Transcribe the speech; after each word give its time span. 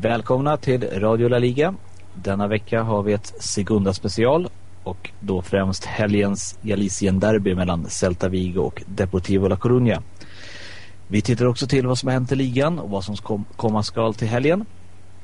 Välkomna 0.00 0.56
till 0.56 1.00
Radio 1.00 1.28
La 1.28 1.38
Liga. 1.38 1.74
Denna 2.14 2.48
vecka 2.48 2.82
har 2.82 3.02
vi 3.02 3.12
ett 3.12 3.34
Segunda 3.40 3.92
special 3.92 4.48
och 4.84 5.10
då 5.20 5.42
främst 5.42 5.84
helgens 5.84 6.58
Galicien-derby 6.62 7.54
mellan 7.54 7.86
Celta 7.90 8.28
Vigo 8.28 8.60
och 8.60 8.82
Deportivo 8.86 9.48
La 9.48 9.56
Coruña. 9.56 10.02
Vi 11.08 11.22
tittar 11.22 11.46
också 11.46 11.66
till 11.66 11.86
vad 11.86 11.98
som 11.98 12.06
har 12.06 12.14
hänt 12.14 12.32
i 12.32 12.34
ligan 12.34 12.78
och 12.78 12.90
vad 12.90 13.04
som 13.04 13.16
kom 13.16 13.44
komma 13.56 13.82
skall 13.82 14.14
till 14.14 14.28
helgen. 14.28 14.64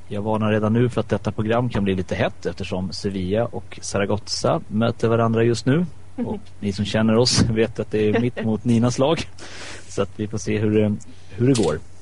Jag 0.08 0.22
varnar 0.22 0.52
redan 0.52 0.72
nu 0.72 0.88
för 0.88 1.00
att 1.00 1.08
detta 1.08 1.32
program 1.32 1.68
kan 1.68 1.84
bli 1.84 1.94
lite 1.94 2.14
hett 2.14 2.46
eftersom 2.46 2.92
Sevilla 2.92 3.44
och 3.44 3.78
Zaragoza 3.82 4.60
möter 4.68 5.08
varandra 5.08 5.42
just 5.42 5.66
nu. 5.66 5.86
Och 6.16 6.40
ni 6.60 6.72
som 6.72 6.84
känner 6.84 7.16
oss 7.16 7.42
vet 7.50 7.80
att 7.80 7.90
det 7.90 8.08
är 8.08 8.20
mitt 8.20 8.44
mot 8.44 8.64
Ninas 8.64 8.98
lag. 8.98 9.28
Så 9.88 10.02
att 10.02 10.10
vi 10.16 10.28
får 10.28 10.38
se 10.38 10.58
hur 10.58 10.96
hur 11.36 11.48
det 11.48 11.62
går. 11.62 11.93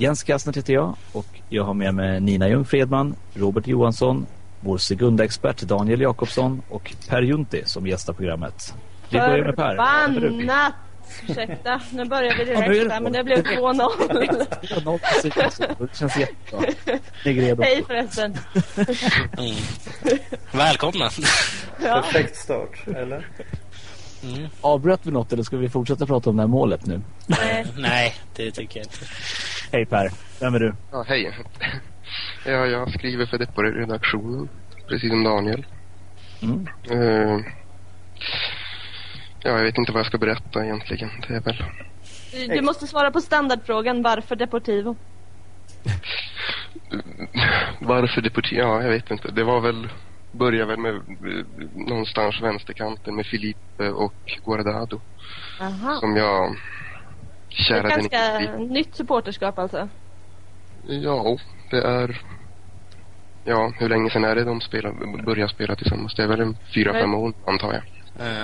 Jens 0.00 0.22
Kastner 0.22 0.54
heter 0.54 0.72
jag 0.72 0.96
och 1.12 1.26
jag 1.48 1.64
har 1.64 1.74
med 1.74 1.94
mig 1.94 2.20
Nina 2.20 2.48
Ljung 2.48 2.64
Fredman, 2.64 3.14
Robert 3.34 3.66
Johansson, 3.66 4.26
vår 4.60 4.78
Segunda-expert 4.78 5.62
Daniel 5.62 6.00
Jakobsson 6.00 6.62
och 6.68 6.94
Per 7.08 7.22
Junti 7.22 7.62
som 7.64 7.86
gästar 7.86 8.12
programmet. 8.12 8.74
Vi 9.10 9.18
börjar 9.18 9.44
med 9.44 9.56
Per. 9.56 9.68
Förbannat! 9.68 10.72
Ursäkta, 11.28 11.80
nu 11.92 12.04
börjar 12.04 12.36
vi 12.38 12.44
direkt 12.44 12.92
här, 12.92 13.00
men 13.00 13.12
det 13.12 13.24
blev 13.24 13.38
2-0. 13.38 13.88
det 15.78 15.96
känns 15.96 16.16
jättebra. 16.16 17.64
Hej 17.64 17.84
förresten. 17.86 18.36
Mm. 19.38 19.56
Välkomna. 20.52 21.10
Ja. 21.82 22.02
Perfekt 22.02 22.36
start, 22.36 22.86
eller? 22.86 23.26
Mm. 24.22 24.48
Avbröt 24.60 25.00
vi 25.02 25.10
något 25.10 25.32
eller 25.32 25.42
ska 25.42 25.56
vi 25.56 25.68
fortsätta 25.68 26.06
prata 26.06 26.30
om 26.30 26.36
det 26.36 26.42
här 26.42 26.48
målet 26.48 26.86
nu? 26.86 27.00
Nej, 27.26 27.66
Nej 27.76 28.14
det 28.36 28.50
tycker 28.50 28.80
jag 28.80 28.86
inte. 28.86 28.98
Hej 29.72 29.86
Per, 29.86 30.10
vem 30.40 30.54
är 30.54 30.58
du? 30.58 30.74
Ja, 30.92 31.04
hej. 31.08 31.34
Ja, 32.44 32.66
jag 32.66 32.92
skriver 32.94 33.26
för 33.26 33.38
Deppo-redaktionen, 33.38 34.48
precis 34.88 35.10
som 35.10 35.24
Daniel. 35.24 35.66
Mm. 36.42 36.66
Uh, 36.90 37.44
ja, 39.42 39.50
jag 39.50 39.62
vet 39.62 39.78
inte 39.78 39.92
vad 39.92 39.98
jag 39.98 40.06
ska 40.06 40.18
berätta 40.18 40.64
egentligen. 40.64 41.10
Det 41.28 41.34
är 41.34 41.40
väl... 41.40 41.64
Du 42.48 42.62
måste 42.62 42.86
svara 42.86 43.10
på 43.10 43.20
standardfrågan, 43.20 44.02
varför 44.02 44.36
Deportivo? 44.36 44.96
varför 47.80 48.20
Deportivo? 48.20 48.60
Ja, 48.60 48.82
jag 48.82 48.90
vet 48.90 49.10
inte. 49.10 49.30
Det 49.30 49.44
var 49.44 49.60
väl 49.60 49.88
börjar 50.32 50.66
väl 50.66 50.78
med 50.78 51.00
någonstans 51.74 52.42
vänsterkanten 52.42 53.16
med 53.16 53.26
Filipe 53.26 53.90
och 53.90 54.14
Guardado. 54.44 55.00
Aha. 55.60 55.96
Som 56.00 56.16
jag 56.16 56.56
Det 57.48 57.74
är 57.74 57.82
ganska 57.82 58.56
nytt 58.58 58.94
supporterskap 58.94 59.58
alltså? 59.58 59.88
Ja, 60.86 61.38
det 61.70 61.82
är... 61.82 62.22
Ja, 63.44 63.72
hur 63.78 63.88
länge 63.88 64.10
sedan 64.10 64.24
är 64.24 64.34
det 64.34 64.44
de 64.44 64.60
spelar, 64.60 65.22
börjar 65.24 65.48
spela 65.48 65.76
tillsammans? 65.76 66.14
Det 66.14 66.22
är 66.22 66.26
väl 66.26 66.40
en 66.40 66.56
fyra, 66.74 66.92
fem 66.92 67.14
år 67.14 67.32
antar 67.46 67.72
jag. 67.72 67.82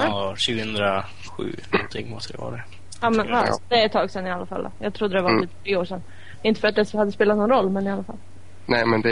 Ja, 0.00 0.28
2007 0.28 1.56
någonting 1.72 2.11
måste 2.11 2.33
det 2.33 2.38
vara. 2.38 2.61
Ja, 3.00 3.11
men 3.11 3.28
ja. 3.28 3.58
det 3.69 3.74
är 3.74 3.86
ett 3.86 3.92
tag 3.92 4.11
sedan 4.11 4.27
i 4.27 4.30
alla 4.30 4.46
fall. 4.46 4.69
Jag 4.78 4.94
trodde 4.94 5.14
det 5.14 5.22
var 5.22 5.30
mm. 5.30 5.42
Typ 5.42 5.62
tre 5.64 5.77
år 5.77 5.84
sedan. 5.84 6.02
Inte 6.42 6.61
för 6.61 6.68
att 6.68 6.74
det 6.74 6.92
hade 6.92 7.12
spelat 7.12 7.36
någon 7.36 7.50
roll, 7.50 7.70
men 7.70 7.86
i 7.86 7.91
alla 7.91 8.05
fall. 8.05 8.18
Nej, 8.66 8.86
men 8.86 9.02
det, 9.02 9.11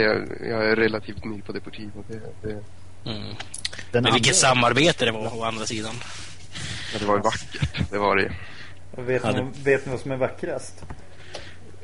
jag 0.49 0.65
är 0.65 0.75
relativt 0.75 1.25
ny 1.25 1.41
på 1.41 1.51
Deportivo. 1.51 2.03
Det, 2.07 2.47
det... 2.47 2.63
Mm. 3.11 3.35
Men 3.91 4.13
vilket 4.13 4.35
samarbete 4.35 5.05
det 5.05 5.11
var 5.11 5.39
å 5.39 5.43
andra 5.43 5.65
sidan. 5.65 5.93
Ja, 6.93 6.99
det 6.99 7.05
var 7.05 7.15
ju 7.15 7.21
vackert. 7.21 7.91
Det 7.91 7.97
var 7.97 8.15
det 8.15 8.31
vet, 8.95 9.23
ni, 9.23 9.45
vet 9.63 9.85
ni 9.85 9.91
vad 9.91 9.99
som 9.99 10.11
är 10.11 10.17
vackrast? 10.17 10.85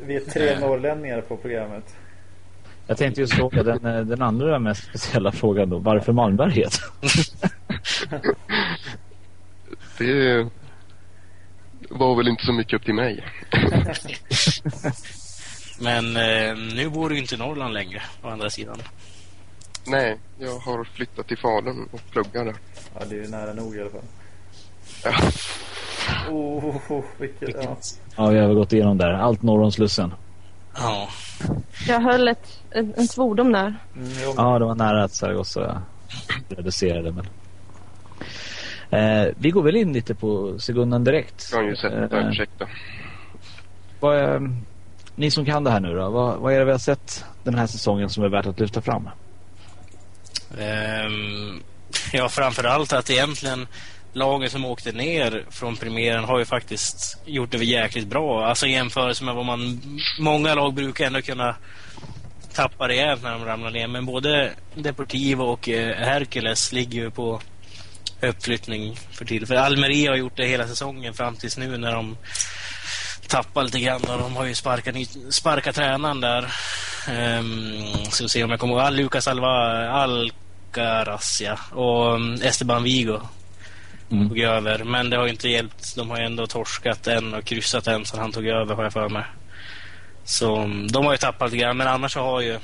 Vi 0.01 0.15
är 0.15 0.19
tre 0.19 0.49
äh. 0.49 0.59
norrlänningar 0.59 1.21
på 1.21 1.37
programmet. 1.37 1.95
Jag 2.87 2.97
tänkte 2.97 3.21
just 3.21 3.33
fråga 3.33 3.63
den, 3.63 3.85
eh, 3.85 4.01
den 4.01 4.21
andra 4.21 4.59
mest 4.59 4.83
speciella 4.83 5.31
frågan 5.31 5.69
då. 5.69 5.77
Varför 5.77 6.13
Malmberget? 6.13 6.73
det 9.97 10.49
var 11.89 12.15
väl 12.15 12.27
inte 12.27 12.45
så 12.45 12.53
mycket 12.53 12.73
upp 12.73 12.85
till 12.85 12.93
mig. 12.93 13.23
Men 15.81 16.17
eh, 16.17 16.57
nu 16.75 16.89
bor 16.89 17.09
du 17.09 17.17
inte 17.17 17.35
i 17.35 17.37
Norrland 17.37 17.73
längre, 17.73 18.01
å 18.21 18.27
andra 18.27 18.49
sidan. 18.49 18.77
Nej, 19.87 20.17
jag 20.39 20.59
har 20.59 20.83
flyttat 20.83 21.27
till 21.27 21.37
Falun 21.37 21.89
och 21.91 22.01
pluggar 22.11 22.45
där. 22.45 22.55
Ja, 22.99 23.05
det 23.09 23.15
är 23.15 23.21
ju 23.21 23.27
nära 23.27 23.53
nog 23.53 23.75
i 23.75 23.81
alla 23.81 23.89
fall. 23.89 24.01
Ja. 25.03 25.13
Oh, 26.29 26.91
oh, 26.91 27.03
vilket, 27.17 27.63
ja. 27.63 27.77
ja, 28.15 28.27
vi 28.27 28.39
har 28.39 28.53
gått 28.53 28.73
igenom 28.73 28.97
där. 28.97 29.11
Allt 29.11 29.41
norr 29.41 29.61
om 29.61 29.71
Slussen. 29.71 30.13
Ja. 30.75 31.09
Jag 31.87 31.99
höll 31.99 32.27
ett, 32.27 32.59
en, 32.71 32.93
en 32.97 33.07
svordom 33.07 33.51
där. 33.51 33.75
Mm, 33.95 34.09
ja, 34.37 34.59
det 34.59 34.65
var 34.65 34.75
nära 34.75 35.03
att 35.03 35.11
Zaragoza 35.11 35.81
reducerade. 36.49 37.11
Men... 37.11 37.25
Eh, 38.89 39.33
vi 39.37 39.49
går 39.49 39.63
väl 39.63 39.75
in 39.75 39.93
lite 39.93 40.15
på 40.15 40.59
sekundan 40.59 41.03
direkt. 41.03 41.49
Jag 41.51 41.57
har 41.57 41.63
ju 41.63 41.75
sett 41.75 41.91
det, 42.09 42.17
eh, 42.17 42.29
ursäkta. 42.29 42.67
Vad, 43.99 44.23
eh, 44.23 44.41
ni 45.15 45.31
som 45.31 45.45
kan 45.45 45.63
det 45.63 45.71
här 45.71 45.79
nu 45.79 45.95
då, 45.95 46.09
vad, 46.09 46.37
vad 46.37 46.53
är 46.53 46.59
det 46.59 46.65
vi 46.65 46.71
har 46.71 46.77
sett 46.77 47.25
den 47.43 47.55
här 47.55 47.67
säsongen 47.67 48.09
som 48.09 48.23
är 48.23 48.29
värt 48.29 48.45
att 48.45 48.59
lyfta 48.59 48.81
fram? 48.81 49.09
Um, 50.57 51.63
ja, 52.13 52.29
framförallt 52.29 52.93
att 52.93 53.09
egentligen 53.09 53.67
lagen 54.13 54.49
som 54.49 54.65
åkte 54.65 54.91
ner 54.91 55.45
från 55.49 55.75
premiären 55.75 56.23
har 56.23 56.39
ju 56.39 56.45
faktiskt 56.45 57.17
gjort 57.25 57.51
det 57.51 57.57
jäkligt 57.57 58.07
bra. 58.07 58.45
Alltså 58.45 58.67
i 58.67 58.71
jämförelse 58.71 59.23
med 59.23 59.35
vad 59.35 59.45
man... 59.45 59.81
Många 60.19 60.55
lag 60.55 60.73
brukar 60.73 61.05
ändå 61.05 61.21
kunna 61.21 61.55
tappa 62.53 62.87
rejält 62.87 63.23
när 63.23 63.31
de 63.31 63.45
ramlar 63.45 63.71
ner. 63.71 63.87
Men 63.87 64.05
både 64.05 64.51
Deportivo 64.75 65.43
och 65.43 65.69
eh, 65.69 65.95
Hercules 65.97 66.71
ligger 66.71 67.01
ju 67.01 67.11
på 67.11 67.41
uppflyttning 68.21 68.95
för 69.11 69.25
tillfället. 69.25 69.63
Almeria 69.63 70.11
har 70.11 70.17
gjort 70.17 70.37
det 70.37 70.45
hela 70.45 70.67
säsongen 70.67 71.13
fram 71.13 71.35
tills 71.35 71.57
nu 71.57 71.77
när 71.77 71.95
de 71.95 72.17
tappar 73.27 73.63
lite 73.63 73.79
grann. 73.79 74.01
De 74.01 74.35
har 74.35 74.45
ju 74.45 74.55
sparkat, 74.55 74.95
sparkat 75.29 75.75
tränaren 75.75 76.21
där. 76.21 76.43
Um, 77.09 78.05
ska 78.11 78.23
vi 78.23 78.29
se 78.29 78.43
om 78.43 78.49
jag 78.49 78.59
kommer 78.59 78.73
ihåg. 78.73 78.83
Ah, 78.83 78.89
Lucas 78.89 79.27
Alva, 79.27 79.89
Alcaraz 79.89 81.41
ja. 81.41 81.57
och 81.71 82.15
mm, 82.15 82.41
Esteban 82.41 82.83
Vigo 82.83 83.19
mm. 84.11 84.29
tog 84.29 84.39
över. 84.39 84.83
Men 84.83 85.09
det 85.09 85.17
har 85.17 85.23
ju 85.23 85.31
inte 85.31 85.49
hjälpt. 85.49 85.95
De 85.95 86.09
har 86.09 86.19
ju 86.19 86.25
ändå 86.25 86.47
torskat 86.47 87.07
en 87.07 87.33
och 87.33 87.43
kryssat 87.43 87.87
en 87.87 88.05
sedan 88.05 88.19
han 88.19 88.31
tog 88.31 88.47
över 88.47 88.75
har 88.75 88.83
jag 88.83 88.93
för 88.93 89.09
mig. 89.09 89.23
Så 90.23 90.55
mm, 90.55 90.87
de 90.87 91.05
har 91.05 91.11
ju 91.11 91.17
tappat 91.17 91.51
lite 91.51 91.63
grann. 91.63 91.77
Men 91.77 91.87
annars 91.87 92.13
så 92.13 92.19
har 92.19 92.41
ju 92.41 92.59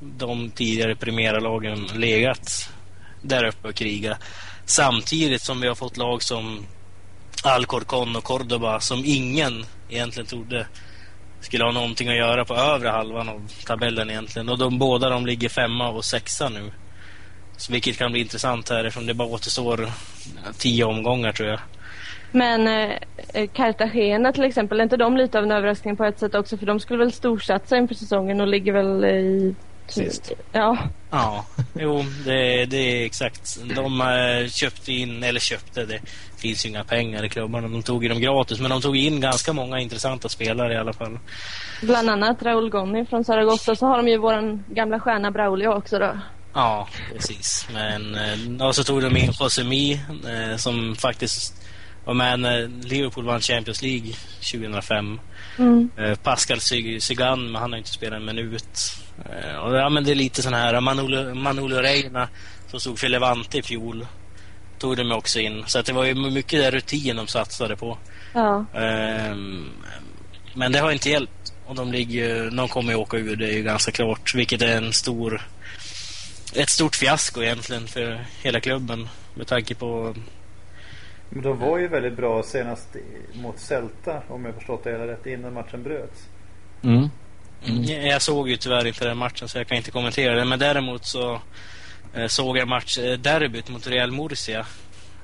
de 0.00 0.50
tidigare 0.50 0.96
premiärlagen 0.96 1.86
legat 1.94 2.70
där 3.22 3.44
uppe 3.44 3.68
och 3.68 3.74
krigat. 3.74 4.18
Samtidigt 4.64 5.42
som 5.42 5.60
vi 5.60 5.68
har 5.68 5.74
fått 5.74 5.96
lag 5.96 6.22
som 6.22 6.66
Alcorcon 7.44 8.16
och 8.16 8.24
Cordoba 8.24 8.80
som 8.80 9.02
ingen 9.04 9.64
egentligen 9.88 10.26
trodde 10.26 10.66
skulle 11.40 11.64
ha 11.64 11.72
någonting 11.72 12.08
att 12.08 12.16
göra 12.16 12.44
på 12.44 12.54
övre 12.54 12.88
halvan 12.88 13.28
av 13.28 13.48
tabellen 13.66 14.10
egentligen. 14.10 14.48
Och 14.48 14.58
de 14.58 14.78
båda 14.78 15.08
de 15.08 15.26
ligger 15.26 15.48
femma 15.48 15.88
och 15.88 16.04
sexa 16.04 16.48
nu. 16.48 16.72
Så 17.58 17.72
vilket 17.72 17.98
kan 17.98 18.12
bli 18.12 18.20
intressant 18.20 18.70
här 18.70 18.84
eftersom 18.84 19.06
det 19.06 19.14
bara 19.14 19.28
återstår 19.28 19.88
tio 20.58 20.84
omgångar 20.84 21.32
tror 21.32 21.48
jag. 21.48 21.60
Men 22.32 22.68
eh, 22.68 23.48
Cartagena 23.52 24.32
till 24.32 24.44
exempel, 24.44 24.80
är 24.80 24.84
inte 24.84 24.96
de 24.96 25.16
lite 25.16 25.38
av 25.38 25.44
en 25.44 25.52
överraskning 25.52 25.96
på 25.96 26.04
ett 26.04 26.18
sätt 26.18 26.34
också? 26.34 26.56
För 26.56 26.66
de 26.66 26.80
skulle 26.80 26.98
väl 26.98 27.12
storsatsa 27.12 27.76
inför 27.76 27.94
säsongen 27.94 28.40
och 28.40 28.48
ligger 28.48 28.72
väl 28.72 29.04
i... 29.04 29.54
Sist. 29.86 30.32
Ja. 30.52 30.78
Ja, 31.10 31.44
jo, 31.74 32.04
det, 32.24 32.64
det 32.64 32.76
är 32.76 33.06
exakt. 33.06 33.58
De 33.74 34.02
köpte 34.50 34.92
in, 34.92 35.22
eller 35.22 35.40
köpte, 35.40 35.84
det 35.84 36.00
finns 36.36 36.64
ju 36.64 36.68
inga 36.68 36.84
pengar 36.84 37.24
i 37.24 37.28
klubbarna. 37.28 37.68
De 37.68 37.82
tog 37.82 38.02
ju 38.02 38.08
dem 38.08 38.20
gratis, 38.20 38.60
men 38.60 38.70
de 38.70 38.80
tog 38.80 38.96
in 38.96 39.20
ganska 39.20 39.52
många 39.52 39.80
intressanta 39.80 40.28
spelare 40.28 40.74
i 40.74 40.76
alla 40.76 40.92
fall. 40.92 41.18
Bland 41.82 42.10
annat 42.10 42.42
Raúl 42.42 42.70
Gonni 42.70 43.04
från 43.06 43.24
Zaragoza, 43.24 43.76
så 43.76 43.86
har 43.86 43.96
de 43.96 44.08
ju 44.08 44.18
våran 44.18 44.64
gamla 44.68 45.00
stjärna 45.00 45.30
Braulio 45.30 45.68
också 45.68 45.98
då. 45.98 46.12
Ja, 46.54 46.88
precis. 47.12 47.66
Men 47.72 48.14
och 48.60 48.66
eh, 48.66 48.72
så 48.72 48.84
tog 48.84 49.02
de 49.02 49.16
in 49.16 49.32
Josemi 49.40 50.00
eh, 50.28 50.56
som 50.56 50.96
faktiskt 50.96 51.54
var 52.04 52.14
med 52.14 52.40
när 52.40 52.70
Liverpool 52.82 53.24
vann 53.24 53.40
Champions 53.40 53.82
League 53.82 54.12
2005. 54.52 55.20
Mm. 55.58 55.90
Eh, 55.96 56.14
Pascal 56.14 56.60
Cygan, 56.60 57.52
men 57.52 57.62
han 57.62 57.72
har 57.72 57.78
inte 57.78 57.90
spelat 57.90 58.16
en 58.16 58.24
minut. 58.24 58.78
Och 59.62 59.76
ja, 59.76 59.88
men 59.88 60.04
det 60.04 60.10
är 60.10 60.14
lite 60.14 60.42
sån 60.42 60.54
här 60.54 60.80
Manolo, 60.80 61.34
Manolo 61.34 61.76
Reina 61.76 62.28
som 62.70 62.80
stod 62.80 62.98
för 62.98 63.08
Levante 63.08 63.58
i 63.58 63.62
fjol. 63.62 64.06
Tog 64.78 64.96
de 64.96 65.12
också 65.12 65.40
in. 65.40 65.64
Så 65.66 65.82
det 65.82 65.92
var 65.92 66.04
ju 66.04 66.14
mycket 66.14 66.60
där 66.60 66.70
rutin 66.70 67.16
de 67.16 67.26
satsade 67.26 67.76
på. 67.76 67.98
Ja. 68.34 68.64
Um, 69.30 69.70
men 70.54 70.72
det 70.72 70.78
har 70.78 70.92
inte 70.92 71.10
hjälpt. 71.10 71.52
Och 71.66 71.74
de, 71.74 71.92
ligger, 71.92 72.50
de 72.50 72.68
kommer 72.68 72.92
ju 72.92 72.98
åka 72.98 73.16
ur, 73.16 73.36
det 73.36 73.48
är 73.48 73.52
ju 73.52 73.62
ganska 73.62 73.92
klart. 73.92 74.34
Vilket 74.34 74.62
är 74.62 74.76
en 74.76 74.92
stor 74.92 75.48
ett 76.58 76.70
stort 76.70 76.96
fiasko 76.96 77.42
egentligen 77.42 77.86
för 77.86 78.24
hela 78.42 78.60
klubben 78.60 79.08
med 79.34 79.46
tanke 79.46 79.74
på... 79.74 80.14
Men 81.30 81.42
de 81.42 81.58
var 81.58 81.78
ju 81.78 81.88
väldigt 81.88 82.16
bra 82.16 82.42
senast 82.42 82.88
mot 83.32 83.58
Celta 83.58 84.22
om 84.28 84.44
jag 84.44 84.54
förstått 84.54 84.84
det 84.84 84.90
hela 84.90 85.06
rätt 85.06 85.26
innan 85.26 85.54
matchen 85.54 85.82
bröts. 85.82 86.28
Mm. 86.82 87.08
Mm. 87.66 88.06
Jag 88.06 88.22
såg 88.22 88.48
ju 88.48 88.56
tyvärr 88.56 88.86
inte 88.86 89.04
den 89.04 89.16
matchen 89.16 89.48
så 89.48 89.58
jag 89.58 89.66
kan 89.66 89.76
inte 89.76 89.90
kommentera 89.90 90.34
det. 90.34 90.44
Men 90.44 90.58
däremot 90.58 91.04
så 91.04 91.40
eh, 92.14 92.26
såg 92.26 92.58
jag 92.58 92.68
match, 92.68 92.98
eh, 92.98 93.18
derbyt 93.18 93.68
mot 93.68 93.86
Real 93.86 94.12
Murcia. 94.12 94.66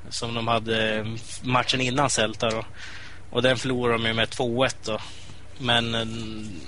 Som 0.09 0.35
de 0.35 0.49
hade 0.49 0.95
eh, 0.95 1.07
matchen 1.43 1.81
innan 1.81 2.11
Celta 2.11 2.51
då. 2.51 2.65
Och 3.31 3.43
den 3.43 3.57
förlorade 3.57 3.99
de 3.99 4.09
ju 4.09 4.15
med 4.15 4.29
2-1 4.29 4.75
då. 4.85 4.99
Men 5.59 5.93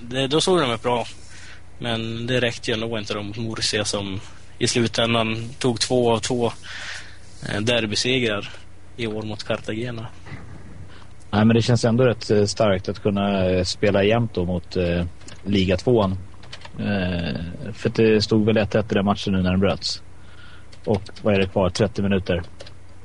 det, 0.01 0.27
då 0.27 0.41
såg 0.41 0.61
de 0.61 0.79
bra. 0.83 1.07
Men 1.79 2.27
det 2.27 2.41
räckte 2.41 2.71
ju 2.71 2.75
ändå 2.75 2.99
inte 2.99 3.15
de 3.15 3.27
mot 3.27 3.37
Murcia 3.37 3.85
som 3.85 4.21
i 4.59 4.67
slutändan 4.67 5.37
tog 5.59 5.81
två 5.81 6.13
av 6.13 6.19
två 6.19 6.47
eh, 7.49 7.61
derbysegrar 7.61 8.49
i 8.97 9.07
år 9.07 9.23
mot 9.23 9.45
Cartagena. 9.45 10.07
Nej, 11.31 11.45
men 11.45 11.57
det 11.57 11.63
känns 11.63 11.85
ändå 11.85 12.05
rätt 12.05 12.31
eh, 12.31 12.45
starkt 12.45 12.89
att 12.89 13.03
kunna 13.03 13.51
eh, 13.51 13.65
spela 13.65 14.05
jämnt 14.05 14.35
då 14.35 14.45
mot 14.45 14.77
eh, 14.77 15.05
liga 15.45 15.77
tvåan. 15.77 16.13
Eh, 16.79 17.73
för 17.73 17.89
det 17.89 18.23
stod 18.23 18.47
väl 18.47 18.57
1-1 18.57 18.93
i 18.93 18.95
den 18.95 19.05
matchen 19.05 19.33
nu 19.33 19.43
när 19.43 19.51
den 19.51 19.61
bröts. 19.61 20.03
Och 20.85 21.03
vad 21.23 21.35
är 21.35 21.39
det 21.39 21.49
kvar? 21.49 21.71
30 21.71 22.03
minuter. 22.03 22.43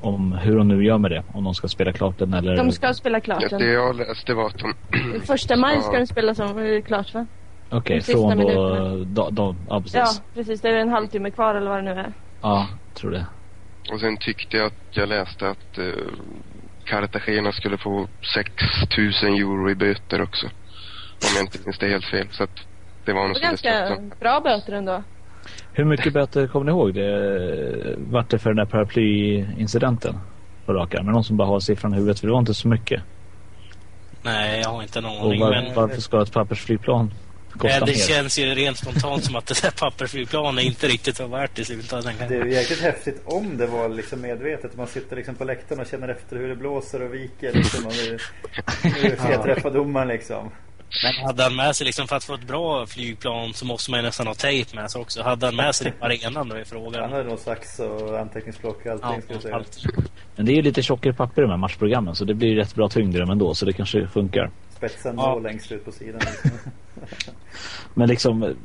Om 0.01 0.33
hur 0.33 0.57
de 0.57 0.67
nu 0.67 0.85
gör 0.85 0.97
med 0.97 1.11
det. 1.11 1.23
Om 1.33 1.43
de 1.43 1.53
ska 1.53 1.67
spela 1.67 1.93
klart 1.93 2.19
den 2.19 2.33
eller... 2.33 2.57
De 2.57 2.71
ska 2.71 2.93
spela 2.93 3.19
klart 3.19 3.49
den. 3.49 3.59
Det 3.59 3.71
jag 3.71 3.95
läste 3.95 4.33
var 4.33 4.47
att 4.47 4.57
de... 4.57 4.73
Första 5.25 5.55
maj 5.55 5.81
ska 5.81 5.99
de 5.99 6.07
spela 6.07 6.35
som 6.35 6.81
klart 6.87 7.13
va? 7.13 7.27
Okej, 7.71 7.95
de 7.95 8.01
sista 8.01 8.21
från 8.21 8.37
då... 8.37 9.03
då, 9.05 9.29
då 9.29 9.55
ja, 9.69 9.81
precis. 9.81 9.95
Ja, 9.95 10.07
precis. 10.33 10.61
Det 10.61 10.69
är 10.69 10.73
en 10.73 10.89
halvtimme 10.89 11.31
kvar 11.31 11.55
eller 11.55 11.69
vad 11.69 11.77
det 11.83 11.93
nu 11.93 11.99
är. 11.99 12.13
Ja, 12.41 12.67
tror 12.93 13.11
det. 13.11 13.25
Och 13.93 13.99
sen 13.99 14.17
tyckte 14.17 14.57
jag 14.57 14.65
att 14.65 14.73
jag 14.91 15.09
läste 15.09 15.49
att 15.49 15.77
uh, 15.79 15.93
Cartagena 16.85 17.51
skulle 17.51 17.77
få 17.77 18.07
6 18.35 18.51
000 19.23 19.33
euro 19.37 19.69
i 19.69 19.75
böter 19.75 20.21
också. 20.21 20.45
Om 20.45 21.29
jag 21.35 21.43
inte 21.43 21.57
minns 21.65 21.79
det 21.79 21.87
helt 21.89 22.05
fel. 22.05 22.27
Så 22.31 22.43
att 22.43 22.57
det 23.05 23.13
var 23.13 23.27
nog 23.27 23.35
Det 23.35 23.41
ganska 23.41 23.97
bra 24.19 24.39
böter 24.39 24.73
ändå. 24.73 25.03
Hur 25.73 25.85
mycket 25.85 26.13
böter 26.13 26.47
kommer 26.47 26.65
ni 26.65 26.71
ihåg? 26.71 26.93
Det 26.93 27.95
vart 27.97 28.29
det 28.29 28.39
för 28.39 28.49
den 28.49 28.57
där 28.57 28.65
paraplyincidenten? 28.65 30.15
På 30.65 30.73
rak? 30.73 30.93
Men 30.93 31.05
någon 31.05 31.23
som 31.23 31.37
bara 31.37 31.47
har 31.47 31.59
siffran 31.59 31.93
i 31.93 31.95
huvudet? 31.95 32.19
För 32.19 32.27
det 32.27 32.33
var 32.33 32.39
inte 32.39 32.53
så 32.53 32.67
mycket. 32.67 33.01
Nej, 34.23 34.61
jag 34.63 34.69
har 34.69 34.81
inte 34.81 35.01
någon 35.01 35.17
Och 35.17 35.25
aning. 35.25 35.39
var, 35.39 35.49
Men 35.51 35.75
varför 35.75 36.01
ska 36.01 36.21
ett 36.21 36.33
pappersflygplan 36.33 37.13
kosta 37.59 37.79
det 37.79 37.85
mer? 37.85 37.93
känns 37.93 38.39
ju 38.39 38.45
rent 38.55 38.77
spontant 38.77 39.23
som 39.23 39.35
att 39.35 39.45
det 39.45 39.61
där 39.61 39.71
pappersflygplanet 39.71 40.65
inte 40.65 40.87
riktigt 40.87 41.19
var 41.19 41.27
värt 41.27 41.59
i 41.59 41.65
slutändan. 41.65 42.13
Det 42.29 42.35
är 42.35 42.45
ju 42.45 42.53
jäkligt 42.53 42.79
häftigt 42.81 43.21
om 43.25 43.57
det 43.57 43.67
var 43.67 43.89
liksom 43.89 44.21
medvetet. 44.21 44.77
Man 44.77 44.87
sitter 44.87 45.15
liksom 45.15 45.35
på 45.35 45.43
läktaren 45.43 45.81
och 45.81 45.87
känner 45.87 46.07
efter 46.07 46.35
hur 46.35 46.47
det 46.49 46.55
blåser 46.55 47.01
och 47.01 47.13
viker. 47.13 47.53
Liksom, 47.53 47.85
och 47.85 47.93
nu 48.03 48.19
ska 49.17 49.31
jag 49.31 49.43
träffa 49.43 49.69
domaren 49.69 50.07
liksom. 50.07 50.51
Men 51.03 51.25
hade 51.27 51.43
han 51.43 51.55
med 51.55 51.75
sig, 51.75 51.85
liksom, 51.85 52.07
för 52.07 52.15
att 52.15 52.23
få 52.23 52.33
ett 52.33 52.47
bra 52.47 52.85
flygplan 52.85 53.53
så 53.53 53.65
måste 53.65 53.91
man 53.91 53.99
ju 53.99 54.05
nästan 54.05 54.27
ha 54.27 54.33
tejp 54.33 54.75
med 54.75 54.91
sig 54.91 55.01
också. 55.01 55.21
Hade 55.23 55.45
han 55.45 55.55
med 55.55 55.75
sig 55.75 55.85
det 55.91 55.99
på 55.99 56.05
arenan 56.05 56.49
då 56.49 56.55
Han 56.55 56.65
frågan. 56.65 57.11
hade 57.11 57.23
nog 57.23 57.39
sax 57.39 57.79
och 57.79 58.19
anteckningsblock 58.19 58.85
och 58.85 58.91
allting. 58.91 59.23
jag 59.33 59.41
säga. 59.41 59.55
allt. 59.55 59.77
Men 60.35 60.45
det 60.45 60.51
är 60.51 60.55
ju 60.55 60.61
lite 60.61 60.81
tjockare 60.81 61.13
papper 61.13 61.41
i 61.41 61.45
de 61.45 61.49
här 61.51 61.57
matchprogrammen 61.57 62.15
så 62.15 62.25
det 62.25 62.33
blir 62.33 62.55
rätt 62.55 62.75
bra 62.75 62.89
tyngd 62.89 63.15
i 63.15 63.19
dem 63.19 63.29
ändå 63.29 63.55
så 63.55 63.65
det 63.65 63.73
kanske 63.73 64.07
funkar. 64.07 64.51
Spetsen 64.77 65.15
Ja. 65.17 65.39
längst 65.39 65.71
ut 65.71 65.85
på 65.85 65.91
sidan. 65.91 66.21
Liksom. 66.25 66.51
Men 67.93 68.09
liksom 68.09 68.55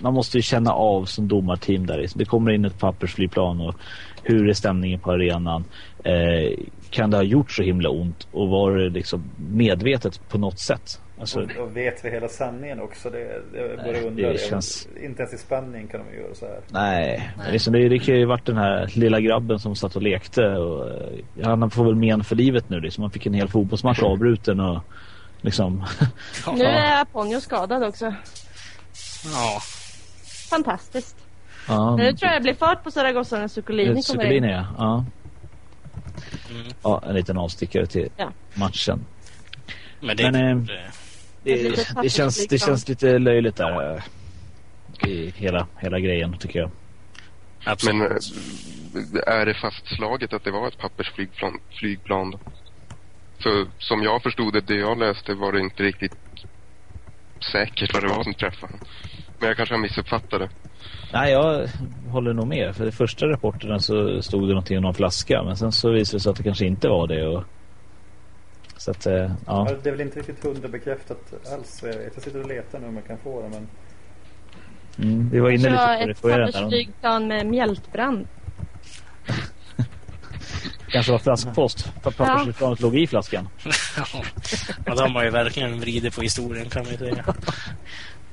man 0.00 0.14
måste 0.14 0.38
ju 0.38 0.42
känna 0.42 0.72
av 0.72 1.04
som 1.04 1.28
domarteam 1.28 1.86
där. 1.86 2.06
Det 2.14 2.24
kommer 2.24 2.50
in 2.52 2.64
ett 2.64 2.78
pappersflygplan 2.78 3.60
och 3.60 3.74
hur 4.22 4.48
är 4.48 4.52
stämningen 4.52 5.00
på 5.00 5.12
arenan? 5.12 5.64
Eh, 6.04 6.58
kan 6.90 7.10
det 7.10 7.16
ha 7.16 7.24
gjort 7.24 7.50
så 7.50 7.62
himla 7.62 7.88
ont 7.90 8.28
och 8.32 8.48
var 8.48 8.76
det 8.76 8.88
liksom 8.88 9.24
medvetet 9.50 10.28
på 10.28 10.38
något 10.38 10.58
sätt? 10.58 11.00
Alltså, 11.20 11.40
Och, 11.40 11.56
och 11.62 11.76
vet 11.76 12.04
vi 12.04 12.10
hela 12.10 12.28
sanningen 12.28 12.80
också? 12.80 13.10
Det, 13.10 13.18
det 13.52 13.76
Nej, 13.76 13.76
bara 13.76 14.08
undrar. 14.08 14.32
det 14.32 14.38
känns- 14.40 14.88
Inte 15.04 15.22
ens 15.22 15.34
i 15.34 15.38
Spanien 15.38 15.86
kan 15.88 16.00
de 16.10 16.16
göra 16.16 16.34
så 16.34 16.46
här. 16.46 16.60
nej, 16.70 17.30
Men 17.38 17.52
liksom, 17.52 17.72
det, 17.72 17.88
det 17.88 17.98
kan 17.98 18.14
ju 18.14 18.24
varit 18.24 18.46
den 18.46 18.56
här 18.56 18.90
lilla 18.94 19.20
grabben 19.20 19.58
som 19.58 19.76
satt 19.76 19.96
och 19.96 20.02
lekte 20.02 20.46
och 20.46 20.88
eh, 20.88 21.44
han 21.48 21.70
får 21.70 21.84
väl 21.84 21.94
men 21.94 22.24
för 22.24 22.36
livet 22.36 22.70
nu. 22.70 22.80
Liksom. 22.80 23.02
Han 23.02 23.10
fick 23.10 23.26
en 23.26 23.34
hel 23.34 23.48
fotbollsmatch 23.48 23.98
avbruten 24.02 24.60
och 24.60 24.82
liksom 25.40 25.84
Nu 26.54 26.64
är 26.64 27.00
Aponio 27.02 27.40
skadad 27.40 27.84
också. 27.84 28.14
Ja. 29.24 29.60
Fantastiskt. 30.50 31.16
ja, 31.68 31.96
Men 31.96 32.06
nu 32.06 32.12
tror 32.12 32.30
jag 32.32 32.40
det 32.40 32.42
blir 32.42 32.54
fart 32.54 32.84
på 32.84 32.90
Zaragoza 32.90 33.38
när 33.38 33.48
Zuccolini 33.48 33.88
kommer 33.88 34.02
Zuccolini 34.02 34.36
in. 34.36 34.44
ja. 34.52 34.66
ja. 34.78 35.04
Mm. 36.50 36.66
Ja, 36.82 37.02
en 37.06 37.14
liten 37.14 37.38
avstickare 37.38 37.86
till 37.86 38.08
Ja. 38.16 38.32
matchen. 38.54 39.06
Men 40.00 40.16
det, 40.16 40.30
Men, 40.30 40.50
eh, 40.60 40.64
det 40.66 40.80
Det, 41.42 41.62
det, 41.62 41.76
känns, 41.76 41.88
det 41.88 41.94
pappersflygplan. 41.94 42.58
känns 42.58 42.88
lite 42.88 43.18
löjligt 43.18 43.56
där. 43.56 43.94
eh, 45.02 45.08
I 45.10 45.32
hela, 45.36 45.66
hela 45.78 45.98
grejen 46.00 46.38
tycker 46.38 46.58
jag. 46.58 46.70
absolut. 47.64 47.94
Men 47.94 48.12
eh, 49.26 49.34
är 49.40 49.46
det 49.46 49.54
fastslaget 49.54 50.32
att 50.32 50.44
det 50.44 50.50
var 50.50 50.68
ett 50.68 50.78
pappersflygplan 50.78 51.60
flygplan? 51.78 52.34
För 53.42 53.66
som 53.78 54.02
jag 54.02 54.22
förstod 54.22 54.52
det, 54.52 54.60
det 54.60 54.74
jag 54.74 54.98
läste 54.98 55.34
var 55.34 55.52
det 55.52 55.60
inte 55.60 55.82
riktigt 55.82 56.12
säkert 57.52 57.94
vad 57.94 58.02
det 58.02 58.08
var 58.08 58.24
som 58.24 58.34
träffade. 58.34 58.72
Men 59.38 59.48
jag 59.48 59.56
kanske 59.56 59.74
har 59.74 59.80
missuppfattat 59.82 60.40
det. 60.40 60.48
Nej, 61.12 61.32
jag 61.32 61.68
håller 62.10 62.32
nog 62.32 62.46
med. 62.46 62.76
För 62.76 62.86
i 62.88 62.92
första 62.92 63.26
rapporterna 63.26 63.78
så 63.78 64.22
stod 64.22 64.42
det 64.42 64.48
någonting 64.48 64.76
om 64.76 64.82
någon 64.82 64.94
flaska. 64.94 65.42
Men 65.42 65.56
sen 65.56 65.72
så 65.72 65.90
visade 65.90 66.16
det 66.16 66.20
sig 66.20 66.30
att 66.30 66.36
det 66.36 66.42
kanske 66.42 66.66
inte 66.66 66.88
var 66.88 67.06
det. 67.06 67.26
Och... 67.26 67.44
Så 68.76 68.90
att, 68.90 69.06
eh, 69.06 69.12
ja. 69.14 69.30
Ja, 69.46 69.68
Det 69.82 69.88
är 69.88 69.92
väl 69.92 70.00
inte 70.00 70.18
riktigt 70.18 70.44
hundra 70.44 70.68
bekräftat 70.68 71.34
alls. 71.52 71.82
Jag, 72.14 72.22
sitter 72.22 72.40
och 72.40 72.48
letar 72.48 72.78
nu 72.78 72.86
om 72.86 72.94
jag 72.96 73.06
kan 73.06 73.18
få 73.18 73.42
det. 73.42 73.48
Men 73.48 73.68
Mm, 74.98 75.30
vi 75.30 75.40
var 75.40 75.50
inne 75.50 75.70
lite 75.70 75.76
på 75.76 76.06
det 76.06 76.10
ett 76.10 76.18
förra. 76.18 76.36
där. 76.36 76.52
pappersflygplan 76.52 77.26
med 77.28 77.46
mjältbrand. 77.46 78.26
Det 80.96 80.98
kanske 80.98 81.12
var 81.12 81.18
flaskpost. 81.18 81.88
För 82.02 82.10
att 82.10 82.16
pappersflygplanet 82.16 82.80
låg 82.80 82.96
i 82.96 83.06
flaskan. 83.06 83.48
ja, 84.86 84.94
de 84.94 85.14
har 85.14 85.24
ju 85.24 85.30
verkligen 85.30 85.80
vridit 85.80 86.14
på 86.14 86.22
historien 86.22 86.70
kan 86.70 86.82
man 86.82 86.92
ju 86.92 86.98
säga. 86.98 87.24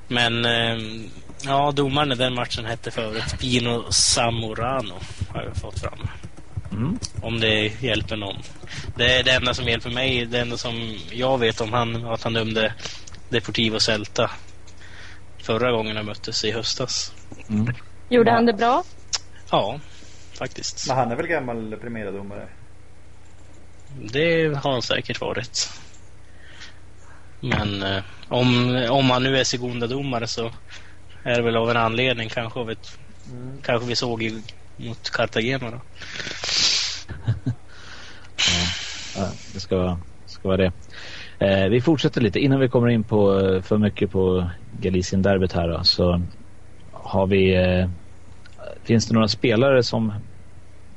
Men 0.07 0.45
ehm, 0.45 1.09
ja, 1.45 1.71
domaren 1.71 2.11
i 2.11 2.15
den 2.15 2.33
matchen 2.33 2.65
hette 2.65 2.91
förut 2.91 3.39
Pino 3.39 3.91
Samorano 3.91 4.93
har 5.33 5.43
jag 5.43 5.55
fått 5.57 5.79
fram. 5.79 6.07
Mm. 6.71 6.99
Om 7.21 7.39
det 7.39 7.81
hjälper 7.83 8.15
någon. 8.15 8.35
Det 8.95 9.19
är 9.19 9.23
det 9.23 9.31
enda 9.31 9.53
som 9.53 9.65
hjälper 9.67 9.89
mig. 9.89 10.25
Det 10.25 10.39
enda 10.39 10.57
som 10.57 10.95
jag 11.11 11.37
vet 11.37 11.61
om 11.61 11.73
han 11.73 12.05
att 12.05 12.23
han 12.23 12.33
dömde 12.33 12.73
Deportivo 13.29 13.79
Celta 13.79 14.31
förra 15.37 15.71
gången 15.71 15.95
de 15.95 16.03
möttes 16.05 16.43
i 16.43 16.51
höstas. 16.51 17.13
Mm. 17.49 17.73
Gjorde 18.09 18.29
Ja. 18.29 18.35
han 18.35 18.45
det 18.45 18.53
bra? 18.53 18.83
Ja, 19.51 19.79
faktiskt. 20.37 20.87
men 20.87 20.97
han 20.97 21.11
är 21.11 21.15
väl 21.15 21.27
gammal 21.27 21.75
premiärdomare? 21.75 22.49
Det 24.13 24.55
har 24.55 24.71
han 24.71 24.81
säkert 24.81 25.21
varit. 25.21 25.69
Men 27.41 27.83
eh, 27.83 28.03
om, 28.27 28.75
om 28.89 29.09
han 29.09 29.23
nu 29.23 29.37
är 29.37 29.43
Segunda-domare 29.43 30.27
så 30.27 30.51
är 31.23 31.35
det 31.35 31.41
väl 31.41 31.55
av 31.57 31.69
en 31.71 31.77
anledning. 31.77 32.29
Kanske, 32.29 32.59
av 32.59 32.71
ett, 32.71 32.87
Mm. 33.31 33.61
kanske 33.61 33.87
vi 33.87 33.95
såg 33.95 34.23
i, 34.23 34.43
mot 34.77 35.09
Cartagena 35.09 35.71
då. 35.71 35.81
Ja, 39.15 39.29
det 39.53 39.59
ska, 39.59 39.77
vara- 39.77 40.01
ska 40.25 40.47
vara 40.47 40.57
det. 40.57 40.71
Eh, 41.39 41.69
vi 41.69 41.81
fortsätter 41.81 42.21
lite. 42.21 42.39
Innan 42.39 42.59
vi 42.59 42.69
kommer 42.69 42.87
in 42.87 43.03
på 43.03 43.39
eh, 43.39 43.61
för 43.61 43.77
mycket 43.77 44.11
på 44.11 44.49
Galicien-derbyt 44.71 45.53
här 45.53 45.67
då, 45.69 45.83
så 45.83 46.21
har 46.91 47.27
vi... 47.27 47.55
Eh, 47.55 47.89
finns 48.83 49.07
det 49.07 49.13
några 49.13 49.27
spelare 49.27 49.83
som, 49.83 50.13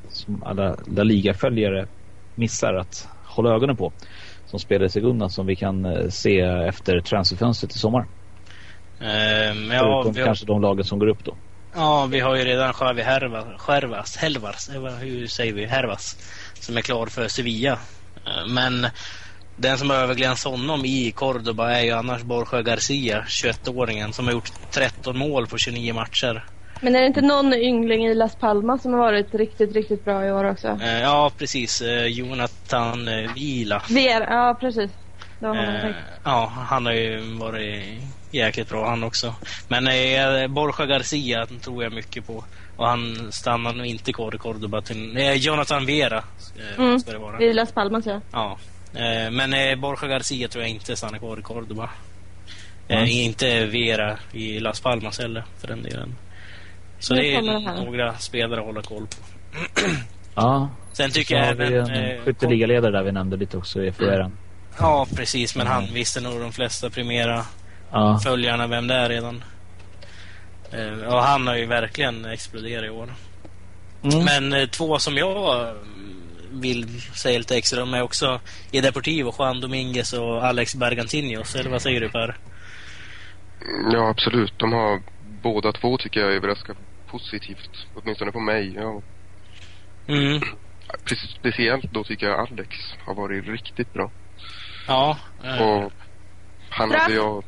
som 0.08 0.42
alla 0.42 0.76
La 0.86 1.02
Liga-följare 1.04 1.88
missar 2.34 2.74
att 2.74 3.08
hålla 3.24 3.50
ögonen 3.54 3.76
på? 3.76 3.92
Som 4.44 4.58
spelar 4.60 4.86
i 4.86 4.90
Segunda 4.90 5.28
som 5.28 5.46
vi 5.46 5.56
kan 5.56 5.84
eh, 5.84 6.08
se 6.08 6.40
efter 6.40 7.00
transferfönstret 7.00 7.76
i 7.76 7.78
sommar? 7.78 8.08
Ehm, 9.00 9.70
ja, 9.70 10.04
Förutom 10.04 10.16
har, 10.16 10.24
kanske 10.24 10.46
de 10.46 10.60
lagen 10.62 10.84
som 10.84 10.98
går 10.98 11.08
upp 11.08 11.24
då. 11.24 11.38
ja, 11.74 12.06
vi 12.06 12.20
har 12.20 12.36
ju 12.36 12.44
redan 12.44 12.72
Xavi 12.72 13.02
Hervas, 13.02 14.16
Helvas, 14.16 14.68
eh, 14.68 14.82
hur 14.84 15.26
säger 15.26 15.52
vi, 15.54 15.66
Hervas, 15.66 16.16
som 16.60 16.76
är 16.76 16.82
klar 16.82 17.06
för 17.06 17.28
Sevilla. 17.28 17.72
Eh, 18.26 18.46
Men 18.54 18.86
den 19.56 19.78
som 19.78 19.90
överglänst 19.90 20.44
honom 20.44 20.84
i 20.84 21.12
Cordoba 21.12 21.70
är 21.70 21.82
ju 21.82 21.90
annars 21.92 22.22
Borja 22.22 22.62
Garcia, 22.62 23.24
21-åringen, 23.28 24.12
som 24.12 24.26
har 24.26 24.32
gjort 24.32 24.48
13 24.74 25.18
mål 25.18 25.46
på 25.46 25.58
29 25.58 25.94
matcher. 25.94 26.44
Men 26.80 26.96
är 26.96 27.00
det 27.00 27.06
inte 27.06 27.20
någon 27.20 27.54
yngling 27.54 28.06
i 28.06 28.14
Las 28.14 28.36
Palmas 28.36 28.82
som 28.82 28.92
har 28.92 29.00
varit 29.00 29.34
riktigt, 29.34 29.72
riktigt 29.74 30.04
bra 30.04 30.26
i 30.26 30.32
år 30.32 30.50
också? 30.50 30.68
Eh, 30.68 31.00
Ja, 31.00 31.30
precis. 31.38 31.80
Eh, 31.80 32.06
Jonathan 32.06 33.08
eh, 33.08 33.32
Vila. 33.34 33.82
Ver, 33.90 34.20
ja 34.20 34.56
precis. 34.60 34.90
Det 35.38 35.46
Eh. 35.46 35.90
Ja, 36.24 36.52
han 36.56 36.86
har 36.86 36.92
ju 36.92 37.20
varit 37.20 37.84
jäkligt 38.30 38.68
bra 38.68 38.88
han 38.88 39.02
också. 39.04 39.34
Men 39.68 39.86
eh, 39.88 40.48
Borja 40.48 40.86
Garcia 40.86 41.46
tror 41.46 41.82
jag 41.82 41.92
mycket 41.92 42.26
på. 42.26 42.44
Och 42.76 42.88
han 42.88 43.32
stannar 43.32 43.72
nog 43.72 43.86
inte 43.86 44.12
kvar 44.12 44.34
i 44.34 44.38
Cordoba 44.38 44.80
till... 44.80 45.12
Nej, 45.14 45.36
Jonathan 45.36 45.86
Vera 45.86 46.18
eh, 46.58 46.80
Mm. 46.84 47.00
ska 47.00 47.12
det 47.12 47.18
vara. 47.18 47.40
I 47.42 47.52
Las 47.52 47.72
Palmas 47.72 48.06
ja. 48.06 48.20
Ja. 48.32 48.58
Eh, 48.94 49.30
men 49.30 49.52
eh, 49.52 49.76
Borja 49.78 50.08
Garcia 50.08 50.48
tror 50.48 50.62
jag 50.64 50.70
inte 50.70 50.96
stannar 50.96 51.18
kvar 51.18 51.38
i 51.38 51.42
Cordoba. 51.42 51.90
Eh, 52.88 53.24
inte 53.24 53.66
Vera 53.66 54.18
i 54.32 54.60
Las 54.60 54.80
Palmas 54.80 55.18
heller 55.18 55.44
för 55.60 55.68
den 55.68 55.82
delen. 55.82 56.14
Så 57.06 57.14
det 57.14 57.34
är 57.34 57.42
några 57.84 58.14
spelare 58.18 58.60
att 58.60 58.66
hålla 58.66 58.82
koll 58.82 59.06
på. 59.06 59.16
Ja, 60.34 60.68
Sen 60.92 61.10
tycker 61.10 61.34
så 61.34 61.34
jag 61.34 61.48
även... 61.48 61.74
en 61.90 61.90
eh, 62.16 62.24
skytteligaledare 62.24 62.92
där 62.92 63.02
vi 63.02 63.12
nämnde 63.12 63.36
lite 63.36 63.56
också 63.56 63.82
i 63.84 63.92
FHR. 63.92 64.30
Ja, 64.78 65.06
precis. 65.16 65.56
Men 65.56 65.66
han 65.66 65.82
Mm. 65.82 65.94
visste 65.94 66.20
nog 66.20 66.40
de 66.40 66.52
flesta 66.52 66.90
primera 66.90 67.42
Ja, 67.92 68.18
följarna 68.24 68.66
vem 68.66 68.86
det 68.86 68.94
är 68.94 69.08
redan. 69.08 69.44
Eh, 70.72 71.14
och 71.14 71.22
han 71.22 71.46
har 71.46 71.56
ju 71.56 71.66
verkligen 71.66 72.24
exploderat 72.24 72.84
i 72.84 72.90
år. 72.90 73.08
mm. 74.04 74.24
Men 74.24 74.52
eh, 74.60 74.68
två 74.68 74.98
som 74.98 75.16
jag 75.16 75.60
eh, 75.68 75.74
vill 76.50 77.00
säga 77.00 77.38
lite 77.38 77.56
extra 77.56 77.82
om 77.82 77.94
är 77.94 78.02
också 78.02 78.40
i 78.70 78.80
Deportivo, 78.80 79.34
Juan 79.38 79.60
Dominguez 79.60 80.12
och 80.12 80.44
Alex 80.46 80.74
Bergantinos. 80.74 81.54
Eller 81.54 81.70
vad 81.70 81.82
säger 81.82 82.00
du 82.00 82.08
Per? 82.08 82.36
Ja, 83.92 84.08
absolut. 84.10 84.52
De 84.58 84.72
har 84.72 85.02
båda 85.42 85.72
två 85.72 85.98
tycker 85.98 86.20
jag 86.20 86.32
överraskat 86.32 86.76
positivt. 87.10 87.86
Åtminstone 87.94 88.32
på 88.32 88.40
mig. 88.40 88.74
Ja. 88.74 89.02
Mm. 90.08 90.40
Speciellt 91.38 91.92
då 91.92 92.04
tycker 92.04 92.26
jag 92.26 92.40
Alex 92.40 92.70
har 93.06 93.14
varit 93.14 93.44
riktigt 93.46 93.92
bra. 93.92 94.10
Ja. 94.86 95.18
eh, 95.44 95.62
Och 95.62 95.92
han 96.70 96.88
Straff. 96.88 97.02
hade 97.02 97.14
jag... 97.14 97.44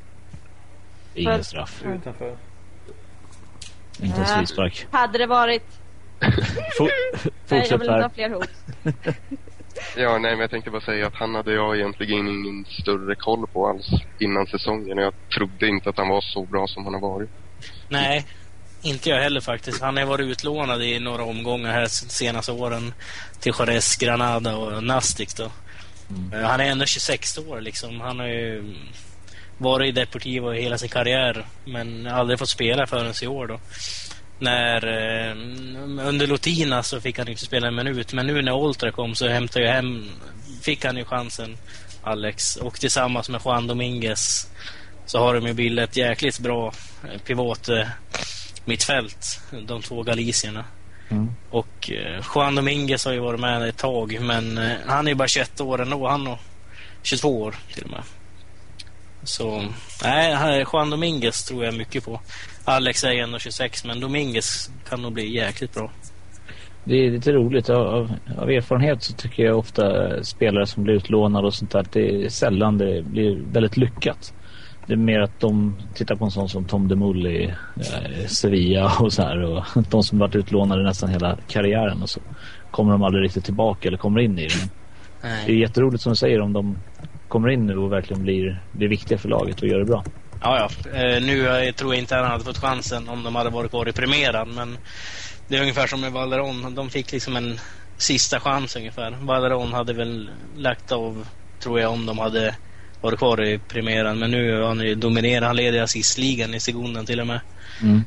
ingen 1.14 1.44
straff. 1.44 1.82
Utanför. 1.84 2.36
Inte 4.02 4.16
ens 4.16 4.30
Ja. 4.30 4.38
frispark. 4.38 4.86
Hade 4.90 5.18
det 5.18 5.26
varit... 5.26 5.62
Nej, 6.20 6.32
jag 6.78 7.22
fortsätt 7.48 7.72
vill 7.72 7.72
inte 7.72 7.92
ha 7.92 8.00
här. 8.00 8.08
fler 8.08 8.30
hot. 8.30 8.48
Ja, 9.96 10.18
nej, 10.18 10.30
men 10.30 10.40
jag 10.40 10.50
tänkte 10.50 10.70
bara 10.70 10.80
säga 10.80 11.06
att 11.06 11.14
han 11.14 11.34
hade 11.34 11.52
jag 11.52 11.76
egentligen 11.76 12.28
ingen 12.28 12.64
större 12.64 13.14
koll 13.14 13.46
på 13.46 13.68
alls 13.68 13.86
innan 14.18 14.46
säsongen. 14.46 14.98
Jag 14.98 15.14
trodde 15.34 15.66
inte 15.68 15.90
att 15.90 15.96
han 15.96 16.08
var 16.08 16.20
så 16.20 16.44
bra 16.46 16.66
som 16.66 16.84
han 16.84 16.94
har 16.94 17.00
varit. 17.00 17.30
Nej, 17.88 18.26
inte 18.82 19.10
jag 19.10 19.20
heller 19.22 19.40
faktiskt. 19.40 19.80
Han 19.80 19.96
har 19.96 20.04
varit 20.04 20.26
utlånad 20.26 20.82
i 20.82 20.98
några 20.98 21.24
omgångar 21.24 21.72
här 21.72 21.86
senaste 21.86 22.52
åren 22.52 22.94
till 23.40 23.52
Jerez, 23.58 23.96
Granada 23.96 24.56
och 24.56 24.84
Nastic 24.84 25.34
då. 25.34 25.50
Eh, 26.32 26.42
Han 26.42 26.60
är 26.60 26.64
ändå 26.64 26.86
26 26.86 27.38
år 27.38 27.60
liksom. 27.60 28.00
Han 28.00 28.18
har 28.18 28.26
ju 28.26 28.74
varit 29.58 29.88
i 29.88 29.92
Deportivo 29.92 30.52
hela 30.52 30.78
sin 30.78 30.88
karriär 30.88 31.46
men 31.64 32.06
aldrig 32.06 32.38
fått 32.38 32.48
spela 32.48 32.86
förrän 32.86 33.14
i 33.22 33.26
år 33.26 33.46
då. 33.46 33.60
När, 34.38 34.86
eh, 34.86 35.32
under 36.08 36.26
Lotina 36.26 36.82
så 36.82 37.00
fick 37.00 37.18
han 37.18 37.28
inte 37.28 37.44
spela 37.44 37.68
en 37.68 37.74
minut 37.74 38.12
men 38.12 38.26
nu 38.26 38.42
när 38.42 38.52
Oltra 38.52 38.92
kom 38.92 39.14
så 39.14 39.28
hämtade 39.28 39.64
jag 39.64 39.72
hem, 39.72 40.10
fick 40.62 40.84
han 40.84 40.96
ju 40.96 41.04
chansen 41.04 41.56
Alex 42.02 42.56
och 42.56 42.80
tillsammans 42.80 43.28
med 43.28 43.40
Juan 43.44 43.66
Dominguez 43.66 44.46
så 45.06 45.18
har 45.18 45.34
de 45.34 45.46
ju 45.46 45.52
bildat 45.52 45.90
ett 45.90 45.96
jäkligt 45.96 46.38
bra 46.38 46.72
eh, 47.04 47.20
pivot 47.20 47.68
eh, 48.68 48.70
mittfält, 48.70 49.40
de 49.66 49.82
två 49.82 50.02
galicierna. 50.02 50.64
Mm. 51.08 51.28
Och 51.50 51.90
eh, 51.90 52.24
Juan 52.34 52.54
Dominguez 52.54 53.04
har 53.04 53.12
ju 53.12 53.20
varit 53.20 53.40
med 53.40 53.68
ett 53.68 53.76
tag 53.76 54.18
men 54.20 54.58
eh, 54.58 54.76
han 54.86 55.06
är 55.06 55.10
ju 55.10 55.14
bara 55.14 55.28
21 55.28 55.60
år 55.60 55.82
ändå. 55.82 56.08
Han 56.08 56.26
är 56.26 56.38
22 57.02 57.42
år 57.42 57.54
till 57.74 57.84
och 57.84 57.90
med. 57.90 58.02
Så 59.22 59.64
nej, 60.04 60.66
Juan 60.72 60.90
Dominguez 60.90 61.44
tror 61.44 61.64
jag 61.64 61.74
mycket 61.74 62.04
på. 62.04 62.20
Alex 62.64 63.04
är 63.04 63.12
ändå 63.12 63.38
26 63.38 63.84
men 63.84 64.00
Dominguez 64.00 64.70
kan 64.88 65.02
nog 65.02 65.12
bli 65.12 65.34
jäkligt 65.34 65.74
bra. 65.74 65.90
Det 66.84 66.94
är 66.94 67.10
lite 67.10 67.32
roligt. 67.32 67.70
Av, 67.70 68.16
av, 68.38 68.50
erfarenhet 68.50 69.02
så 69.02 69.12
tycker 69.12 69.42
jag 69.42 69.58
ofta 69.58 69.84
spelare 70.24 70.66
som 70.66 70.84
blir 70.84 70.94
utlånade 70.94 71.46
och 71.46 71.54
sånt 71.54 71.70
där, 71.70 71.78
att 71.78 71.92
det 71.92 72.24
är 72.24 72.28
sällan 72.28 72.78
det 72.78 73.02
blir 73.02 73.38
väldigt 73.52 73.76
lyckat. 73.76 74.32
Det 74.88 74.94
är 74.94 74.96
mer 74.96 75.20
att 75.20 75.40
de 75.40 75.76
tittar 75.94 76.14
på 76.14 76.24
en 76.24 76.30
sån 76.30 76.48
som 76.48 76.64
Tom 76.64 76.88
DeMull 76.88 77.26
i 77.26 77.54
eh, 77.76 78.26
Sevilla 78.26 78.92
och 79.00 79.12
så 79.12 79.22
här. 79.22 79.42
Och 79.42 79.64
de 79.90 80.02
som 80.02 80.18
varit 80.18 80.34
utlånade 80.34 80.82
nästan 80.82 81.08
hela 81.08 81.38
karriären 81.48 82.02
och 82.02 82.10
så 82.10 82.20
kommer 82.70 82.92
de 82.92 83.02
aldrig 83.02 83.24
riktigt 83.24 83.44
tillbaka 83.44 83.88
eller 83.88 83.98
kommer 83.98 84.20
in 84.20 84.38
i 84.38 84.46
det. 84.46 84.54
Men 84.56 84.68
det 85.20 85.28
är 85.28 85.46
Nej. 85.46 85.60
jätteroligt 85.60 86.02
som 86.02 86.12
du 86.12 86.16
säger 86.16 86.40
om 86.40 86.52
de 86.52 86.78
kommer 87.28 87.48
in 87.48 87.66
nu 87.66 87.78
och 87.78 87.92
verkligen 87.92 88.22
blir, 88.22 88.62
blir 88.72 88.88
viktiga 88.88 89.18
för 89.18 89.28
laget 89.28 89.62
och 89.62 89.68
gör 89.68 89.78
det 89.78 89.84
bra. 89.84 90.04
Ja, 90.42 90.70
ja. 90.84 90.90
Eh, 90.98 91.22
nu 91.22 91.72
tror 91.72 91.94
jag 91.94 92.02
inte 92.02 92.14
han 92.14 92.30
hade 92.30 92.44
fått 92.44 92.58
chansen 92.58 93.08
om 93.08 93.24
de 93.24 93.34
hade 93.34 93.50
varit 93.50 93.70
kvar 93.70 93.88
i 93.88 93.92
premiären 93.92 94.54
men 94.54 94.78
det 95.48 95.56
är 95.56 95.60
ungefär 95.60 95.86
som 95.86 96.00
med 96.00 96.12
Valeron. 96.12 96.74
De 96.74 96.90
fick 96.90 97.12
liksom 97.12 97.36
en 97.36 97.58
sista 97.96 98.40
chans 98.40 98.76
ungefär. 98.76 99.16
Valeron 99.20 99.72
hade 99.72 99.92
väl 99.92 100.30
lagt 100.56 100.92
av, 100.92 101.26
tror 101.60 101.80
jag, 101.80 101.92
om 101.92 102.06
de 102.06 102.18
hade 102.18 102.54
varit 103.00 103.18
kvar 103.18 103.44
i 103.44 103.58
premiären. 103.58 104.18
Men 104.18 104.30
nu 104.30 104.60
har 104.60 104.68
han 104.68 104.80
ju 104.80 104.94
dominerat. 104.94 105.46
Han 105.46 105.56
leder 105.56 105.82
assistligan 105.82 106.54
i 106.54 106.60
sekunden 106.60 107.06
till 107.06 107.20
och 107.20 107.26
med. 107.26 107.40
Mm. 107.82 108.02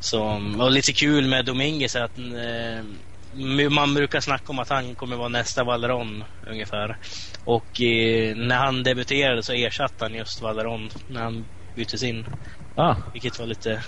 Så, 0.00 0.42
och 0.58 0.70
lite 0.70 0.92
kul 0.92 1.28
med 1.28 1.44
Dominguez 1.44 1.96
är 1.96 2.02
att 2.02 2.18
eh, 2.18 3.70
man 3.70 3.94
brukar 3.94 4.20
snacka 4.20 4.44
om 4.46 4.58
att 4.58 4.68
han 4.68 4.94
kommer 4.94 5.16
vara 5.16 5.28
nästa 5.28 5.64
Valeron 5.64 6.24
ungefär. 6.50 6.96
Och 7.44 7.80
eh, 7.80 8.36
när 8.36 8.56
han 8.56 8.82
debuterade 8.82 9.42
så 9.42 9.52
ersatte 9.52 10.04
han 10.04 10.14
just 10.14 10.42
Valeron 10.42 10.90
när 11.08 11.22
han 11.22 11.44
byttes 11.76 12.02
in. 12.02 12.26
Ah, 12.76 12.96
Vilket 13.12 13.38
var 13.38 13.46
lite 13.46 13.82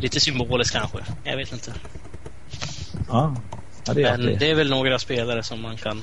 lite 0.00 0.20
symboliskt 0.20 0.74
kanske. 0.74 0.98
Jag 1.24 1.36
vet 1.36 1.52
inte. 1.52 1.74
ja. 3.08 3.36
ja, 3.86 3.94
det 3.94 4.02
Men 4.02 4.38
det 4.38 4.50
är 4.50 4.54
väl 4.54 4.70
några 4.70 4.98
spelare 4.98 5.42
som 5.42 5.62
man 5.62 5.76
kan 5.76 6.02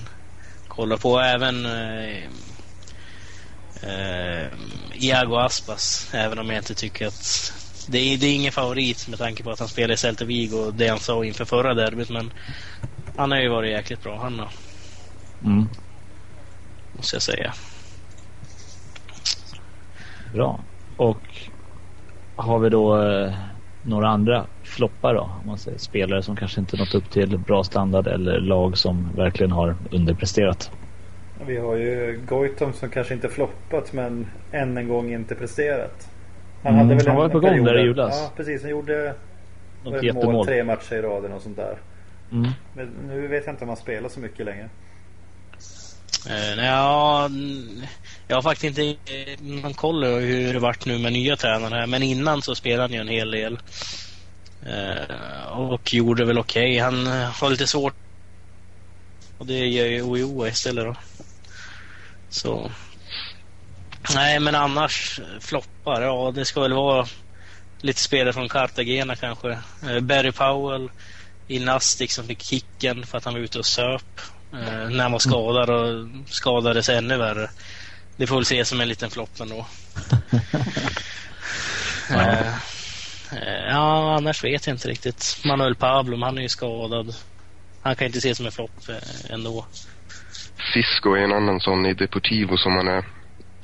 kolla 0.67 0.97
på. 0.97 1.19
Även 1.19 1.65
eh, 1.65 2.29
eh, 3.87 4.47
Iago 4.93 5.35
Aspas. 5.35 6.09
Även 6.13 6.39
om 6.39 6.49
jag 6.49 6.57
inte 6.57 6.75
tycker 6.75 7.07
att 7.07 7.53
det 7.87 7.97
är, 7.97 8.17
det 8.17 8.27
är 8.27 8.35
ingen 8.35 8.51
favorit 8.51 9.07
med 9.07 9.19
tanke 9.19 9.43
på 9.43 9.51
att 9.51 9.59
han 9.59 9.67
spelar 9.67 9.93
i 9.93 9.97
Celta 9.97 10.25
Vigo 10.25 10.57
och 10.57 10.73
det 10.73 10.87
han 10.87 10.99
sa 10.99 11.25
inför 11.25 11.45
förra 11.45 11.73
derbyt. 11.73 12.09
Men 12.09 12.31
han 13.17 13.31
har 13.31 13.39
ju 13.39 13.49
varit 13.49 13.71
jäkligt 13.71 14.03
bra. 14.03 14.19
Han 14.21 14.39
har, 14.39 14.49
Mm. 15.45 15.67
måste 16.91 17.15
jag 17.15 17.23
säga. 17.23 17.53
Bra. 20.33 20.63
Och 20.97 21.21
har 22.35 22.59
vi 22.59 22.69
då 22.69 23.01
eh, 23.03 23.33
några 23.81 24.09
andra 24.09 24.47
floppar 24.63 25.13
då? 25.13 25.21
Om 25.21 25.47
man 25.47 25.57
säger 25.57 25.77
spelare 25.77 26.23
som 26.23 26.35
kanske 26.35 26.59
inte 26.59 26.77
nått 26.77 26.95
upp 26.95 27.09
till 27.11 27.37
bra 27.37 27.63
standard 27.63 28.07
eller 28.07 28.39
lag 28.39 28.77
som 28.77 29.15
verkligen 29.15 29.51
har 29.51 29.77
underpresterat. 29.91 30.71
Vi 31.47 31.57
har 31.57 31.75
ju 31.75 32.21
Goitom 32.27 32.73
som 32.73 32.89
kanske 32.89 33.13
inte 33.13 33.29
floppat 33.29 33.93
men 33.93 34.27
än 34.51 34.77
en 34.77 34.87
gång 34.87 35.13
inte 35.13 35.35
presterat. 35.35 36.07
Han 36.63 36.73
Mm, 36.73 36.85
hade 36.85 36.95
väl 36.95 37.07
han 37.07 37.11
en, 37.15 37.17
var 37.17 37.25
en 37.25 37.31
på 37.31 37.39
gång 37.39 37.63
där 37.63 37.77
i 37.79 37.81
julas. 37.81 38.19
Ja 38.21 38.31
precis, 38.37 38.61
han 38.61 38.71
gjorde 38.71 39.15
Något 39.83 40.01
det 40.01 40.13
mål 40.13 40.15
jättemål. 40.15 40.45
tre 40.45 40.63
matcher 40.63 40.93
i 40.93 41.01
raden 41.01 41.33
och 41.33 41.41
sånt 41.41 41.57
där. 41.57 41.77
Mm. 42.31 42.51
Men 42.75 42.87
nu 43.07 43.27
vet 43.27 43.45
jag 43.45 43.53
inte 43.53 43.63
om 43.63 43.67
han 43.69 43.77
spelar 43.77 44.09
så 44.09 44.19
mycket 44.19 44.45
längre. 44.45 44.69
Nej, 46.27 46.65
ja, 46.65 47.25
mm, 47.25 47.81
jag 48.27 48.35
har 48.37 48.41
faktiskt 48.41 48.79
inte 48.79 49.11
eh, 49.13 49.41
någon 49.41 49.73
koll 49.73 50.03
över 50.03 50.21
hur 50.21 50.53
det 50.53 50.59
varit 50.59 50.85
nu 50.85 50.97
med 50.99 51.13
nya 51.13 51.35
tränare 51.35 51.75
här. 51.75 51.87
Men 51.87 52.03
innan 52.03 52.41
så 52.41 52.55
spelade 52.55 52.81
han 52.83 52.91
ju 52.93 52.99
en 52.99 53.07
hel 53.07 53.31
del. 53.31 53.59
Eh, 54.65 55.57
och 55.57 55.93
gjorde 55.93 56.25
väl 56.25 56.37
okej. 56.39 56.77
Han 56.79 57.07
eh, 57.07 57.13
har 57.41 57.49
lite 57.49 57.67
svårt. 57.67 57.93
Och 59.37 59.45
det 59.45 59.67
gör 59.67 59.85
ju 59.85 60.01
OIO 60.01 60.47
istället 60.47 60.85
då. 60.85 60.95
Så. 62.33 62.71
Nej, 64.15 64.39
men 64.39 64.55
annars 64.55 65.19
floppar. 65.39 66.01
Ja, 66.01 66.31
det 66.35 66.45
ska 66.45 66.61
väl 66.61 66.73
vara 66.73 67.07
lite 67.81 68.01
spelare 68.01 68.33
från 68.33 68.49
Cartagena 68.49 69.15
kanske. 69.15 69.51
Eh, 69.87 69.99
Barry 69.99 70.31
Powell 70.31 70.89
i 71.47 71.59
Nastic 71.59 72.13
som 72.13 72.27
fick 72.27 72.43
kicken 72.43 73.05
för 73.05 73.17
att 73.17 73.25
han 73.25 73.33
var 73.33 73.41
ute 73.41 73.59
och 73.59 73.65
söp. 73.65 74.19
Eh, 74.53 74.89
när 74.89 75.03
han 75.03 75.11
var 75.11 75.19
skadad 75.19 75.69
och 75.69 76.09
skadades 76.27 76.89
ännu 76.89 77.17
värre. 77.17 77.49
Det 78.17 78.27
får 78.27 78.35
väl 78.35 78.43
ses 78.43 78.69
som 78.69 78.81
en 78.81 78.87
liten 78.87 79.09
flopp 79.09 79.39
ändå. 79.39 79.65
Ja. 82.09 82.21
Eh, 82.21 82.47
eh, 83.31 83.69
ja, 83.69 84.15
annars 84.15 84.43
vet 84.43 84.67
jag 84.67 84.73
inte 84.73 84.87
riktigt. 84.87 85.37
Manuel 85.45 85.75
Pablo, 85.75 86.23
han 86.25 86.37
är 86.37 86.41
ju 86.41 86.49
skadad. 86.49 87.15
Han 87.81 87.95
kan 87.95 88.07
inte 88.07 88.17
ses 88.17 88.37
som 88.37 88.45
en 88.45 88.51
flopp 88.51 88.71
ändå. 89.29 89.65
Fisco 90.73 91.13
är 91.13 91.23
en 91.23 91.33
annan 91.33 91.59
sån 91.59 91.85
i 91.85 91.93
Deportivo 91.93 92.57
som 92.57 92.73
man 92.73 92.87
är, 92.87 93.05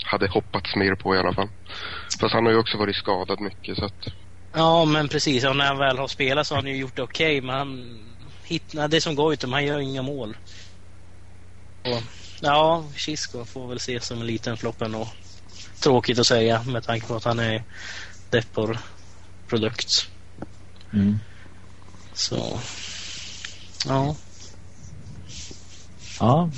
hade 0.05 0.27
hoppats 0.27 0.75
mer 0.75 0.95
på 0.95 1.15
i 1.15 1.19
alla 1.19 1.33
fall. 1.33 1.49
Fast 2.21 2.33
han 2.33 2.45
har 2.45 2.51
ju 2.51 2.59
också 2.59 2.77
varit 2.77 2.95
skadad 2.95 3.39
mycket 3.39 3.77
så 3.77 3.85
att... 3.85 4.07
Ja, 4.53 4.85
men 4.85 5.07
precis. 5.07 5.45
Och 5.45 5.55
när 5.55 5.65
han 5.65 5.77
väl 5.77 5.97
har 5.97 6.07
spelat 6.07 6.47
så 6.47 6.55
har 6.55 6.61
han 6.61 6.71
ju 6.71 6.77
gjort 6.77 6.95
det 6.95 7.01
okej, 7.01 7.41
men 7.41 7.55
han... 7.55 7.99
Hit, 8.43 8.73
nej, 8.73 8.89
det 8.89 9.01
som 9.01 9.15
Goitom, 9.15 9.53
han 9.53 9.65
gör 9.65 9.79
inga 9.79 10.01
mål. 10.01 10.37
Och, 11.81 12.03
ja, 12.41 12.85
Chisco 12.95 13.45
får 13.45 13.67
väl 13.67 13.77
ses 13.77 14.05
som 14.05 14.21
en 14.21 14.27
liten 14.27 14.57
flopp 14.57 14.81
ändå. 14.81 15.07
Tråkigt 15.83 16.19
att 16.19 16.27
säga 16.27 16.63
med 16.63 16.83
tanke 16.83 17.07
på 17.07 17.15
att 17.15 17.23
han 17.23 17.39
är 17.39 17.63
Depor-produkt. 18.29 20.09
Mm. 20.93 21.19
Så... 22.13 22.59
Ja. 23.87 24.15
Ja, 26.19 26.49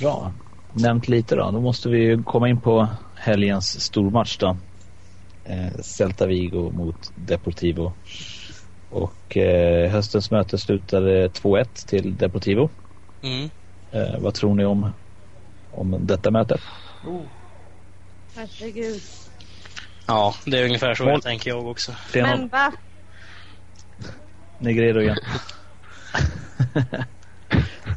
bra. 0.00 0.32
Nämnt 0.72 1.08
lite 1.08 1.36
då. 1.36 1.50
Då 1.50 1.60
måste 1.60 1.88
vi 1.88 2.22
komma 2.24 2.48
in 2.48 2.60
på 2.60 2.88
helgens 3.14 3.80
stormatch 3.80 4.36
då. 4.38 4.56
Eh, 5.44 5.80
Celta 5.80 6.26
Vigo 6.26 6.70
mot 6.70 7.12
Deportivo. 7.14 7.92
Och 8.90 9.36
eh, 9.36 9.90
höstens 9.90 10.30
möte 10.30 10.58
slutade 10.58 11.28
2-1 11.28 11.86
till 11.86 12.16
Deportivo. 12.16 12.70
Mm. 13.22 13.50
Eh, 13.90 14.18
vad 14.18 14.34
tror 14.34 14.54
ni 14.54 14.64
om, 14.64 14.90
om 15.70 15.96
detta 16.00 16.30
möte? 16.30 16.60
Oh, 17.06 17.22
Herregud. 18.36 19.02
Ja, 20.06 20.34
det 20.46 20.58
är 20.58 20.64
ungefär 20.64 20.94
så 20.94 21.04
jag 21.04 21.22
tänker 21.22 21.50
jag 21.50 21.66
också. 21.66 21.92
Men 22.14 22.48
va? 22.48 22.72
Negredo 24.58 25.00
igen. 25.00 25.16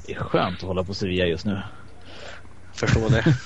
det 0.06 0.14
är 0.14 0.20
skönt 0.20 0.58
att 0.58 0.68
hålla 0.68 0.84
på 0.84 0.94
Sevilla 0.94 1.26
just 1.26 1.46
nu. 1.46 1.62
Förstår 2.78 3.10
det. 3.10 3.38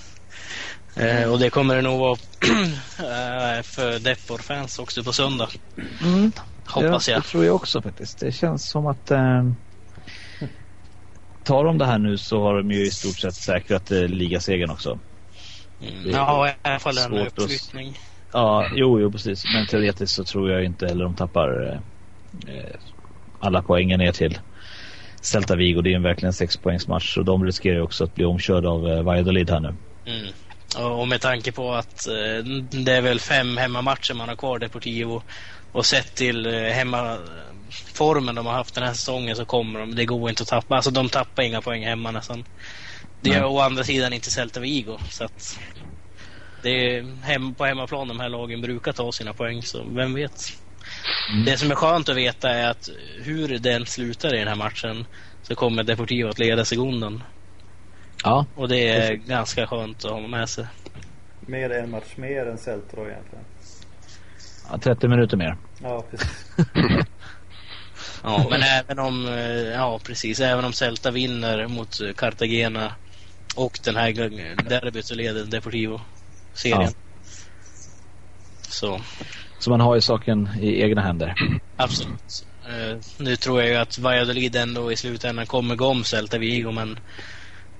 eh, 1.21 1.31
och 1.31 1.39
det 1.39 1.49
kommer 1.49 1.75
det 1.75 1.81
nog 1.81 1.99
vara 1.99 2.17
eh, 3.57 3.63
för 3.63 3.99
Depor-fans 3.99 4.79
också 4.79 5.03
på 5.03 5.13
söndag. 5.13 5.49
Hoppas 6.67 7.07
ja, 7.07 7.13
jag. 7.13 7.23
Det 7.23 7.27
tror 7.27 7.45
jag 7.45 7.55
också 7.55 7.81
faktiskt. 7.81 8.19
Det 8.19 8.31
känns 8.31 8.69
som 8.69 8.87
att 8.87 9.11
eh, 9.11 9.43
tar 11.43 11.63
de 11.65 11.77
det 11.77 11.85
här 11.85 11.99
nu 11.99 12.17
så 12.17 12.41
har 12.43 12.57
de 12.57 12.71
ju 12.71 12.85
i 12.85 12.91
stort 12.91 13.19
sett 13.19 13.35
säkrat 13.35 13.91
eh, 13.91 14.01
ligasegern 14.07 14.69
också. 14.69 14.99
Mm. 15.81 16.09
Ja, 16.09 16.49
i 16.49 16.53
alla 16.61 16.79
fall 16.79 16.97
en 16.97 17.03
svårt 17.03 17.27
att- 17.27 17.37
uppflyttning. 17.39 17.97
Ja, 18.33 18.69
jo, 18.73 18.99
jo 18.99 19.11
precis. 19.11 19.43
Men 19.53 19.67
teoretiskt 19.67 20.15
så 20.15 20.23
tror 20.23 20.51
jag 20.51 20.63
inte 20.65 20.87
heller 20.87 21.03
de 21.05 21.15
tappar 21.15 21.67
eh, 21.67 22.55
eh, 22.55 22.75
alla 23.39 23.63
poängen 23.63 23.99
ner 23.99 24.11
till 24.11 24.39
Celta 25.21 25.55
Vigo. 25.55 25.81
Det 25.81 25.89
är 25.89 25.91
ju 25.91 25.95
en 25.95 26.03
verkligen 26.03 26.33
sexpoängsmatch 26.33 27.17
och 27.17 27.25
de 27.25 27.45
riskerar 27.45 27.75
ju 27.75 27.81
också 27.81 28.03
att 28.03 28.15
bli 28.15 28.25
omkörda 28.25 28.69
av 28.69 28.87
eh, 28.87 29.03
Valladolid 29.03 29.49
här 29.49 29.59
nu. 29.59 29.75
Mm. 30.05 30.33
Och 30.99 31.07
med 31.07 31.21
tanke 31.21 31.51
på 31.51 31.73
att 31.73 32.07
eh, 32.07 32.45
det 32.85 32.91
är 32.91 33.01
väl 33.01 33.19
fem 33.19 33.57
hemmamatcher 33.57 34.13
man 34.13 34.29
har 34.29 34.35
kvar 34.35 34.59
Deportivo 34.59 35.23
och 35.71 35.85
sett 35.85 36.15
till 36.15 36.45
eh, 36.45 36.53
hemmaformen 36.53 38.35
de 38.35 38.45
har 38.45 38.53
haft 38.53 38.75
den 38.75 38.83
här 38.83 38.93
säsongen 38.93 39.35
så 39.35 39.45
kommer 39.45 39.79
de, 39.79 39.95
det 39.95 40.05
går 40.05 40.29
inte 40.29 40.43
att 40.43 40.49
tappa. 40.49 40.75
Alltså 40.75 40.91
de 40.91 41.09
tappar 41.09 41.43
inga 41.43 41.61
poäng 41.61 41.85
hemma 41.85 42.11
nästan. 42.11 42.43
Det 43.21 43.29
Nej. 43.29 43.43
å 43.43 43.59
andra 43.59 43.83
sidan 43.83 44.13
inte 44.13 44.31
Celta 44.31 44.59
Vigo 44.59 44.97
så 45.09 45.23
att 45.23 45.59
det 46.63 46.69
är 46.69 47.23
hem, 47.23 47.55
på 47.55 47.65
hemmaplan 47.65 48.07
de 48.07 48.19
här 48.19 48.29
lagen 48.29 48.61
brukar 48.61 48.91
ta 48.91 49.11
sina 49.11 49.33
poäng 49.33 49.61
så 49.61 49.83
vem 49.83 50.13
vet. 50.13 50.60
Mm. 51.31 51.45
Det 51.45 51.57
som 51.57 51.71
är 51.71 51.75
skönt 51.75 52.09
att 52.09 52.15
veta 52.15 52.49
är 52.49 52.69
att 52.69 52.89
hur 53.23 53.59
den 53.59 53.85
slutar 53.85 54.35
i 54.35 54.37
den 54.39 54.47
här 54.47 54.55
matchen 54.55 55.05
så 55.43 55.55
kommer 55.55 55.83
Deportivo 55.83 56.29
att 56.29 56.39
leda 56.39 56.65
segundan. 56.65 57.23
Ja, 58.23 58.45
Och 58.55 58.69
det 58.69 58.89
är 58.89 59.13
ganska 59.13 59.67
skönt 59.67 60.05
att 60.05 60.11
ha 60.11 60.19
med 60.27 60.49
sig. 60.49 60.65
med 61.47 61.71
en 61.71 61.91
match 61.91 62.13
mer 62.15 62.45
än 62.45 62.57
Celta 62.57 62.95
då 62.95 63.01
egentligen. 63.07 63.45
ja 64.71 64.77
30 64.77 65.07
minuter 65.07 65.37
mer. 65.37 65.57
Ja, 65.83 66.03
precis. 66.11 66.45
Ja, 68.23 68.47
men 68.49 68.61
även 68.61 68.99
om, 68.99 69.27
eh, 69.27 69.51
ja 69.51 69.99
precis, 70.03 70.39
även 70.39 70.65
om 70.65 70.73
Celta 70.73 71.11
vinner 71.11 71.67
mot 71.67 71.99
Cartagena 72.17 72.95
och 73.55 73.79
den 73.83 73.95
här 73.95 74.11
gången 74.11 74.57
derbyt 74.69 75.05
så 75.05 75.15
leder 75.15 75.45
Deportivo 75.45 76.01
serien. 76.53 76.81
Ja. 76.81 76.89
Så 78.61 79.01
Så 79.61 79.69
man 79.69 79.81
har 79.81 79.95
ju 79.95 80.01
saken 80.01 80.49
i 80.59 80.81
egna 80.81 81.01
händer. 81.01 81.33
absolut. 81.75 82.45
Eh, 82.65 82.97
nu 83.19 83.35
tror 83.35 83.61
jag 83.61 83.69
ju 83.69 83.75
att 83.75 83.97
Valladolid 83.97 84.55
ändå 84.55 84.91
i 84.91 84.95
slutändan 84.97 85.45
kommer 85.45 85.75
gå 85.75 85.85
om 85.87 86.03
Celta 86.03 86.37
Vigo 86.37 86.71
men 86.71 86.99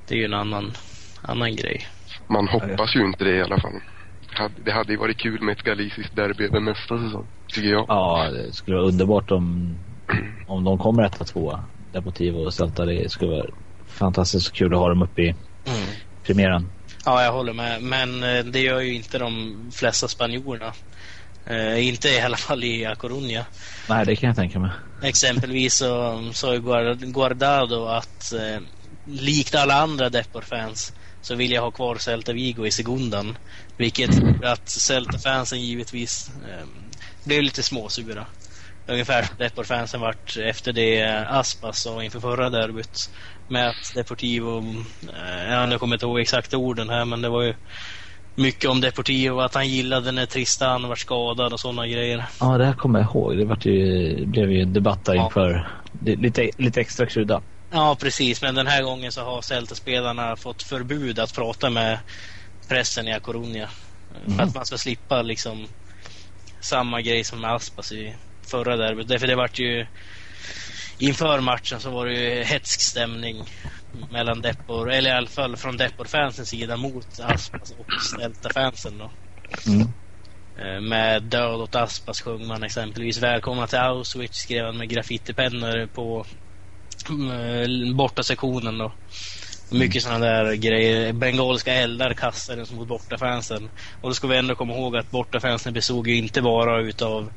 det 0.07 0.15
är 0.15 0.19
ju 0.19 0.25
en 0.25 0.33
annan, 0.33 0.73
annan 1.21 1.55
grej. 1.55 1.87
Man 2.29 2.47
hoppas 2.47 2.95
ju 2.95 3.05
inte 3.05 3.23
det 3.23 3.35
i 3.37 3.41
alla 3.41 3.59
fall. 3.61 3.71
Det 4.65 4.71
hade- 4.71 4.91
ju 4.93 4.97
varit 4.97 5.17
kul 5.17 5.41
med 5.41 5.51
ett 5.57 5.63
galisiskt 5.63 6.15
derby 6.15 6.43
även 6.45 6.65
nästa 6.65 6.97
säsong, 6.97 7.27
tycker 7.53 7.69
jag. 7.69 7.85
Ja, 7.87 8.29
det 8.31 8.53
skulle 8.53 8.77
vara 8.77 8.87
underbart 8.87 9.31
om, 9.31 9.77
om 10.47 10.63
de 10.63 10.77
kommer 10.77 11.03
etta 11.03 11.25
tvåa. 11.25 11.63
Deportivo 11.93 12.37
och 12.37 12.53
Celta. 12.53 12.85
Det 12.85 13.11
skulle 13.11 13.31
vara 13.31 13.45
fantastiskt 13.87 14.51
kul 14.53 14.73
att 14.73 14.79
ha 14.79 14.89
dem 14.89 15.01
uppe 15.01 15.21
i 15.21 15.29
Mm. 15.29 15.87
premiären. 16.25 16.69
Ja, 17.05 17.23
jag 17.23 17.31
håller 17.31 17.53
med. 17.53 17.81
Men 17.81 18.23
eh, 18.23 18.43
det 18.45 18.59
gör 18.59 18.79
ju 18.79 18.93
inte 18.93 19.17
de 19.19 19.55
flesta 19.73 20.07
spanjorerna. 20.07 20.73
Eh, 21.45 21.87
inte 21.87 22.09
i 22.09 22.21
alla 22.21 22.37
fall 22.37 22.63
i 22.63 22.85
A 22.85 22.95
Coruña. 22.95 23.45
Nej, 23.89 24.05
det 24.05 24.15
kan 24.15 24.27
jag 24.27 24.35
tänka 24.35 24.59
mig. 24.59 24.71
Exempelvis 25.03 25.75
så 25.75 26.31
sa 26.33 26.53
ju 26.53 26.59
Guard- 26.59 27.11
Guardado 27.13 27.85
att 27.85 28.31
eh, 28.33 28.61
likt 29.05 29.55
alla 29.55 29.73
andra 29.73 30.09
Depor-fans 30.09 30.93
så 31.21 31.35
vill 31.35 31.51
jag 31.51 31.61
ha 31.61 31.71
kvar 31.71 31.95
Celta 31.95 32.33
Vigo 32.33 32.65
i 32.65 32.71
segundan. 32.71 33.37
Vilket 33.77 34.19
gjorde 34.19 34.51
att 34.51 34.69
Celta-fansen 34.69 35.61
givetvis 35.61 36.29
eh, 36.49 36.65
blev 37.25 37.43
lite 37.43 37.63
småsura. 37.63 38.25
Ungefär 38.87 39.23
som 39.23 39.35
Depor-fansen 39.37 40.01
vart 40.01 40.37
efter 40.37 40.73
det 40.73 41.03
Aspas 41.29 41.81
sa 41.81 42.03
inför 42.03 42.19
förra 42.19 42.49
derbyt. 42.49 42.97
Med 43.47 43.69
att 43.69 43.93
Deportivo, 43.95 44.59
eh, 45.13 45.43
ja, 45.51 45.65
nu 45.65 45.77
kommer 45.77 45.93
jag 45.93 45.97
inte 45.97 46.05
ihåg 46.05 46.19
exakta 46.19 46.57
orden 46.57 46.89
här 46.89 47.05
men 47.05 47.21
det 47.21 47.29
var 47.29 47.43
ju 47.43 47.53
mycket 48.41 48.69
om 48.69 48.81
Deportivo, 48.81 49.39
att 49.39 49.53
han 49.53 49.67
gillade 49.69 50.11
när 50.11 50.25
Tristan 50.25 50.87
var 50.87 50.95
skadad 50.95 51.53
och 51.53 51.59
sådana 51.59 51.87
grejer. 51.87 52.25
Ja, 52.39 52.57
det 52.57 52.65
här 52.65 52.73
kommer 52.73 52.99
jag 52.99 53.05
ihåg. 53.09 53.37
Det, 53.37 53.45
vart 53.45 53.65
ju, 53.65 54.15
det 54.19 54.25
blev 54.25 54.51
ju 54.51 54.61
en 54.61 54.73
debatt 54.73 55.05
där 55.05 55.15
Ja. 55.15 55.25
inför. 55.25 55.67
Lite, 56.05 56.49
lite 56.57 56.81
extra 56.81 57.05
krydda. 57.05 57.41
Ja, 57.73 57.97
precis. 57.99 58.41
Men 58.41 58.55
den 58.55 58.67
här 58.67 58.83
gången 58.83 59.11
så 59.11 59.21
har 59.21 59.41
Celta-spelarna 59.41 60.35
fått 60.35 60.63
förbud 60.63 61.19
att 61.19 61.33
prata 61.35 61.69
med 61.69 61.99
pressen 62.69 63.07
i 63.07 63.13
A 63.13 63.19
Coruña. 63.23 63.67
För 64.25 64.31
Mhm. 64.31 64.39
att 64.39 64.55
man 64.55 64.65
ska 64.65 64.77
slippa 64.77 65.21
liksom 65.21 65.67
samma 66.61 67.01
grej 67.01 67.23
som 67.23 67.41
med 67.41 67.51
Aspas 67.53 67.91
i 67.91 68.15
förra 68.51 68.77
derbyt. 68.77 69.07
Därför 69.07 69.27
det 69.27 69.35
vart 69.35 69.59
ju 69.59 69.85
inför 70.99 71.39
matchen 71.39 71.79
så 71.79 71.89
var 71.89 72.05
det 72.05 72.13
ju 72.19 72.43
hetsk 72.43 72.81
stämning 72.81 73.43
mellan 74.11 74.41
Depor, 74.41 74.91
eller 74.91 75.09
i 75.09 75.13
alla 75.13 75.27
fall 75.27 75.57
från 75.57 75.77
Depor-fansens 75.77 76.49
sida 76.49 76.77
mot 76.77 77.19
Aspas 77.19 77.71
och 77.71 77.87
Celta-fansen 78.19 78.97
då. 78.97 79.11
Mm. 79.67 79.87
Eh, 80.59 80.81
Med 80.81 81.23
död 81.23 81.61
åt 81.61 81.75
Aspas 81.75 82.21
sjöng 82.21 82.47
man 82.47 82.63
exempelvis 82.63 83.17
Välkomna 83.17 83.67
till 83.67 83.79
Auschwitz 83.79 84.37
skrev 84.37 84.65
han 84.65 84.77
med 84.77 84.89
graffitipennor 84.89 85.87
på 85.87 86.25
mm, 87.09 87.97
borta 87.97 88.23
sektionen 88.23 88.77
då. 88.77 88.93
Mycket 89.71 90.03
sådana 90.03 90.25
där 90.25 90.53
grejer. 90.55 91.13
Bengalska 91.13 91.73
eldar 91.73 92.13
kastades 92.13 92.71
mot 92.71 92.87
bortafansen. 92.87 93.65
Och 94.01 94.09
då 94.09 94.13
ska 94.13 94.27
vi 94.27 94.37
ändå 94.37 94.55
komma 94.55 94.73
ihåg 94.73 94.97
att 94.97 95.09
bortafansen 95.09 95.73
bestod 95.73 96.07
ju 96.07 96.17
inte 96.17 96.41
bara 96.41 96.81
utav 96.81 97.31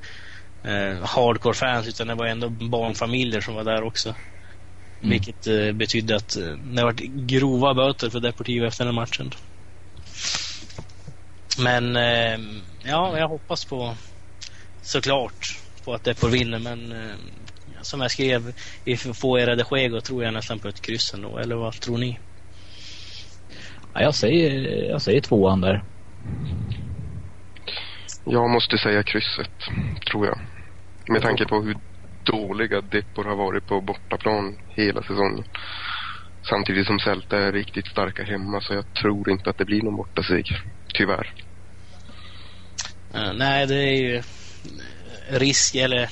eh, 0.67 1.05
hardcore-fans 1.05 1.89
utan 1.89 2.07
det 2.07 2.15
var 2.15 2.27
ändå 2.27 2.49
barnfamiljer 2.51 3.41
som 3.41 3.55
var 3.55 3.65
där 3.65 3.83
också. 3.83 4.15
Mm. 5.05 5.11
Vilket 5.11 5.47
eh, 5.47 5.73
betydde 5.73 6.17
att 6.17 6.37
eh, 6.37 6.53
det 6.53 6.83
var 6.83 6.93
grova 7.27 7.75
böter 7.75 8.11
för 8.11 8.21
Deportivo 8.21 8.67
efter 8.67 8.85
den 8.85 8.95
matchen. 8.95 9.31
Men 11.59 11.97
eh, 11.97 12.39
ja, 12.85 13.19
jag 13.19 13.29
hoppas 13.29 13.65
på 13.65 13.95
såklart 14.83 15.59
på 15.85 15.95
att 15.95 16.05
Depor 16.05 16.29
vinner 16.29 16.59
men 16.59 16.93
eh, 16.93 17.15
som 17.83 18.01
jag 18.01 18.11
skrev 18.11 18.53
i 18.85 18.97
Få 18.97 19.39
era 19.39 19.57
de 19.57 19.65
Juego 19.71 20.01
tror 20.01 20.25
jag 20.25 20.35
nästan 20.35 20.59
på 20.59 20.69
ett 20.69 20.81
kryss 20.81 21.15
ändå. 21.15 21.39
Eller 21.39 21.57
vad 21.57 21.73
tror 21.73 21.99
ni? 21.99 22.19
Ja, 23.95 24.03
jag, 24.03 24.15
säger, 24.15 24.51
jag 24.91 25.03
säger 25.03 25.21
tvåan 25.21 25.61
där. 25.61 25.85
Jag 28.25 28.51
måste 28.51 28.79
säga 28.79 29.03
krysset, 29.03 29.51
tror 30.11 30.27
jag. 30.27 30.39
Med 31.09 31.23
tanke 31.23 31.45
på 31.45 31.63
hur 31.63 31.77
dåliga 32.33 32.81
Depor 32.81 33.25
har 33.25 33.37
varit 33.37 33.67
på 33.67 33.81
bortaplan 33.81 34.57
hela 34.77 35.03
säsongen. 35.03 35.45
Samtidigt 36.51 36.87
som 36.87 36.99
Celta 36.99 37.39
är 37.39 37.53
riktigt 37.53 37.87
starka 37.87 38.23
hemma 38.23 38.61
så 38.61 38.75
jag 38.75 38.95
tror 39.03 39.31
inte 39.31 39.51
att 39.51 39.59
det 39.59 39.65
blir 39.65 39.83
någon 39.83 39.97
bortaseg, 39.97 40.45
Tyvärr. 40.95 41.33
Eh, 43.15 43.33
nej, 43.35 43.67
det 43.67 43.75
är 43.75 43.97
ju 43.97 44.17
eh, 44.17 44.23
risk 45.29 45.75
eller 45.75 46.09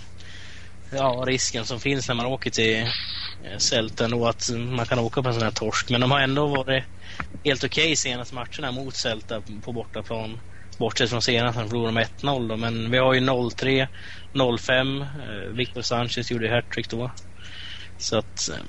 ja, 0.92 1.24
risken 1.26 1.64
som 1.64 1.80
finns 1.80 2.08
när 2.08 2.14
man 2.14 2.26
åker 2.26 2.50
till 2.50 2.82
eh, 3.44 3.58
Celta 3.58 4.16
och 4.16 4.28
att 4.28 4.50
man 4.50 4.86
kan 4.86 4.98
åka 4.98 5.22
på 5.22 5.28
en 5.28 5.34
sån 5.34 5.42
här 5.42 5.50
torsk. 5.50 5.90
Men 5.90 6.00
de 6.00 6.10
har 6.10 6.20
ändå 6.20 6.46
varit 6.46 6.84
helt 7.44 7.64
okej 7.64 7.96
senaste 7.96 8.34
matcherna 8.34 8.72
mot 8.72 8.96
Celta 8.96 9.42
på 9.64 9.72
bortaplan. 9.72 10.40
Bortsett 10.78 11.10
från 11.10 11.22
senast 11.22 11.58
han 11.58 11.68
förlorade 11.68 11.92
med 11.92 12.06
1-0 12.22 12.48
då. 12.48 12.56
Men 12.56 12.90
vi 12.90 12.98
har 12.98 13.14
ju 13.14 13.20
0-3, 13.20 13.88
0-5. 14.34 15.02
Eh, 15.02 15.56
Victor 15.56 15.82
Sanchez 15.82 16.30
gjorde 16.30 16.54
hattrick 16.54 16.90
då. 16.90 17.12
Så 17.96 18.18
att, 18.18 18.48
eh, 18.50 18.64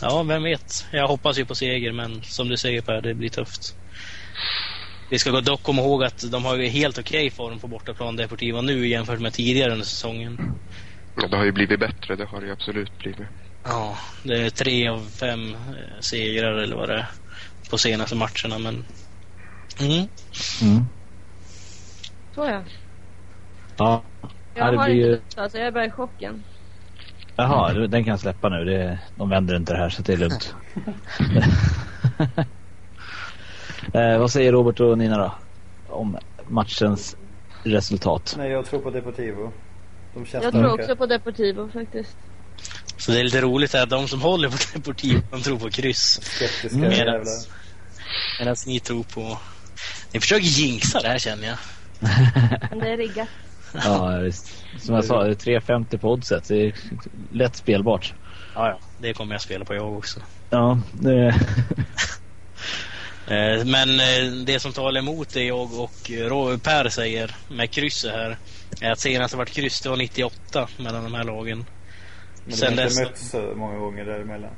ja, 0.00 0.22
vem 0.22 0.42
vet. 0.42 0.86
Jag 0.92 1.08
hoppas 1.08 1.38
ju 1.38 1.44
på 1.44 1.54
seger, 1.54 1.92
men 1.92 2.22
som 2.22 2.48
du 2.48 2.56
säger 2.56 2.82
Per, 2.82 3.02
det 3.02 3.14
blir 3.14 3.28
tufft. 3.28 3.60
Vi 5.10 5.18
ska 5.18 5.40
dock 5.40 5.62
komma 5.62 5.82
ihåg 5.82 6.04
att 6.04 6.32
de 6.32 6.44
har 6.44 6.56
ju 6.56 6.68
helt 6.68 6.98
okej 6.98 7.30
form 7.30 7.60
på 7.60 7.68
bortaplan 7.68 8.16
Deportivo 8.16 8.60
nu 8.60 8.88
jämfört 8.88 9.20
med 9.20 9.32
tidigare 9.32 9.72
under 9.72 9.86
säsongen. 9.86 10.38
Ja, 11.16 11.28
det 11.28 11.36
har 11.36 11.44
ju 11.44 11.52
blivit 11.52 11.80
bättre, 11.80 12.16
det 12.16 12.26
har 12.26 12.40
det 12.40 12.46
ju 12.46 12.52
absolut 12.52 12.98
blivit. 12.98 13.28
Ja, 13.64 13.98
det 14.22 14.40
är 14.40 14.50
tre 14.50 14.88
av 14.88 15.10
fem 15.20 15.54
eh, 15.54 16.00
segrar 16.00 16.52
eller 16.52 16.76
vad 16.76 16.88
det 16.88 16.94
är 16.94 17.06
på 17.70 17.78
senaste 17.78 18.16
matcherna, 18.16 18.58
men... 18.58 18.84
Mm. 19.80 20.08
Mm. 20.62 20.84
Så 22.34 22.44
ja. 22.44 22.62
Ja. 23.76 24.02
Jag 24.54 24.66
Ja, 24.66 24.70
det 24.70 24.76
har 24.76 24.84
blir 24.84 24.96
inte 24.96 25.08
lust, 25.08 25.38
alltså 25.38 25.58
jag 25.58 25.66
är 25.66 25.70
bara 25.70 25.84
i 25.84 25.90
chocken. 25.90 26.44
Jaha, 27.36 27.72
den 27.72 28.04
kan 28.04 28.10
jag 28.10 28.20
släppa 28.20 28.48
nu. 28.48 28.64
Det, 28.64 28.98
de 29.16 29.28
vänder 29.28 29.56
inte 29.56 29.72
det 29.72 29.78
här 29.78 29.88
så 29.88 30.02
det 30.02 30.12
är 30.12 30.16
lugnt. 30.16 30.54
eh, 33.94 34.18
vad 34.18 34.30
säger 34.30 34.52
Robert 34.52 34.80
och 34.80 34.98
Nina 34.98 35.18
då? 35.18 35.34
Om 35.88 36.18
matchens 36.48 37.16
resultat. 37.62 38.34
Nej, 38.38 38.50
jag 38.50 38.66
tror 38.66 38.80
på 38.80 38.90
Deportivo. 38.90 39.52
De 40.14 40.26
känns 40.26 40.44
Jag 40.44 40.52
tror 40.52 40.80
också 40.80 40.96
på 40.96 41.06
Deportivo 41.06 41.68
faktiskt. 41.68 42.16
Så 42.96 43.12
det 43.12 43.20
är 43.20 43.24
lite 43.24 43.40
roligt 43.40 43.74
att 43.74 43.90
de 43.90 44.08
som 44.08 44.22
håller 44.22 44.48
på 44.48 44.56
Deportivo, 44.74 45.20
de 45.30 45.42
tror 45.42 45.58
på 45.58 45.70
kryss. 45.70 46.20
Skeptiska 46.22 46.78
Mm. 46.78 47.24
Medan 48.38 48.56
ni 48.66 48.80
tror 48.80 49.02
på... 49.02 49.38
Ni 50.12 50.20
försöker 50.20 50.46
jinxa 50.46 51.00
det 51.00 51.08
här 51.08 51.18
känner 51.18 51.46
jag. 51.46 51.58
Men 52.70 52.78
det 52.78 52.88
är 52.88 52.96
riggat. 52.96 53.28
Ja, 53.84 54.18
visst. 54.18 54.64
Som 54.78 54.94
jag 54.94 55.04
sa, 55.04 55.22
det 55.24 55.30
är 55.30 55.58
3,50 55.60 55.98
på 55.98 56.12
oddset. 56.12 56.48
Det 56.48 56.56
är 56.66 56.74
lätt 57.30 57.56
spelbart. 57.56 58.14
Ja, 58.54 58.68
ja. 58.68 58.80
Det 58.98 59.14
kommer 59.14 59.34
jag 59.34 59.42
spela 59.42 59.64
på 59.64 59.74
jag 59.74 59.96
också. 59.96 60.20
Ja, 60.50 60.78
det... 60.92 61.34
Eh, 63.26 63.64
Men 63.64 64.00
eh, 64.00 64.32
det 64.46 64.60
som 64.60 64.72
talar 64.72 64.98
emot 65.00 65.34
det 65.34 65.44
jag 65.44 65.72
och 65.80 66.10
Ro- 66.10 66.58
Per 66.58 66.88
säger 66.88 67.36
med 67.48 67.70
krysset 67.70 68.12
här 68.12 68.38
är 68.80 68.90
att 68.90 69.00
senast 69.00 69.30
det 69.32 69.38
varit 69.38 69.54
kryss 69.54 69.80
det 69.80 69.88
var 69.88 69.96
98 69.96 70.68
mellan 70.78 71.04
de 71.04 71.14
här 71.14 71.24
lagen. 71.24 71.66
Men 72.44 72.56
de 72.58 72.66
har 72.66 72.72
dess- 72.76 72.90
inte 72.98 73.02
mötts 73.10 73.30
så 73.30 73.52
många 73.56 73.78
gånger 73.78 74.04
däremellan. 74.04 74.56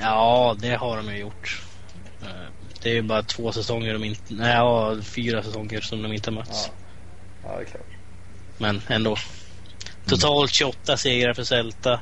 Ja, 0.00 0.56
det 0.58 0.74
har 0.74 0.96
de 0.96 1.06
ju 1.14 1.18
gjort. 1.18 1.62
Eh, 2.84 2.90
Det 2.90 2.90
är 2.90 2.94
ju 2.94 3.02
bara 3.02 3.22
två 3.22 3.52
säsonger 3.52 3.92
de 3.92 4.04
inte... 4.04 4.34
Nej, 4.34 4.52
ja, 4.54 4.96
fyra 5.02 5.42
säsonger 5.42 5.80
som 5.80 6.02
de 6.02 6.12
inte 6.12 6.30
har 6.30 6.34
mötts. 6.34 6.70
Ja. 7.42 7.48
ja, 7.50 7.56
det 7.56 7.62
är 7.62 7.66
klart. 7.66 7.86
Men 8.58 8.82
ändå. 8.88 9.16
Totalt 10.06 10.52
28 10.52 10.96
segrar 10.96 11.34
för 11.34 11.44
Celta. 11.44 12.00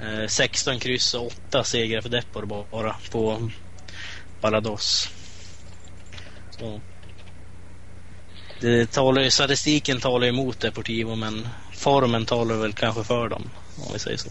Eh, 0.00 0.26
16 0.28 0.78
kryss 0.78 1.14
och 1.14 1.26
8 1.26 1.64
segrar 1.64 2.00
för 2.00 2.08
Depor 2.08 2.46
bara 2.46 2.96
på 3.10 3.50
Balados. 4.40 5.10
Så. 6.50 6.80
Det 8.60 8.90
talar, 8.90 9.22
ju- 9.22 9.30
statistiken 9.30 10.00
talar 10.00 10.26
emot 10.26 10.60
Deportivo 10.60 11.14
men 11.16 11.48
formen 11.72 12.26
talar 12.26 12.56
väl 12.56 12.72
kanske 12.72 13.04
för 13.04 13.28
dem. 13.28 13.50
Om 13.86 13.92
vi 13.92 13.98
säger 13.98 14.16
så. 14.16 14.30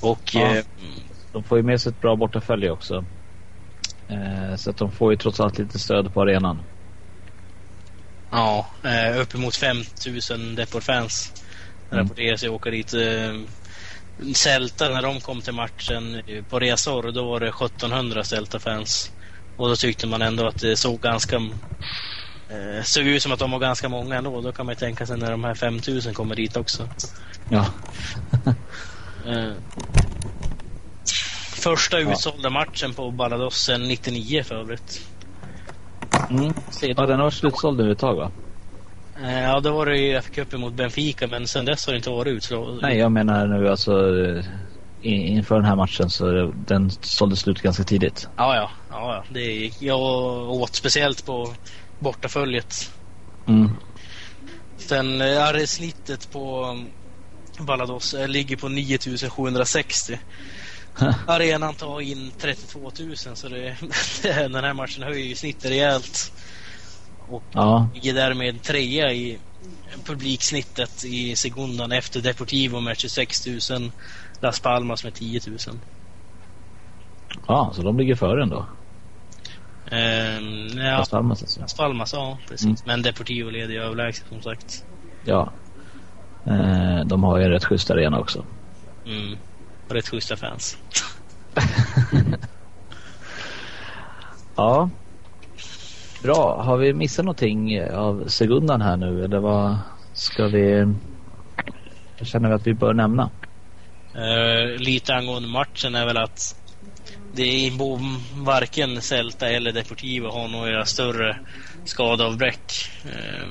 Och 0.00 0.20
Ja. 0.34 0.56
eh, 0.56 0.64
De 1.32 1.44
får 1.44 1.58
ju 1.58 1.64
med 1.64 1.80
sig 1.80 1.90
ett 1.92 2.00
bra 2.00 2.16
bortafölje 2.16 2.70
också. 2.70 3.04
Eh, 4.08 4.56
så 4.56 4.70
att 4.70 4.76
de 4.76 4.92
får 4.92 5.12
ju 5.12 5.16
trots 5.16 5.40
allt 5.40 5.58
lite 5.58 5.78
stöd 5.78 6.14
på 6.14 6.20
arenan. 6.22 6.62
Ja, 8.30 8.66
eh, 8.84 9.20
uppemot 9.20 9.56
5000 9.56 10.54
Depor-fans 10.54 11.32
Mm. 11.92 12.04
rapporterar 12.04 12.36
sig 12.36 12.48
åka 12.48 12.70
dit. 12.70 12.94
Eh, 12.94 13.34
Celta, 14.34 14.88
när 14.88 15.02
de 15.02 15.20
kom 15.20 15.40
till 15.40 15.52
matchen 15.52 16.14
eh, 16.26 16.44
på 16.44 16.60
resor, 16.60 17.12
då 17.12 17.24
var 17.30 17.40
det 17.40 17.48
1700 17.48 18.24
Celta-fans. 18.24 19.10
Och 19.56 19.68
då 19.68 19.76
tyckte 19.76 20.06
man 20.06 20.22
ändå 20.22 20.46
att 20.46 20.60
det 20.60 20.76
såg 20.76 21.00
ganska... 21.00 21.36
Eh, 21.36 22.82
såg 22.84 23.06
ut 23.06 23.22
som 23.22 23.32
att 23.32 23.38
de 23.38 23.50
var 23.50 23.58
ganska 23.58 23.88
många 23.88 24.16
ändå. 24.16 24.40
Då 24.40 24.52
kan 24.52 24.66
man 24.66 24.72
ju 24.72 24.76
tänka 24.78 25.06
sig 25.06 25.16
när 25.18 25.30
de 25.30 25.44
här 25.44 25.54
5000 25.54 26.14
kommer 26.14 26.34
dit 26.34 26.56
också. 26.56 26.88
Ja. 27.50 27.66
Eh, 29.26 29.52
första 31.70 32.00
Ja. 32.00 32.12
utsålda 32.12 32.50
matchen 32.50 32.94
på 32.94 33.10
Balados 33.10 33.54
sen 33.54 33.82
99 33.88 34.42
för 34.42 34.54
övrigt. 34.54 35.00
Mm. 36.30 36.52
Ja, 36.82 37.06
den 37.06 37.16
har 37.16 37.24
varit 37.24 37.34
slutsåld 37.34 37.78
nu 37.80 37.92
ett 37.92 37.98
tag 37.98 38.16
va? 38.16 38.30
Eh, 39.22 39.40
ja, 39.42 39.60
då 39.60 39.72
var 39.72 39.86
det 39.86 39.98
ju 39.98 40.16
FA-cupen 40.18 40.56
mot 40.58 40.72
Benfica, 40.72 41.26
men 41.26 41.46
sen 41.48 41.64
dess 41.64 41.86
har 41.86 41.92
det 41.92 41.96
inte 41.96 42.10
varit 42.10 42.30
utsåld. 42.32 42.82
Nej, 42.82 42.98
jag 42.98 43.12
menar 43.12 43.46
nu 43.46 43.68
alltså 43.68 43.92
in- 45.00 45.22
inför 45.36 45.54
den 45.54 45.64
här 45.64 45.76
matchen 45.76 46.10
så 46.10 46.26
det- 46.26 46.52
den 46.54 46.90
sålde 46.90 47.36
slut 47.36 47.62
ganska 47.62 47.84
tidigt. 47.84 48.28
Ja, 48.36 48.54
ja. 48.56 48.70
ja, 48.90 49.14
ja. 49.14 49.24
Det 49.30 49.40
gick. 49.40 49.82
Jag 49.82 50.00
åt 50.50 50.74
speciellt 50.74 51.26
på 51.26 51.54
bortaföljet. 51.98 52.74
Mm. 53.48 53.70
Sen 54.88 55.20
eh, 55.20 55.26
är 55.48 55.52
det 55.52 55.66
snittet 55.66 56.30
på 56.30 56.64
um, 56.64 56.90
Balados 57.66 58.14
eh, 58.14 58.28
ligger 58.28 58.56
på 58.56 58.68
9760. 58.68 60.18
Arenan 61.26 61.74
tar 61.74 62.00
in 62.00 62.30
32 62.38 62.80
000 62.80 63.16
så 63.16 63.48
det, 63.48 63.76
den 64.22 64.54
här 64.54 64.74
matchen 64.74 65.02
höjer 65.02 65.26
ju 65.26 65.34
snittet 65.34 65.70
rejält. 65.70 66.32
Och 67.28 67.42
Ja, 67.52 67.88
ligger 67.94 68.14
därmed 68.14 68.62
trea 68.62 69.12
i 69.12 69.38
publiksnittet 70.04 71.04
i 71.04 71.36
sekundan 71.36 71.92
efter 71.92 72.20
Deportivo 72.20 72.80
med 72.80 72.98
26 72.98 73.46
000. 73.70 73.90
Las 74.40 74.60
Palmas 74.60 75.04
med 75.04 75.14
10 75.14 75.40
000. 75.46 75.58
ja, 77.48 77.72
så 77.74 77.82
de 77.82 77.98
ligger 77.98 78.14
före 78.14 78.42
ändå. 78.42 78.66
Ehm, 79.90 80.78
ja, 80.78 80.98
Las 80.98 81.08
Palmas 81.10 81.42
alltså. 81.42 81.60
Las 81.60 81.74
Palmas, 81.74 82.12
ja 82.12 82.38
precis. 82.48 82.66
Mm. 82.66 82.76
Men 82.84 83.02
Deportivo 83.02 83.50
leder 83.50 83.74
ju 83.74 83.80
överlägset 83.80 84.28
som 84.28 84.42
sagt. 84.42 84.84
Ja. 85.24 85.52
Eh, 86.46 87.04
de 87.06 87.24
har 87.24 87.38
ju 87.38 87.44
en 87.44 87.50
rätt 87.50 87.64
schysst 87.64 87.90
arena 87.90 88.18
också. 88.20 88.44
Mm. 89.06 89.38
Och 89.88 89.94
rätt 89.94 90.08
schyssta 90.08 90.36
fans. 90.36 90.76
Ja. 94.56 94.90
Bra. 96.22 96.62
Har 96.62 96.76
vi 96.76 96.92
missat 96.92 97.24
någonting 97.24 97.82
av 97.82 98.28
sekundan 98.28 98.80
här 98.80 98.96
nu 98.96 99.24
eller 99.24 99.38
vad 99.38 99.78
ska 100.12 100.46
vi... 100.46 100.94
Jag 102.18 102.26
känner 102.26 102.48
vi 102.48 102.54
att 102.54 102.66
vi 102.66 102.74
bör 102.74 102.94
nämna. 102.94 103.30
Eh, 104.14 104.80
lite 104.80 105.14
angående 105.14 105.48
matchen 105.48 105.94
är 105.94 106.06
väl 106.06 106.16
att 106.16 106.56
det 107.34 107.66
är 107.66 107.72
varken 108.44 109.02
Celta 109.02 109.48
eller 109.48 109.72
Deportivo 109.72 110.28
har 110.28 110.48
några 110.48 110.84
större 110.84 111.36
skadeavbräck. 111.84 112.72
Eh, 113.04 113.48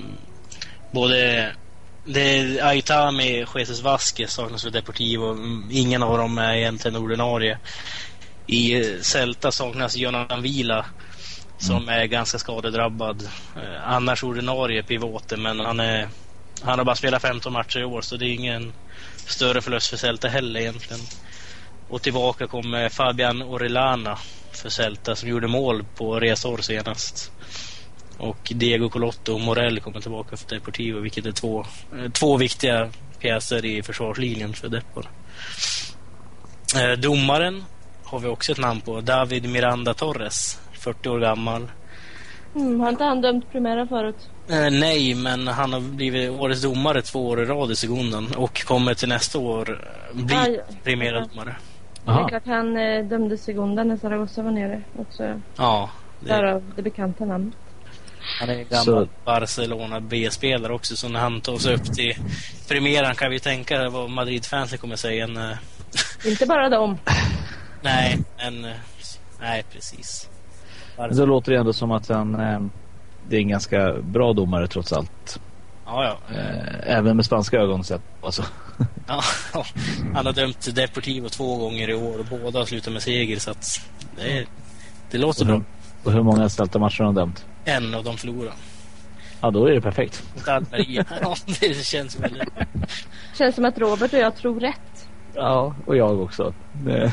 både 0.91 1.51
det 2.05 2.21
är 2.21 2.65
Aitami, 2.65 3.45
Jesus 3.55 3.81
Vasquez 3.81 4.33
saknas 4.33 4.63
för 4.63 4.69
Deportivo. 4.69 5.31
Mm, 5.31 5.69
Ingen 5.71 6.03
av 6.03 6.17
dem 6.17 6.37
är 6.37 6.55
egentligen 6.55 6.97
ordinarie. 6.97 7.59
I 8.47 8.73
eh, 8.73 9.01
Celta 9.01 9.51
saknas 9.51 9.95
Jonathan 9.95 10.41
Vila 10.41 10.85
som 11.57 11.89
är 11.89 12.05
ganska 12.05 12.39
skadedrabbad. 12.39 13.29
Eh, 13.55 13.87
annars 13.89 14.23
ordinarie 14.23 14.83
pivoten 14.83 15.41
men 15.41 15.59
han 15.59 15.79
är 15.79 16.09
han 16.61 16.79
har 16.79 16.85
bara 16.85 16.95
spelat 16.95 17.21
15 17.21 17.53
matcher 17.53 17.79
i 17.79 17.85
år 17.85 18.01
så 18.01 18.17
det 18.17 18.25
är 18.25 18.33
ingen 18.33 18.73
större 19.27 19.61
förlust 19.61 19.87
för 19.87 19.97
Celta 19.97 20.27
heller 20.27 20.59
egentligen. 20.59 21.01
Och 21.87 22.01
tillbaka 22.01 22.47
kommer 22.47 22.89
Fabian 22.89 23.41
Orellana 23.41 24.17
för 24.51 24.69
Celta 24.69 25.15
som 25.15 25.29
gjorde 25.29 25.47
mål 25.47 25.85
på 25.95 26.19
resor 26.19 26.57
senast. 26.57 27.31
Och 28.17 28.51
Diego 28.55 28.89
Colotto 28.89 29.33
och 29.33 29.41
Morell 29.41 29.79
kommer 29.79 29.99
tillbaka 29.99 30.37
för 30.37 30.49
Deportivo 30.55 30.99
vilket 30.99 31.25
är 31.25 31.31
två, 31.31 31.65
eh, 31.97 32.11
två 32.11 32.37
viktiga 32.37 32.89
pjäser 33.19 33.65
i 33.65 33.83
försvarslinjen 33.83 34.53
för 34.53 34.69
Depor. 34.69 35.09
Eh, 36.75 36.99
domaren 36.99 37.63
har 38.03 38.19
vi 38.19 38.27
också 38.27 38.51
ett 38.51 38.57
namn 38.57 38.81
på. 38.81 39.01
David 39.01 39.49
Miranda 39.49 39.93
Torres, 39.93 40.59
40 40.73 41.09
år 41.09 41.19
gammal. 41.19 41.67
Mm, 42.55 42.79
har 42.79 42.89
inte 42.89 43.03
han 43.03 43.21
dömt 43.21 43.51
Primera 43.51 43.87
förut? 43.87 44.29
Eh, 44.49 44.71
nej, 44.71 45.15
men 45.15 45.47
han 45.47 45.73
har 45.73 45.79
blivit 45.79 46.31
årets 46.31 46.61
domare 46.61 47.01
två 47.01 47.27
år 47.27 47.41
i 47.41 47.45
rad 47.45 47.71
i 47.71 47.75
sekunden 47.75 48.27
och 48.37 48.65
kommer 48.65 48.93
till 48.93 49.09
nästa 49.09 49.39
år 49.39 49.81
eh, 50.13 50.23
bli 50.23 50.35
Aj. 50.35 50.61
primera 50.83 51.25
domare. 51.25 51.55
Det 52.05 52.11
är 52.11 52.27
klart 52.27 52.45
han 52.45 52.77
eh, 52.77 53.05
dömde 53.05 53.37
Segunda 53.37 53.83
när 53.83 53.97
Zaragoza 53.97 54.43
var 54.43 54.51
nere 54.51 54.81
också. 54.99 55.41
Ja, 55.55 55.89
det, 56.19 56.29
Därav 56.29 56.71
det 56.75 56.81
bekanta 56.81 57.25
namnet. 57.25 57.55
Han 58.39 58.49
är 58.49 58.53
en 58.53 58.67
gammal 58.69 58.85
Så- 58.85 59.07
Barcelona 59.25 59.99
B-spelare 59.99 60.73
också, 60.73 60.95
så 60.97 61.09
när 61.09 61.19
han 61.19 61.41
tar 61.41 61.57
sig 61.57 61.75
upp 61.75 61.93
till 61.93 62.13
primeran 62.67 63.15
kan 63.15 63.31
vi 63.31 63.39
tänka 63.39 63.89
vad 63.89 64.09
Madrid-fansen 64.09 64.77
kommer 64.77 64.95
säga. 64.95 65.27
När, 65.27 65.57
Inte 66.25 66.45
bara 66.45 66.69
dem. 66.69 66.97
nej, 67.81 68.19
men... 68.37 68.65
eh, 68.65 68.71
Nej, 69.41 69.63
precis. 69.73 70.29
Men 70.97 71.17
då 71.17 71.25
låter 71.25 71.51
det 71.51 71.57
ändå 71.57 71.73
som 71.73 71.91
att 71.91 72.09
han... 72.09 72.35
Eh, 72.39 72.59
det 73.29 73.35
är 73.35 73.39
en 73.39 73.47
ganska 73.47 73.93
bra 74.01 74.33
domare 74.33 74.67
trots 74.67 74.93
allt. 74.93 75.39
Ja, 75.85 76.03
ja. 76.29 76.35
Eh, 76.35 76.97
även 76.97 77.15
med 77.15 77.25
spanska 77.25 77.57
ögon 77.57 77.83
sett. 77.83 78.01
Alltså. 78.21 78.43
ja. 79.07 79.21
Han 80.13 80.25
har 80.25 80.33
dömt 80.33 80.75
Deportivo 80.75 81.29
två 81.29 81.57
gånger 81.57 81.89
i 81.89 81.93
år 81.95 82.19
och 82.19 82.25
båda 82.25 82.59
har 82.59 82.65
slutat 82.65 82.93
med 82.93 83.01
seger, 83.03 83.39
så 83.39 83.51
att 83.51 83.67
det, 84.17 84.45
det 85.11 85.17
låter 85.17 85.41
Och 85.41 85.47
bra. 85.47 85.55
hur, 85.55 85.63
och 86.03 86.11
hur 86.11 86.23
många 86.23 86.49
Celta 86.49 86.79
matcher 86.79 86.97
har 86.99 87.05
han 87.05 87.15
dömt? 87.15 87.45
En 87.65 87.95
av 87.95 88.03
dem 88.03 88.17
förlorar. 88.17 88.53
Ja, 89.41 89.51
då 89.51 89.65
är 89.65 89.73
det 89.73 89.81
perfekt. 89.81 90.23
Mot 90.35 90.47
Almeria. 90.47 91.05
ja, 91.21 91.35
det 91.59 91.85
känns 91.85 92.19
väldigt... 92.19 92.49
Känns 93.37 93.55
som 93.55 93.65
att 93.65 93.77
Robert 93.77 94.13
och 94.13 94.19
jag 94.19 94.35
tror 94.35 94.59
rätt. 94.59 95.07
Ja, 95.35 95.75
och 95.85 95.97
jag 95.97 96.21
också. 96.21 96.53
Det, 96.85 97.11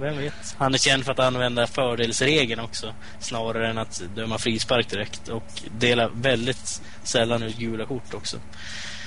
Vem 0.00 0.16
vet? 0.16 0.56
Han 0.58 0.74
är 0.74 0.78
känd 0.78 1.04
för 1.04 1.12
att 1.12 1.18
använda 1.18 1.66
fördelsregeln 1.66 2.60
också. 2.60 2.94
Snarare 3.18 3.70
än 3.70 3.78
att 3.78 4.02
döma 4.14 4.38
frispark 4.38 4.90
direkt. 4.90 5.28
Och 5.28 5.62
delar 5.78 6.10
väldigt 6.14 6.82
sällan 7.02 7.42
ut 7.42 7.58
gula 7.58 7.84
kort 7.84 8.14
också. 8.14 8.36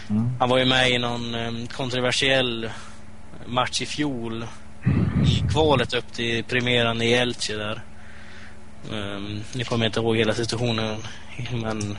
Mm. 0.10 0.30
Han 0.40 0.50
var 0.50 0.58
ju 0.58 0.66
med 0.66 0.90
i 0.90 0.98
någon 0.98 1.36
eh, 1.36 1.68
kontroversiell 1.72 2.70
match 3.46 3.82
i 3.82 3.86
fjol 3.86 4.46
i 5.26 5.52
kvalet 5.52 5.94
upp 5.94 6.14
till 6.14 6.44
premiären 6.44 7.02
i 7.02 7.12
Elche 7.12 7.54
där. 7.54 7.82
Um, 8.92 9.44
kommer 9.66 9.86
jag 9.86 9.90
inte 9.90 10.00
ihåg 10.00 10.18
hela 10.18 10.34
situationen 10.34 10.98
men 11.52 11.98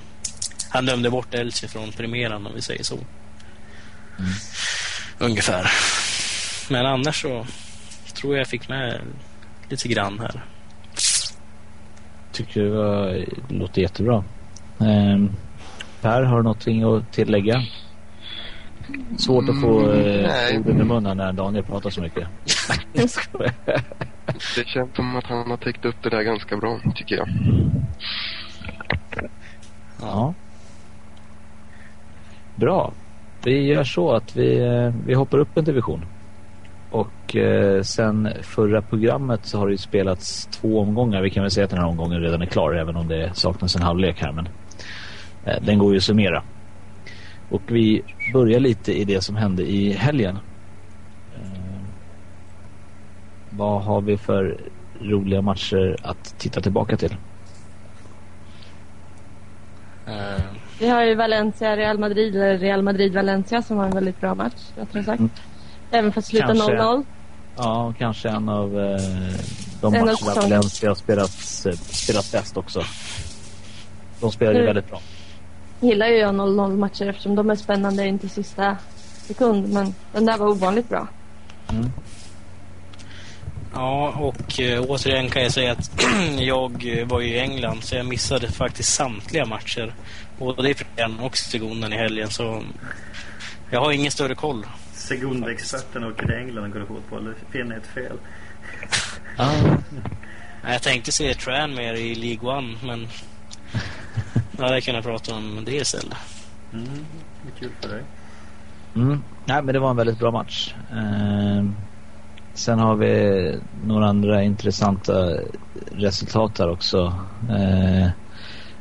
han 0.70 0.86
dömde 0.86 1.10
bort 1.10 1.34
Elche 1.34 1.68
från 1.68 1.92
premiären 1.92 2.46
om 2.46 2.52
vi 2.54 2.62
säger 2.62 2.84
så. 2.84 2.98
Ungefär. 5.18 5.70
Men 6.70 6.86
annars 6.86 7.22
så 7.22 7.46
tror 8.14 8.34
jag 8.34 8.40
jag 8.40 8.48
fick 8.48 8.68
med 8.68 9.00
lite 9.68 9.88
grann 9.88 10.18
här. 10.18 10.44
Tycker 12.32 12.60
det, 12.60 12.70
var, 12.70 13.06
det 13.48 13.54
låter 13.54 13.82
jättebra. 13.82 14.24
Ehm, 14.80 15.30
per, 16.00 16.22
har 16.22 16.36
du 16.36 16.42
någonting 16.42 16.82
att 16.82 17.12
tillägga? 17.12 17.62
Svårt 19.18 19.48
att 19.48 19.60
få 19.60 19.92
eh, 19.92 20.26
nej. 20.26 20.58
orden 20.58 20.80
i 20.80 20.84
munnen 20.84 21.16
när 21.16 21.32
Daniel 21.32 21.64
pratar 21.64 21.90
så 21.90 22.00
mycket. 22.00 22.28
Det 24.56 24.66
känns 24.66 24.96
som 24.96 25.16
att 25.16 25.24
han 25.24 25.50
har 25.50 25.56
täckt 25.56 25.84
upp 25.84 25.96
det 26.02 26.10
där 26.10 26.22
ganska 26.22 26.56
bra, 26.56 26.80
tycker 26.94 27.16
jag. 27.16 27.28
ja. 30.00 30.34
Bra. 32.56 32.92
Vi 33.44 33.62
gör 33.66 33.84
så 33.84 34.12
att 34.12 34.36
vi, 34.36 34.58
eh, 34.58 34.94
vi 35.06 35.14
hoppar 35.14 35.38
upp 35.38 35.56
en 35.56 35.64
division. 35.64 36.04
Och 36.90 37.36
eh, 37.36 37.82
sen 37.82 38.28
förra 38.42 38.82
programmet 38.82 39.46
så 39.46 39.58
har 39.58 39.66
det 39.66 39.72
ju 39.72 39.78
spelats 39.78 40.46
två 40.46 40.80
omgångar. 40.80 41.22
Vi 41.22 41.30
kan 41.30 41.42
väl 41.42 41.50
säga 41.50 41.64
att 41.64 41.70
den 41.70 41.78
här 41.78 41.88
omgången 41.88 42.20
redan 42.20 42.42
är 42.42 42.46
klar 42.46 42.74
även 42.74 42.96
om 42.96 43.08
det 43.08 43.30
saknas 43.34 43.76
en 43.76 43.82
halvlek 43.82 44.20
här. 44.22 44.32
Men 44.32 44.48
eh, 45.44 45.62
den 45.62 45.78
går 45.78 45.92
ju 45.92 45.96
att 45.96 46.02
summera. 46.02 46.42
Och 47.50 47.62
vi 47.66 48.02
börjar 48.32 48.60
lite 48.60 48.92
i 48.92 49.04
det 49.04 49.20
som 49.20 49.36
hände 49.36 49.62
i 49.62 49.92
helgen. 49.92 50.38
Eh, 51.36 51.80
vad 53.50 53.82
har 53.82 54.00
vi 54.00 54.16
för 54.18 54.56
roliga 55.00 55.42
matcher 55.42 55.96
att 56.02 56.38
titta 56.38 56.60
tillbaka 56.60 56.96
till? 56.96 57.16
Eh, 60.06 60.42
Vi 60.78 60.88
har 60.88 61.04
ju 61.04 61.14
Valencia, 61.14 61.76
Real 61.76 61.98
Madrid, 61.98 62.36
eller 62.36 62.58
Real 62.58 62.82
Madrid-Valencia 62.82 63.62
som 63.62 63.76
var 63.76 63.84
en 63.84 63.90
väldigt 63.94 64.20
bra 64.20 64.34
match, 64.34 64.62
rättare 64.76 65.04
sagt. 65.04 65.18
Mm. 65.20 65.30
Även 65.90 66.12
fast 66.12 66.28
sluta 66.28 66.46
Kanske. 66.46 66.72
0-0. 66.76 67.04
Ja, 67.56 67.94
kanske 67.98 68.28
en 68.28 68.48
av 68.48 68.78
eh, 68.80 68.96
de 69.80 69.94
En 69.94 70.00
matcherna. 70.04 70.40
Valencia 70.40 70.90
har 70.90 70.94
spelat, 70.94 71.30
spelat 71.30 72.32
bäst 72.32 72.56
också. 72.56 72.82
De 74.20 74.32
spelade 74.32 74.58
ju 74.58 74.62
Mm. 74.64 74.74
väldigt 74.74 74.90
bra. 74.90 75.00
Gillar 75.80 76.06
ju 76.06 76.16
jag 76.16 76.34
0-0 76.34 76.76
matcher 76.76 77.06
eftersom 77.06 77.34
de 77.34 77.50
är 77.50 77.56
spännande 77.56 78.06
in 78.06 78.18
till 78.18 78.30
sista 78.30 78.76
sekund. 79.16 79.68
Men 79.72 79.94
den 80.12 80.26
där 80.26 80.38
var 80.38 80.48
ovanligt 80.48 80.88
bra. 80.88 81.08
Mm. 81.70 81.90
Ja, 83.74 84.08
och 84.18 84.60
eh, 84.60 84.82
återigen 84.82 85.30
kan 85.30 85.42
jag 85.42 85.52
säga 85.52 85.72
att 85.72 85.90
jag 86.38 86.98
eh, 86.98 87.06
var 87.06 87.20
ju 87.20 87.28
i 87.28 87.38
England 87.38 87.84
så 87.84 87.96
jag 87.96 88.06
missade 88.06 88.48
faktiskt 88.52 88.92
samtliga 88.94 89.44
matcher. 89.46 89.94
Både 90.38 90.70
i 90.70 90.74
premiären 90.74 91.20
och 91.20 91.36
segonden 91.36 91.92
i 91.92 91.96
helgen 91.96 92.30
så 92.30 92.62
jag 93.70 93.80
har 93.80 93.92
ingen 93.92 94.10
större 94.12 94.34
koll. 94.34 94.66
Segundexperten 94.92 96.04
åker 96.04 96.26
till 96.26 96.34
England 96.36 96.64
och 96.66 96.72
kollar 96.72 96.86
fotboll. 96.86 97.24
Det 97.24 97.58
finner 97.58 97.76
ett 97.76 97.86
fel. 97.86 98.16
Ah, 99.36 100.72
Jag 100.72 100.82
tänkte 100.82 101.12
se 101.12 101.34
Tran 101.34 101.74
mer 101.74 101.94
i 101.94 102.14
League 102.14 102.56
One 102.58 102.76
men 102.82 103.08
ja, 104.58 104.72
jag 104.74 104.82
kunde 104.82 105.02
prata 105.02 105.34
om 105.34 105.62
det 105.64 105.76
istället. 105.76 106.16
Mm, 106.72 106.84
det 107.42 107.48
är 107.48 107.58
kul 107.58 107.70
för 107.80 107.88
dig. 107.88 108.02
mm. 108.94 109.22
Nej, 109.44 109.62
men 109.62 109.74
det 109.74 109.80
var 109.80 109.90
en 109.90 109.96
väldigt 109.96 110.18
bra 110.18 110.30
match. 110.30 110.74
Eh, 110.90 111.64
sen 112.54 112.78
har 112.78 112.96
vi 112.96 113.60
några 113.86 114.06
andra 114.06 114.42
intressanta 114.42 115.12
resultat 115.92 116.58
här 116.58 116.70
också. 116.70 117.14
Eh, 117.50 118.08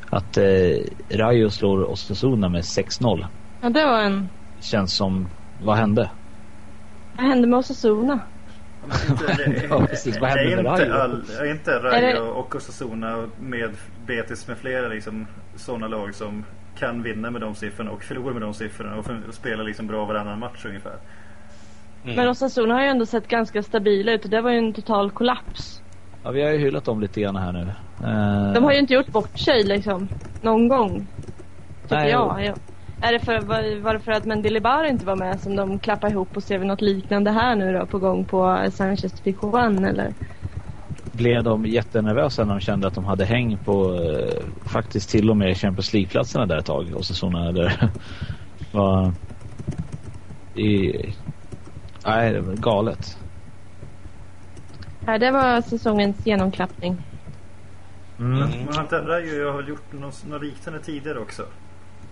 att 0.10 0.38
eh, 0.38 0.78
Rayo 1.10 1.50
slår 1.50 1.84
Osasuna 1.92 2.50
med 2.50 2.62
6-0. 2.62 3.26
Ja, 3.62 3.70
det 3.70 3.86
var 3.86 4.00
en... 4.02 4.30
Känns 4.62 4.94
som, 4.94 5.28
vad 5.64 5.78
hände? 5.78 6.10
Vad 7.18 7.26
hände 7.26 7.48
med 7.48 7.60
Osasuna? 7.60 8.20
Ja, 9.70 9.86
precis. 9.90 10.20
Vad 10.20 10.30
det 10.30 10.40
hände 10.40 10.54
är 10.54 10.64
med 10.64 10.72
inte, 10.72 10.86
Rayo? 10.86 10.94
all, 10.94 11.24
är 11.40 11.52
inte 11.52 11.72
Rayo 11.72 12.22
och 12.22 12.56
Osasuna 12.56 13.26
med 13.40 13.70
Betis 14.08 14.48
med 14.48 14.58
flera 14.58 14.88
liksom, 14.88 15.28
sådana 15.56 15.88
lag 15.88 16.16
som 16.16 16.46
kan 16.80 17.04
vinna 17.04 17.32
med 17.32 17.42
de 17.42 17.56
siffrorna 17.56 17.92
och 17.92 18.04
förlora 18.04 18.34
med 18.34 18.42
de 18.42 18.54
siffrorna 18.54 18.96
och 18.98 19.34
spela 19.34 19.64
liksom 19.64 19.88
bra 19.88 20.06
varannan 20.06 20.40
match 20.40 20.66
ungefär. 20.66 20.96
Mm. 22.04 22.16
Men 22.16 22.28
Osasuna 22.28 22.74
har 22.74 22.82
ju 22.82 22.88
ändå 22.88 23.06
sett 23.06 23.28
ganska 23.28 23.64
stabila 23.64 24.12
ut 24.12 24.24
och 24.24 24.30
det 24.30 24.42
var 24.42 24.52
ju 24.52 24.58
en 24.58 24.74
total 24.74 25.12
kollaps. 25.12 25.82
Ja, 26.24 26.32
vi 26.32 26.44
har 26.44 26.52
ju 26.52 26.58
hyllat 26.58 26.86
dem 26.86 27.02
lite 27.02 27.22
grann 27.22 27.36
här 27.36 27.52
nu. 27.52 27.62
Eh, 28.04 28.54
De 28.54 28.64
har 28.64 28.72
ju 28.72 28.80
inte 28.80 28.94
gjort 28.94 29.08
bort 29.08 29.40
sig 29.40 29.64
liksom. 29.64 30.08
Någon 30.42 30.68
gång. 30.68 31.08
Tycker 31.84 31.96
Nej, 31.96 32.10
jag. 32.12 32.46
Ja. 32.46 32.54
Är 33.04 33.14
det 33.14 33.20
för, 33.20 33.40
var, 33.40 33.80
var 33.80 33.94
det 33.94 34.00
för 34.00 34.12
att 34.12 34.26
Mendilibar 34.26 34.84
inte 34.84 35.06
var 35.06 35.16
med 35.16 35.40
som 35.40 35.56
de 35.56 35.80
klappar 35.80 36.10
ihop 36.10 36.38
och 36.38 36.44
ser 36.44 36.58
vi 36.58 36.66
något 36.66 36.82
liknande 36.82 37.32
här 37.32 37.56
nu 37.56 37.74
då 37.74 37.86
på 37.86 38.00
gång 38.00 38.26
på 38.26 38.68
Sanchez 38.72 39.22
Pijuan 39.22 39.86
eller? 39.86 40.14
blev 41.14 41.44
de 41.44 41.66
jättenervösa 41.66 42.46
när 42.46 42.54
de 42.54 42.60
kände 42.60 42.88
att 42.88 42.96
de 42.96 43.06
hade 43.06 43.26
häng 43.26 43.58
på 43.66 43.94
eh, 43.94 44.70
faktiskt 44.70 45.10
till 45.10 45.30
och 45.30 45.38
med 45.38 45.58
Champions 45.58 45.94
League-platserna 45.94 46.46
där 46.46 46.58
ett 46.58 46.66
tag. 46.66 46.94
Och 46.96 47.06
såna 47.06 47.52
där 47.52 47.90
var 48.72 49.14
i... 50.56 50.92
Nej, 52.06 52.34
det 52.34 52.42
var 52.42 52.54
galet. 52.54 53.18
Ja, 55.06 55.18
det 55.18 55.32
var 55.32 55.62
säsongens 55.62 56.26
genomklappning. 56.26 56.98
Mm. 58.20 58.42
Mm. 58.42 58.50
Men 58.66 59.08
Rayo 59.08 59.52
har 59.52 59.58
väl 59.58 59.68
gjort 59.68 59.94
något, 59.94 60.26
något 60.28 60.44
liknande 60.44 60.80
tidigare 60.80 61.20
också? 61.20 61.44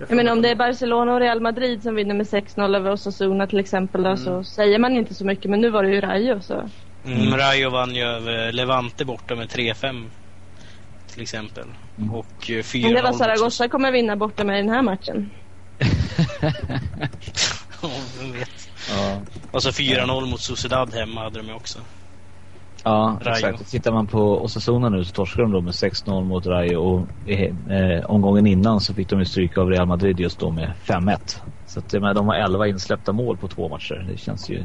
Jag 0.09 0.15
menar 0.15 0.31
om 0.31 0.41
det 0.41 0.49
är 0.49 0.55
Barcelona 0.55 1.13
och 1.13 1.19
Real 1.19 1.41
Madrid 1.41 1.83
som 1.83 1.95
vinner 1.95 2.15
med 2.15 2.25
6-0 2.25 2.75
över 2.75 2.91
Osasuna 2.91 3.47
till 3.47 3.59
exempel 3.59 4.03
då, 4.03 4.09
Mm. 4.09 4.23
så 4.23 4.43
säger 4.43 4.79
man 4.79 4.91
inte 4.95 5.13
så 5.15 5.25
mycket. 5.25 5.51
Men 5.51 5.61
nu 5.61 5.69
var 5.69 5.83
det 5.83 5.89
ju 5.89 6.01
Rayo 6.01 6.41
så. 6.41 6.69
Mm, 7.05 7.37
Rayo 7.37 7.69
vann 7.69 7.95
ju 7.95 8.03
över 8.03 8.51
Levante 8.51 9.05
borta 9.05 9.35
med 9.35 9.47
3-5 9.49 10.09
till 11.13 11.21
exempel. 11.21 11.63
Mm. 11.97 12.11
Och 12.13 12.49
eh, 12.49 12.53
4-0 12.63 12.81
Men 12.83 12.93
det 12.93 13.01
var 13.01 13.13
Zaragoza 13.13 13.67
kommer 13.69 13.91
vinna 13.91 14.15
borta 14.15 14.43
med 14.43 14.55
den 14.55 14.69
här 14.69 14.81
matchen. 14.81 15.29
Ja, 17.83 17.89
vem 18.19 18.31
vet. 18.31 18.69
Ja, 18.89 19.21
Och 19.51 19.63
så 19.63 19.69
4-0 19.69 20.25
mot 20.29 20.41
Sociedad 20.41 20.93
hemma 20.93 21.21
hade 21.23 21.39
de 21.39 21.47
ju 21.47 21.53
också. 21.53 21.79
Ja 22.83 23.19
Rayo. 23.21 23.35
exakt. 23.35 23.71
Tittar 23.71 23.91
man 23.91 24.07
på 24.07 24.43
Osasuna 24.43 24.89
nu 24.89 25.03
så 25.03 25.11
torskar 25.11 25.43
de 25.43 25.51
då 25.51 25.61
med 25.61 25.71
6-0 25.73 26.23
mot 26.25 26.45
Rayo 26.45 26.77
och 26.77 27.29
eh, 27.71 28.05
omgången 28.05 28.47
innan 28.47 28.79
så 28.81 28.93
fick 28.93 29.09
de 29.09 29.19
ju 29.19 29.25
stryk 29.25 29.57
av 29.57 29.69
Real 29.69 29.87
Madrid 29.87 30.19
just 30.19 30.39
då 30.39 30.51
med 30.51 30.73
5-1. 30.85 31.17
Så 31.65 31.79
att, 31.79 31.93
menar, 31.93 32.13
de 32.13 32.27
har 32.27 32.35
11 32.35 32.67
insläppta 32.67 33.13
mål 33.13 33.37
på 33.37 33.47
två 33.47 33.69
matcher. 33.69 34.05
Det 34.11 34.17
känns 34.17 34.49
ju... 34.49 34.63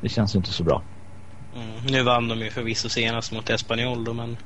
Det 0.00 0.08
känns 0.08 0.34
ju 0.34 0.38
inte 0.38 0.52
så 0.52 0.64
bra. 0.64 0.82
Mm. 1.56 1.86
Nu 1.90 2.02
vann 2.02 2.28
de 2.28 2.38
ju 2.38 2.50
förvisso 2.50 2.88
senast 2.88 3.32
mot 3.32 3.50
Espanyol 3.50 4.04
då, 4.04 4.12
men 4.12 4.36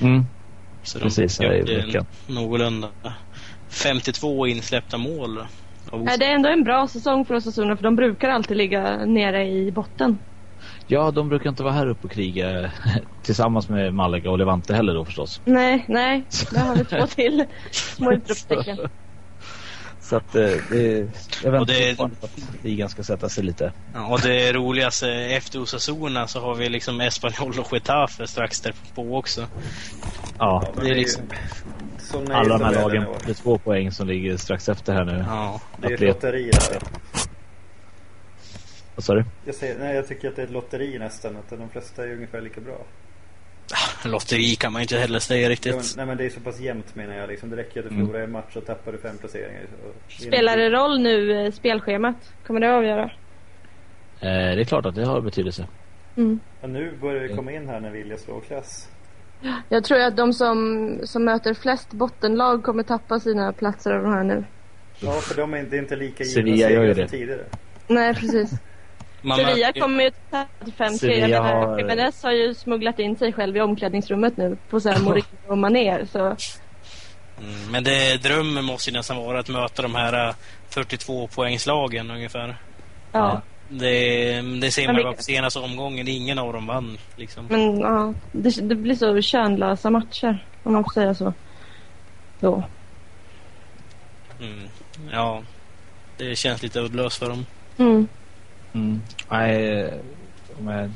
Mm. 0.00 0.24
så 0.82 0.98
Precis, 0.98 1.38
de 1.38 1.44
i 1.44 1.58
gjorde 1.58 1.76
veckan. 1.86 2.06
någorlunda 2.28 2.88
52 3.70 4.46
insläppta 4.46 4.98
mål. 4.98 5.38
Ja, 5.92 6.16
det 6.18 6.24
är 6.26 6.34
ändå 6.34 6.48
en 6.48 6.64
bra 6.64 6.88
säsong 6.88 7.24
för 7.24 7.34
Osasuna 7.34 7.76
för 7.76 7.82
de 7.82 7.96
brukar 7.96 8.28
alltid 8.28 8.56
ligga 8.56 9.04
nere 9.04 9.48
i 9.48 9.72
botten. 9.72 10.18
Ja, 10.90 11.10
de 11.10 11.28
brukar 11.28 11.50
inte 11.50 11.62
vara 11.62 11.72
här 11.72 11.86
uppe 11.86 12.06
och 12.06 12.12
kriga 12.12 12.70
tillsammans 13.22 13.68
med 13.68 13.94
Malaga 13.94 14.30
och 14.30 14.38
Levante 14.38 14.74
heller 14.74 14.94
då 14.94 15.04
förstås. 15.04 15.40
Nej, 15.44 15.84
nej. 15.88 16.24
Där 16.50 16.60
har 16.60 16.76
vi 16.76 16.84
två 16.84 17.06
till 17.06 17.44
små 17.70 18.12
utropstecken. 18.12 18.78
Så 20.00 20.16
att 20.16 20.34
eh, 20.34 20.42
det, 20.70 21.08
jag 21.44 21.50
väntar 21.50 21.74
det- 21.74 21.96
på 21.96 22.04
att 22.04 22.38
ligan 22.62 22.88
ska 22.88 23.02
sätta 23.02 23.28
sig 23.28 23.44
lite. 23.44 23.72
Ja, 23.94 24.06
och 24.06 24.20
det 24.20 24.52
roligaste, 24.52 25.10
efter 25.12 25.62
Osasuna 25.62 26.26
så 26.26 26.40
har 26.40 26.54
vi 26.54 26.68
liksom 26.68 27.00
Espanyol 27.00 27.58
och 27.58 27.72
Getafe 27.72 28.26
strax 28.26 28.60
därpå 28.60 29.16
också. 29.18 29.46
Ja, 30.38 30.64
det 30.82 30.88
är 30.90 30.94
liksom- 30.94 31.22
alla 32.32 32.58
de 32.58 32.64
här 32.64 32.72
lagen 32.74 33.04
det 33.26 33.30
är 33.30 33.34
två 33.34 33.58
poäng 33.58 33.92
som 33.92 34.06
ligger 34.08 34.36
strax 34.36 34.68
efter 34.68 34.92
här 34.92 35.04
nu. 35.04 35.24
Ja. 35.28 35.60
Det 35.76 35.86
är 35.86 35.92
ett 35.94 36.00
lotteri 36.00 36.50
där. 36.50 36.78
Vad 39.00 39.04
sa 39.04 39.14
du? 39.14 39.24
Jag, 39.44 39.54
säger, 39.54 39.78
nej, 39.78 39.96
jag 39.96 40.08
tycker 40.08 40.28
att 40.28 40.36
det 40.36 40.42
är 40.42 40.46
ett 40.46 40.52
lotteri 40.52 40.98
nästan. 40.98 41.36
Att 41.36 41.50
de 41.58 41.68
flesta 41.68 42.04
är 42.04 42.12
ungefär 42.12 42.40
lika 42.40 42.60
bra. 42.60 42.78
Lotteri 44.04 44.56
kan 44.56 44.72
man 44.72 44.82
inte 44.82 44.96
heller 44.98 45.18
säga 45.18 45.40
Ja, 45.40 45.44
men, 45.44 45.50
riktigt. 45.50 45.94
nej 45.96 46.06
men 46.06 46.16
det 46.16 46.24
är 46.24 46.30
så 46.30 46.40
pass 46.40 46.60
jämnt 46.60 46.94
menar 46.94 47.14
jag. 47.14 47.28
Liksom. 47.28 47.50
Det 47.50 47.56
räcker 47.56 47.80
att 47.80 47.88
du 47.88 47.94
Mm. 47.94 48.06
förlorar 48.06 48.24
en 48.24 48.32
match 48.32 48.56
och 48.56 48.66
tappar 48.66 48.92
du 48.92 48.98
fem 48.98 49.18
placeringar. 49.18 49.62
Spelar 50.08 50.56
det 50.56 50.70
roll 50.70 51.00
nu, 51.00 51.46
eh, 51.46 51.52
spelschemat? 51.52 52.16
Kommer 52.46 52.60
det 52.60 52.66
att 52.70 52.76
avgöra? 52.78 53.02
Eh, 54.20 54.54
det 54.56 54.60
är 54.60 54.64
klart 54.64 54.86
att 54.86 54.94
det 54.94 55.04
har 55.04 55.20
betydelse. 55.20 55.66
Mm. 56.16 56.40
Ja, 56.60 56.68
nu 56.68 56.92
börjar 57.00 57.22
vi 57.22 57.34
komma 57.34 57.52
in 57.52 57.68
här 57.68 57.80
när 57.80 57.90
Vilja 57.90 58.16
slår 58.18 58.40
klass. 58.40 58.88
Jag 59.68 59.84
tror 59.84 60.00
att 60.00 60.16
de 60.16 60.32
som, 60.32 60.98
som 61.04 61.24
möter 61.24 61.54
flest 61.54 61.92
bottenlag 61.92 62.62
kommer 62.64 62.82
tappa 62.82 63.20
sina 63.20 63.52
platser 63.52 63.90
av 63.92 64.02
de 64.02 64.12
här 64.12 64.24
nu. 64.24 64.44
Ja, 65.00 65.12
för 65.12 65.36
de 65.36 65.54
är 65.54 65.58
inte, 65.58 65.76
inte 65.76 65.96
lika 65.96 66.24
givna 66.24 66.34
Sevilla 66.34 66.70
gör 66.70 66.82
ju 66.84 66.94
segrar 66.94 67.04
det. 67.04 67.08
som 67.08 67.18
tidigare. 67.18 67.44
Nej, 67.88 68.14
precis. 68.14 68.50
Sevilla 69.36 69.72
kommer 69.72 70.04
ju 70.04 70.10
till 70.64 70.72
5 70.72 70.98
3 70.98 71.18
Jag 71.18 71.30
menar, 71.30 71.66
har- 71.66 71.78
Jimenez 71.78 72.22
har 72.22 72.32
ju 72.32 72.54
smugglat 72.54 72.98
in 72.98 73.16
sig 73.16 73.32
själv 73.32 73.56
i 73.56 73.60
omklädningsrummet 73.60 74.36
nu 74.36 74.56
på 74.70 74.80
så 74.80 74.88
här 74.90 75.00
Mourinho 75.04 75.26
och 75.48 75.58
Mané. 75.58 76.06
Så 76.06 76.36
Mm, 77.42 77.70
men 77.70 77.84
det, 77.84 78.22
drömmen 78.22 78.64
måste 78.64 78.90
ju 78.90 78.96
nästan 78.96 79.16
vara 79.16 79.38
att 79.40 79.48
möta 79.48 79.82
de 79.82 79.94
här 79.94 80.28
eh, 80.28 80.34
42 80.70 81.28
poängslagen 81.28 82.10
ungefär. 82.10 82.56
ja. 83.12 83.40
Det, 83.72 84.40
det 84.60 84.70
ser 84.70 84.86
man 84.86 84.96
ju 84.96 85.02
bara 85.02 85.12
på 85.12 85.22
senaste 85.22 85.58
omgången. 85.58 86.08
Ingen 86.08 86.38
av 86.38 86.52
dem 86.52 86.66
vann. 86.66 86.98
Liksom. 87.16 87.46
Men 87.46 87.78
ja, 87.80 88.14
det, 88.32 88.68
det 88.68 88.74
blir 88.74 88.94
så 88.94 89.20
könlösa 89.22 89.90
matcher 89.90 90.46
om 90.62 90.72
man 90.72 90.84
får 90.84 90.90
säga 90.90 91.14
så. 91.14 91.32
Då. 92.40 92.62
Mm. 94.40 94.68
Ja, 95.12 95.42
det 96.16 96.36
känns 96.36 96.62
lite 96.62 96.80
uddlöst 96.80 97.18
för 97.18 97.28
dem. 97.28 97.46
Mm. 97.78 98.08
Mm. 98.72 99.00
Nej, 99.30 99.90
om 100.58 100.68
jag 100.68 100.90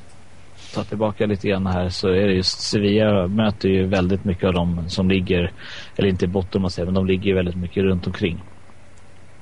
tar 0.75 0.85
tillbaka 0.85 1.27
lite 1.27 1.49
grann 1.49 1.67
här 1.67 1.89
så 1.89 2.09
är 2.09 2.27
det 2.27 2.35
just 2.35 2.61
Sevilla 2.61 3.29
möter 3.29 3.69
ju 3.69 3.87
väldigt 3.87 4.25
mycket 4.25 4.45
av 4.45 4.53
dem 4.53 4.85
som 4.89 5.09
ligger, 5.09 5.53
eller 5.97 6.09
inte 6.09 6.25
i 6.25 6.29
botten 6.29 6.63
man 6.63 6.71
säger, 6.71 6.87
men 6.87 6.95
de 6.95 7.07
ligger 7.07 7.25
ju 7.25 7.35
väldigt 7.35 7.57
mycket 7.57 7.85
runt 7.85 8.07
omkring. 8.07 8.43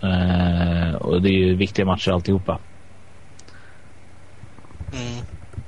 Eh, 0.03 0.95
och 0.95 1.23
det 1.23 1.29
är 1.29 1.39
ju 1.39 1.55
viktiga 1.55 1.87
matcher 1.87 2.11
alltihopa. 2.11 2.59
Mm. 4.93 5.25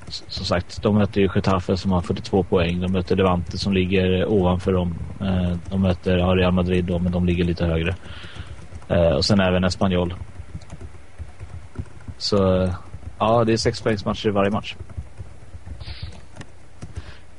Som 0.07 0.45
sagt, 0.45 0.81
de 0.81 0.95
möter 0.95 1.21
ju 1.21 1.29
Getafe 1.35 1.77
som 1.77 1.91
har 1.91 2.01
42 2.01 2.43
poäng. 2.43 2.81
De 2.81 2.91
möter 2.91 3.15
Levante 3.15 3.57
som 3.57 3.73
ligger 3.73 4.25
ovanför 4.25 4.73
dem. 4.73 4.95
Eh, 5.21 5.57
de 5.69 5.81
möter 5.81 6.35
Real 6.35 6.53
Madrid 6.53 6.85
då, 6.85 6.99
men 6.99 7.11
de 7.11 7.25
ligger 7.25 7.43
lite 7.43 7.65
högre. 7.65 7.95
Eh, 8.87 9.11
och 9.11 9.25
sen 9.25 9.39
även 9.39 9.63
Espanyol. 9.63 10.13
Så 12.25 12.69
ja, 13.19 13.43
det 13.43 13.53
är 13.53 13.57
sex 13.57 13.81
poängsmatcher 13.81 14.27
i 14.27 14.31
varje 14.31 14.51
match. 14.51 14.75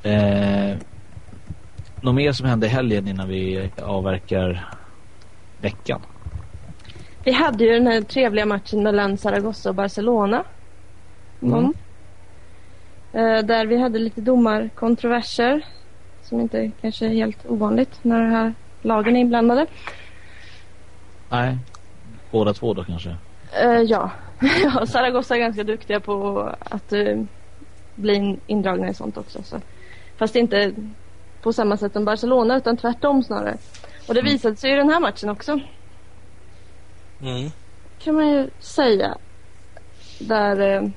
Eh, 0.03 0.77
något 2.01 2.15
mer 2.15 2.31
som 2.31 2.45
hände 2.47 2.65
i 2.65 2.69
helgen 2.69 3.07
innan 3.07 3.27
vi 3.27 3.71
avverkar 3.81 4.69
veckan? 5.61 6.01
Vi 7.23 7.31
hade 7.31 7.63
ju 7.63 7.73
den 7.73 7.87
här 7.87 8.01
trevliga 8.01 8.45
matchen 8.45 8.83
mellan 8.83 9.17
Zaragoza 9.17 9.69
och 9.69 9.75
Barcelona. 9.75 10.43
Mm. 11.41 11.59
Mm. 11.59 11.73
Eh, 13.13 13.45
där 13.45 13.65
vi 13.65 13.81
hade 13.81 13.99
lite 13.99 14.21
domarkontroverser. 14.21 15.65
Som 16.23 16.39
inte 16.39 16.71
kanske 16.81 17.05
är 17.05 17.09
helt 17.09 17.45
ovanligt 17.45 17.99
när 18.01 18.19
de 18.19 18.31
här 18.31 18.53
lagen 18.81 19.15
är 19.15 19.19
inblandade. 19.19 19.65
Nej, 21.29 21.57
båda 22.31 22.53
två 22.53 22.73
då 22.73 22.83
kanske? 22.83 23.15
Eh, 23.63 23.81
ja. 23.81 24.11
ja, 24.63 24.85
Zaragoza 24.85 25.35
är 25.35 25.39
ganska 25.39 25.63
duktiga 25.63 25.99
på 25.99 26.39
att 26.59 26.93
eh, 26.93 27.21
bli 27.95 28.13
in- 28.15 28.39
indragna 28.47 28.89
i 28.89 28.93
sånt 28.93 29.17
också. 29.17 29.43
Så. 29.43 29.61
Fast 30.17 30.35
inte 30.35 30.73
på 31.41 31.53
samma 31.53 31.77
sätt 31.77 31.93
som 31.93 32.05
Barcelona 32.05 32.57
utan 32.57 32.77
tvärtom 32.77 33.23
snarare. 33.23 33.57
Och 34.07 34.13
det 34.13 34.21
visade 34.21 34.55
sig 34.55 34.71
i 34.73 34.75
den 34.75 34.89
här 34.89 34.99
matchen 34.99 35.29
också. 35.29 35.59
Mm. 37.21 37.51
kan 38.03 38.15
man 38.15 38.27
ju 38.29 38.49
säga. 38.59 39.17
Där, 40.19 40.59
eh, 40.59 40.89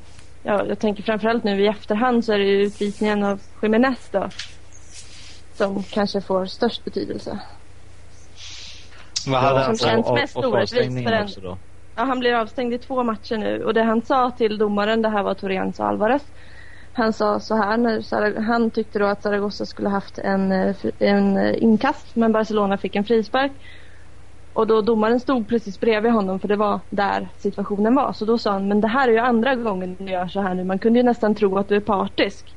ja, 0.42 0.64
jag 0.66 0.79
tänker 0.79 1.03
framförallt 1.03 1.44
nu 1.44 1.62
i 1.64 1.66
efterhand 1.66 2.24
så 2.24 2.33
är 2.33 2.38
det 2.38 2.44
ju 2.44 2.62
utvisningen 2.62 3.22
av 3.24 3.40
Jiménez 3.62 4.09
då. 4.12 4.29
Som 5.55 5.83
kanske 5.83 6.20
får 6.20 6.46
störst 6.46 6.85
betydelse. 6.85 7.38
Vad 9.26 9.40
hade 9.40 9.61
som 9.61 9.66
han 9.66 9.76
känns 9.76 10.07
och- 10.07 10.12
och- 10.12 10.18
mest 10.20 10.37
orättvist 10.37 10.96
för 11.05 11.12
en- 11.12 11.24
också 11.24 11.40
då. 11.40 11.59
Ja, 12.00 12.04
han 12.04 12.20
blir 12.20 12.34
avstängd 12.34 12.74
i 12.74 12.78
två 12.78 13.02
matcher 13.02 13.36
nu 13.36 13.64
och 13.64 13.74
det 13.74 13.82
han 13.82 14.02
sa 14.02 14.30
till 14.30 14.58
domaren, 14.58 15.02
det 15.02 15.08
här 15.08 15.22
var 15.22 15.34
Torrens 15.34 15.80
Alvarez. 15.80 16.22
Han 16.92 17.12
sa 17.12 17.40
så 17.40 17.54
här, 17.54 17.76
när 17.76 18.00
Sarag 18.00 18.34
han 18.34 18.70
tyckte 18.70 18.98
då 18.98 19.06
att 19.06 19.22
Zaragoza 19.22 19.66
skulle 19.66 19.88
haft 19.88 20.18
en, 20.18 20.52
eh, 20.52 20.76
en 20.98 21.36
eh, 21.36 21.62
inkast 21.62 22.16
men 22.16 22.32
Barcelona 22.32 22.78
fick 22.78 22.96
en 22.96 23.04
frispark. 23.04 23.52
Och 24.52 24.66
då 24.66 24.80
domaren 24.80 25.20
stod 25.20 25.48
precis 25.48 25.80
bredvid 25.80 26.12
honom 26.12 26.40
för 26.40 26.48
det 26.48 26.56
var 26.56 26.80
där 26.90 27.28
situationen 27.38 27.94
var. 27.94 28.12
Så 28.12 28.24
då 28.24 28.38
sa 28.38 28.52
han, 28.52 28.68
men 28.68 28.80
det 28.80 28.88
här 28.88 29.08
är 29.08 29.12
ju 29.12 29.18
andra 29.18 29.54
gången 29.54 29.96
du 29.98 30.04
gör 30.04 30.26
så 30.26 30.40
här 30.40 30.54
nu. 30.54 30.64
Man 30.64 30.78
kunde 30.78 30.98
ju 30.98 31.02
nästan 31.02 31.34
tro 31.34 31.58
att 31.58 31.68
du 31.68 31.76
är 31.76 31.80
partisk. 31.80 32.54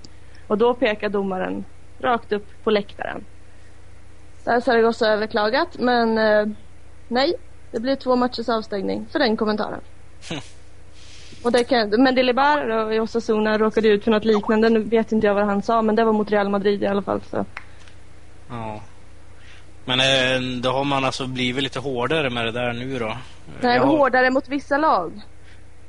Och 0.48 0.58
då 0.58 0.74
pekar 0.74 1.10
domaren 1.10 1.66
rakt 2.00 2.32
upp 2.32 2.64
på 2.64 2.72
läktaren. 2.72 3.24
Där 4.46 4.54
har 4.54 4.60
Zaragoza 4.60 5.08
överklagat 5.08 5.80
men 5.80 6.18
eh, 6.18 6.46
nej, 7.08 7.36
det 7.74 7.80
blir 7.80 7.96
två 7.96 8.16
matchers 8.16 8.50
avstängning 8.50 9.06
för 9.12 9.20
den 9.20 9.38
kommentaren. 9.38 9.80
Och 11.44 11.52
det 11.52 11.64
kan, 11.64 11.90
men 11.90 12.16
Delibar 12.16 12.70
och 12.70 12.92
Osasuna 13.04 13.58
råkade 13.58 13.88
ut 13.88 14.04
för 14.04 14.12
något 14.12 14.26
liknande. 14.26 14.70
Nu 14.70 14.80
vet 14.80 15.12
inte 15.12 15.28
jag 15.28 15.34
vad 15.34 15.46
han 15.46 15.62
sa 15.62 15.82
men 15.82 15.96
det 15.96 16.04
var 16.06 16.14
mot 16.14 16.32
Real 16.32 16.50
Madrid 16.50 16.84
i 16.84 16.88
alla 16.88 17.02
fall. 17.02 17.22
Så. 17.32 17.46
Ja. 18.50 18.82
Men 19.86 20.00
eh, 20.00 20.60
då 20.62 20.70
har 20.72 20.84
man 20.84 21.06
alltså 21.06 21.28
blivit 21.28 21.64
lite 21.64 21.80
hårdare 21.80 22.30
med 22.30 22.46
det 22.46 22.52
där 22.52 22.74
nu 22.74 23.00
då? 23.00 23.18
Nej, 23.62 23.78
har- 23.80 23.86
hårdare 23.86 24.32
mot 24.32 24.48
vissa 24.50 24.78
lag. 24.78 25.22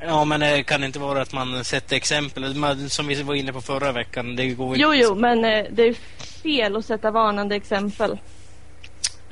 Ja, 0.00 0.24
men 0.24 0.40
det 0.40 0.62
kan 0.62 0.80
det 0.80 0.86
inte 0.86 0.98
vara 0.98 1.22
att 1.22 1.32
man 1.32 1.64
sätter 1.64 1.96
exempel? 1.96 2.54
Man- 2.54 2.88
Som 2.88 3.06
vi 3.06 3.22
var 3.22 3.34
inne 3.34 3.52
på 3.52 3.60
förra 3.60 3.92
veckan. 3.92 4.36
Det 4.36 4.46
går 4.46 4.76
Jo, 4.76 4.94
inte- 4.94 5.06
jo, 5.06 5.14
men 5.14 5.44
eh, 5.44 5.64
det 5.70 5.82
är 5.82 5.94
fel 6.42 6.76
att 6.76 6.84
sätta 6.84 7.10
varnande 7.10 7.54
exempel. 7.56 8.18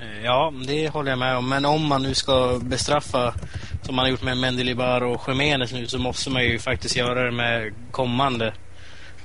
Eh, 0.03 0.25
Ja, 0.25 0.53
det 0.67 0.89
håller 0.89 1.11
jag 1.11 1.19
med 1.19 1.37
om. 1.37 1.49
Men 1.49 1.65
om 1.65 1.87
man 1.87 2.03
nu 2.03 2.15
ska 2.15 2.59
bestraffa, 2.63 3.35
som 3.83 3.95
man 3.97 4.05
har 4.05 4.11
gjort 4.11 4.23
med 4.23 4.37
Mendilibar 4.39 5.01
och 5.03 5.29
Jiménez 5.29 5.73
nu, 5.73 5.87
så 5.87 5.99
måste 5.99 6.31
man 6.31 6.45
ju 6.45 6.59
faktiskt 6.59 6.97
göra 6.97 7.25
det 7.25 7.31
med 7.31 7.73
kommande 7.91 8.47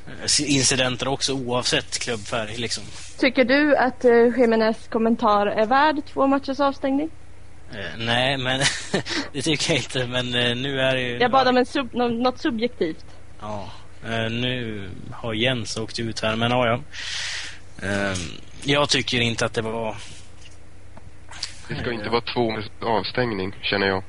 eh, 0.08 0.52
incidenter 0.56 1.08
också, 1.08 1.34
oavsett 1.34 2.00
klubbfärg. 2.00 2.58
Liksom. 2.58 2.84
Tycker 3.20 3.46
du 3.46 3.78
att 3.78 4.06
eh, 4.06 4.12
Jiménez 4.40 4.78
kommentar 4.90 5.48
är 5.48 5.66
värd 5.66 5.96
två 6.14 6.28
matchers 6.28 6.60
avstängning? 6.60 7.10
Eh, 7.72 7.98
nej, 7.98 8.38
men 8.38 8.60
det 9.34 9.42
tycker 9.42 9.74
jag 9.74 9.78
inte. 9.80 10.08
Men 10.08 10.36
eh, 10.36 10.56
nu 10.56 10.80
är 10.82 10.96
det 10.96 11.02
ju... 11.02 11.18
Jag 11.18 11.32
bad 11.32 11.48
om 11.48 11.58
en 11.58 11.66
sub, 11.66 11.90
nå- 11.94 12.08
något 12.08 12.40
subjektivt. 12.42 13.06
Ja, 13.42 13.70
eh, 14.06 14.30
nu 14.32 14.90
har 15.12 15.34
Jens 15.34 15.78
åkt 15.78 16.00
ut 16.00 16.20
här, 16.20 16.36
men 16.36 16.52
ja, 16.52 16.68
ja. 16.68 16.80
Eh, 17.88 18.18
Jag 18.64 18.90
tycker 18.90 19.20
inte 19.22 19.46
att 19.46 19.54
det 19.54 19.62
var... 19.62 19.96
Det 21.70 21.76
ska 21.76 21.92
inte 21.92 22.10
vara 22.10 22.22
två 22.22 22.58
avstängning, 22.82 23.56
känner 23.62 23.88
jag. 23.88 24.04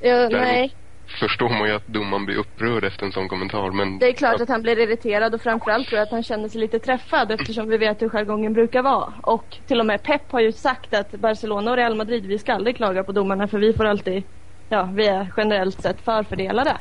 Ja, 0.00 0.28
nej, 0.28 0.74
Förstår 1.20 1.48
man 1.48 1.68
ju 1.68 1.74
att 1.74 1.86
domaren 1.86 2.26
blir 2.26 2.36
upprörd 2.36 2.84
efter 2.84 3.06
en 3.06 3.12
sån 3.12 3.28
kommentar, 3.28 3.70
men... 3.70 3.98
det 3.98 4.08
är 4.08 4.12
klart 4.12 4.40
att 4.40 4.48
han 4.48 4.62
blir 4.62 4.78
irriterad 4.78 5.34
och 5.34 5.40
framförallt 5.40 5.88
tror 5.88 5.98
jag 5.98 6.06
att 6.06 6.12
han 6.12 6.22
känner 6.22 6.48
sig 6.48 6.60
lite 6.60 6.78
träffad 6.78 7.30
eftersom 7.30 7.68
vi 7.68 7.78
vet 7.78 8.02
hur 8.02 8.08
jargongen 8.08 8.52
brukar 8.52 8.82
vara. 8.82 9.12
Och 9.22 9.44
till 9.66 9.80
och 9.80 9.86
med 9.86 10.02
Pep 10.02 10.32
har 10.32 10.40
ju 10.40 10.52
sagt 10.52 10.94
att 10.94 11.10
Barcelona 11.10 11.70
och 11.70 11.76
Real 11.76 11.94
Madrid, 11.94 12.26
vi 12.26 12.38
ska 12.38 12.52
aldrig 12.52 12.76
klaga 12.76 13.04
på 13.04 13.12
domarna 13.12 13.48
för 13.48 13.58
vi 13.58 13.72
får 13.72 13.84
alltid, 13.84 14.22
ja, 14.68 14.88
vi 14.94 15.06
är 15.06 15.32
generellt 15.36 15.82
sett 15.82 16.00
förfördelade. 16.00 16.76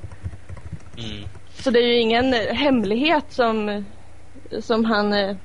Mm. 0.98 1.30
Så 1.50 1.72
det 1.72 1.80
är 1.80 1.88
ju 1.88 2.00
ingen 2.00 2.34
hemlighet 2.34 3.26
som, 3.30 3.86
som 4.62 4.86
han 4.86 5.14
eh, 5.14 5.36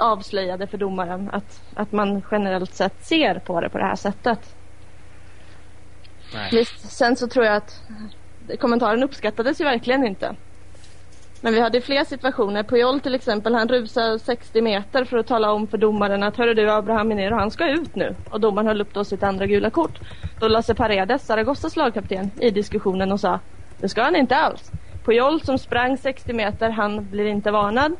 avslöjade 0.00 0.66
för 0.66 0.78
domaren 0.78 1.30
att, 1.32 1.62
att 1.74 1.92
man 1.92 2.22
generellt 2.30 2.74
sett 2.74 3.04
ser 3.04 3.38
på 3.38 3.60
det 3.60 3.68
på 3.68 3.78
det 3.78 3.84
här 3.84 3.96
sättet. 3.96 4.56
Nej. 6.34 6.48
Visst, 6.52 6.90
sen 6.90 7.16
så 7.16 7.28
tror 7.28 7.44
jag 7.44 7.56
att 7.56 7.82
kommentaren 8.60 9.02
uppskattades 9.02 9.60
ju 9.60 9.64
verkligen 9.64 10.06
inte. 10.06 10.36
Men 11.40 11.52
vi 11.52 11.60
hade 11.60 11.80
fler 11.80 12.04
situationer. 12.04 12.62
Puyol 12.62 13.00
till 13.00 13.14
exempel, 13.14 13.54
han 13.54 13.68
rusade 13.68 14.18
60 14.18 14.62
meter 14.62 15.04
för 15.04 15.18
att 15.18 15.26
tala 15.26 15.52
om 15.52 15.66
för 15.66 15.78
domaren 15.78 16.22
att 16.22 16.36
hörru 16.36 16.54
du 16.54 16.70
Abraham 16.70 17.08
Minero, 17.08 17.34
han 17.34 17.50
ska 17.50 17.70
ut 17.70 17.94
nu. 17.94 18.16
Och 18.30 18.40
domaren 18.40 18.66
höll 18.66 18.80
upp 18.80 18.94
då 18.94 19.04
sitt 19.04 19.22
andra 19.22 19.46
gula 19.46 19.70
kort. 19.70 19.98
Då 20.40 20.48
Lasse 20.48 20.74
Paredes, 20.74 21.26
Zaragozas 21.26 21.76
lagkapten, 21.76 22.30
i 22.40 22.50
diskussionen 22.50 23.12
och 23.12 23.20
sa 23.20 23.40
det 23.80 23.88
ska 23.88 24.02
han 24.02 24.16
inte 24.16 24.36
alls. 24.36 24.72
Puyol 25.04 25.40
som 25.40 25.58
sprang 25.58 25.96
60 25.98 26.32
meter, 26.32 26.70
han 26.70 27.10
blir 27.10 27.26
inte 27.26 27.50
varnad. 27.50 27.96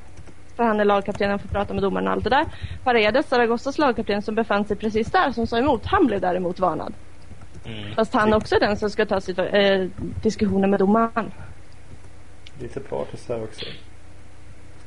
För 0.59 0.65
han 0.65 0.81
är 0.81 0.85
lagkapten, 0.85 1.31
han 1.31 1.39
får 1.39 1.49
prata 1.49 1.75
med 1.75 1.83
domaren 1.83 2.07
och 2.07 2.13
allt 2.13 2.25
det 2.25 2.31
där. 2.31 2.47
Paredes, 2.85 3.29
Zaragozas 3.29 3.79
lagkapten 3.79 4.23
som 4.23 4.35
befann 4.35 4.65
sig 4.65 4.77
precis 4.77 5.11
där, 5.11 5.33
som 5.33 5.47
sa 5.47 5.59
emot, 5.59 5.87
han 5.87 6.07
blev 6.07 6.21
däremot 6.21 6.59
varnad. 6.59 6.95
Mm. 7.65 7.95
Fast 7.95 8.15
han 8.15 8.35
också 8.35 8.55
är 8.55 8.61
den 8.61 8.77
som 8.77 8.91
ska 8.91 9.07
ta 9.07 9.21
eh, 9.43 9.89
diskussionen 10.23 10.71
med 10.71 10.79
domaren. 10.81 11.33
Lite 12.61 12.81
partisk 12.81 13.29
här 13.29 13.43
också. 13.43 13.65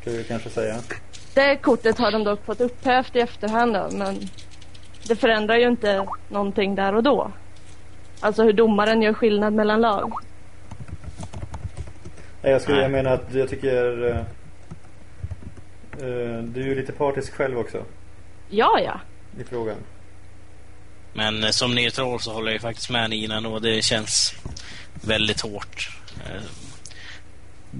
Ska 0.01 0.11
vi 0.11 0.24
kanske 0.24 0.49
säga. 0.49 0.76
Det 1.34 1.55
kortet 1.55 1.97
har 1.97 2.11
de 2.11 2.24
dock 2.24 2.45
fått 2.45 2.61
upphävt 2.61 3.15
i 3.15 3.19
efterhand 3.19 3.74
då, 3.74 3.89
men 3.91 4.15
det 5.07 5.15
förändrar 5.15 5.55
ju 5.55 5.67
inte 5.67 6.07
någonting 6.30 6.76
där 6.76 6.95
och 6.95 7.03
då. 7.03 7.32
Alltså 8.19 8.43
hur 8.43 8.53
domaren 8.53 9.01
gör 9.01 9.13
skillnad 9.13 9.53
mellan 9.53 9.82
lag. 9.82 10.13
Nej, 12.41 12.51
jag, 12.51 12.61
skulle, 12.61 12.82
jag 12.82 12.91
menar 12.91 13.11
att 13.11 13.34
jag 13.34 13.49
tycker... 13.49 14.26
eh, 15.98 16.44
du 16.44 16.62
är 16.62 16.66
ju 16.66 16.76
lite 16.76 16.92
partisk 16.92 17.34
själv 17.34 17.58
också 17.58 17.78
Ja, 18.50 18.80
ja. 18.80 19.00
i 19.42 19.44
frågan. 19.44 19.78
Men 21.14 21.44
eh, 21.44 21.50
som 21.50 21.76
neutral 21.76 22.20
så 22.20 22.32
håller 22.34 22.48
jag 22.48 22.54
ju 22.54 22.60
faktiskt 22.60 22.89
med 22.89 23.10
Nina 23.10 23.50
och 23.50 23.62
det 23.62 23.82
känns 23.84 24.34
väldigt 25.08 25.42
hårt. 25.42 25.89
Eh, 26.26 26.42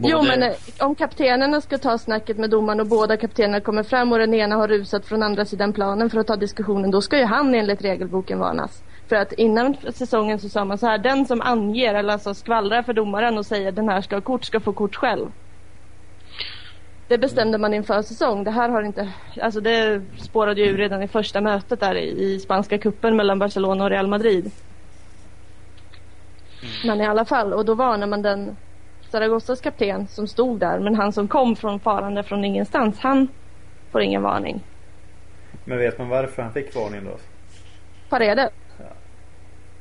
Jo, 0.04 0.18
både- 0.18 0.28
men 0.28 0.44
eh, 0.44 0.56
om 0.80 0.96
kaptenerna 0.96 1.62
ska 1.62 1.78
ta 1.78 1.98
snacket 1.98 2.38
med 2.38 2.50
domaren 2.50 2.80
och 2.80 2.88
båda 2.88 3.18
kaptenerna 3.18 3.62
kommer 3.62 3.84
fram 3.84 4.12
och 4.12 4.18
den 4.20 4.34
ena 4.34 4.56
har 4.56 4.68
rusat 4.68 5.06
från 5.06 5.24
andra 5.24 5.46
sidan 5.46 5.74
planen 5.74 6.10
för 6.10 6.18
att 6.20 6.28
ta 6.28 6.36
diskussionen, 6.36 6.92
då 6.92 7.02
ska 7.02 7.18
ju 7.18 7.26
han 7.26 7.56
enligt 7.56 7.82
regelboken 7.82 8.40
varnas. 8.40 8.84
För 9.10 9.16
att 9.16 9.34
innan 9.34 9.76
säsongen 9.94 10.40
så 10.40 10.50
sa 10.50 10.66
man 10.66 10.78
så 10.78 10.88
här, 10.88 10.98
den 10.98 11.26
som 11.26 11.42
anger 11.42 11.94
eller 11.96 12.14
alltså 12.14 12.34
skvallrar 12.34 12.84
för 12.84 12.94
domaren 12.94 13.38
och 13.38 13.46
säger 13.46 13.72
den 13.72 13.90
här 13.90 14.02
ska 14.02 14.16
ha 14.16 14.22
kort 14.22 14.46
ska 14.46 14.60
få 14.60 14.74
kort 14.74 14.96
själv. 14.96 15.28
Det 17.12 17.18
bestämde 17.18 17.58
man 17.58 17.74
inför 17.74 18.02
säsong. 18.02 18.44
Det 18.44 18.52
här 18.52 18.70
har 18.70 18.84
inte, 18.84 19.14
alltså 19.42 19.62
det 19.62 20.02
spårade 20.18 20.62
ju 20.62 20.78
redan 20.78 21.04
i 21.04 21.08
första 21.08 21.42
mötet 21.42 21.80
där 21.80 21.96
i, 21.96 22.24
i 22.24 22.40
spanska 22.40 22.78
kuppen 22.78 23.16
mellan 23.16 23.40
Barcelona 23.40 23.84
och 23.84 23.90
Real 23.90 24.08
Madrid. 24.08 24.52
Men 26.86 27.02
i 27.02 27.06
alla 27.06 27.26
fall, 27.26 27.54
och 27.54 27.66
då 27.66 27.74
varnar 27.74 28.08
man 28.08 28.22
den 28.22 28.56
Zaragozzas 29.10 29.62
kapten 29.62 30.08
som 30.08 30.28
stod 30.28 30.60
där, 30.60 30.80
men 30.80 30.96
han 30.96 31.14
som 31.14 31.28
kom 31.28 31.56
från 31.56 31.80
farande 31.80 32.24
från 32.24 32.46
ingenstans, 32.46 33.00
han 33.00 33.28
får 33.92 34.02
ingen 34.02 34.22
varning. 34.22 34.64
Men 35.66 35.78
vet 35.78 35.98
man 36.00 36.10
varför 36.10 36.42
han 36.42 36.54
fick 36.54 36.76
varning 36.76 37.04
då? 37.06 37.18
Paredes, 38.10 38.52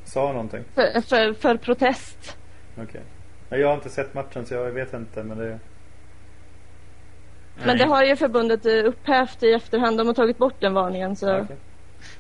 Sa 0.05 0.27
han 0.27 0.35
någonting? 0.35 0.65
för, 0.75 1.01
för, 1.01 1.33
för 1.35 1.57
protest. 1.57 2.37
Okej. 2.83 3.03
Nej, 3.49 3.61
Jag 3.61 3.69
har 3.69 3.75
inte 3.75 3.91
sett 3.91 4.15
matchen 4.15 4.47
så 4.47 4.55
jag 4.55 4.71
vet 4.71 4.95
inte 4.95 5.23
men 5.23 5.39
det... 5.39 5.59
Men 7.67 7.79
det 7.79 7.85
har 7.85 8.05
ju 8.05 8.17
förbundet 8.17 8.67
eh, 8.67 8.73
upphävt 8.73 9.43
i 9.43 9.53
efterhand, 9.53 9.99
de 9.99 10.07
har 10.07 10.15
tagit 10.15 10.39
bort 10.39 10.61
den 10.61 10.75
varningen 10.75 11.17
så. 11.17 11.39
Okej. 11.39 11.57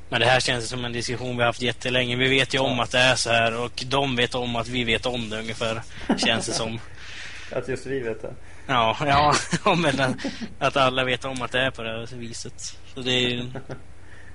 Men 0.08 0.20
det 0.20 0.26
här 0.26 0.40
känns 0.40 0.68
som 0.68 0.84
en 0.84 0.92
diskussion 0.92 1.36
vi 1.36 1.42
har 1.42 1.46
haft 1.46 1.62
jättelänge. 1.62 2.16
Vi 2.16 2.28
vet 2.28 2.54
ju 2.54 2.58
om 2.58 2.80
att 2.80 2.90
det 2.90 2.98
är 2.98 3.14
så 3.14 3.30
här 3.30 3.64
och 3.64 3.84
de 3.90 4.16
vet 4.16 4.34
om 4.34 4.56
att 4.56 4.68
vi 4.68 4.84
vet 4.84 5.06
om 5.06 5.30
det 5.30 5.38
ungefär. 5.38 5.82
Känns 6.16 6.46
det 6.46 6.52
som. 6.52 6.78
Att 7.52 7.68
just 7.68 7.86
vi 7.86 8.00
vet 8.00 8.22
det. 8.22 8.34
Ja, 8.66 8.96
ja, 9.06 9.34
men 9.76 10.14
att- 10.58 10.76
alla 10.76 11.04
vet 11.04 11.24
om 11.24 11.42
att 11.42 11.52
det 11.52 11.60
är 11.60 11.70
på 11.70 11.82
det 11.82 11.88
här 11.90 12.16
viset. 12.16 12.60
Så 12.94 13.00
det 13.00 13.10
är 13.10 13.28
ju 13.28 13.42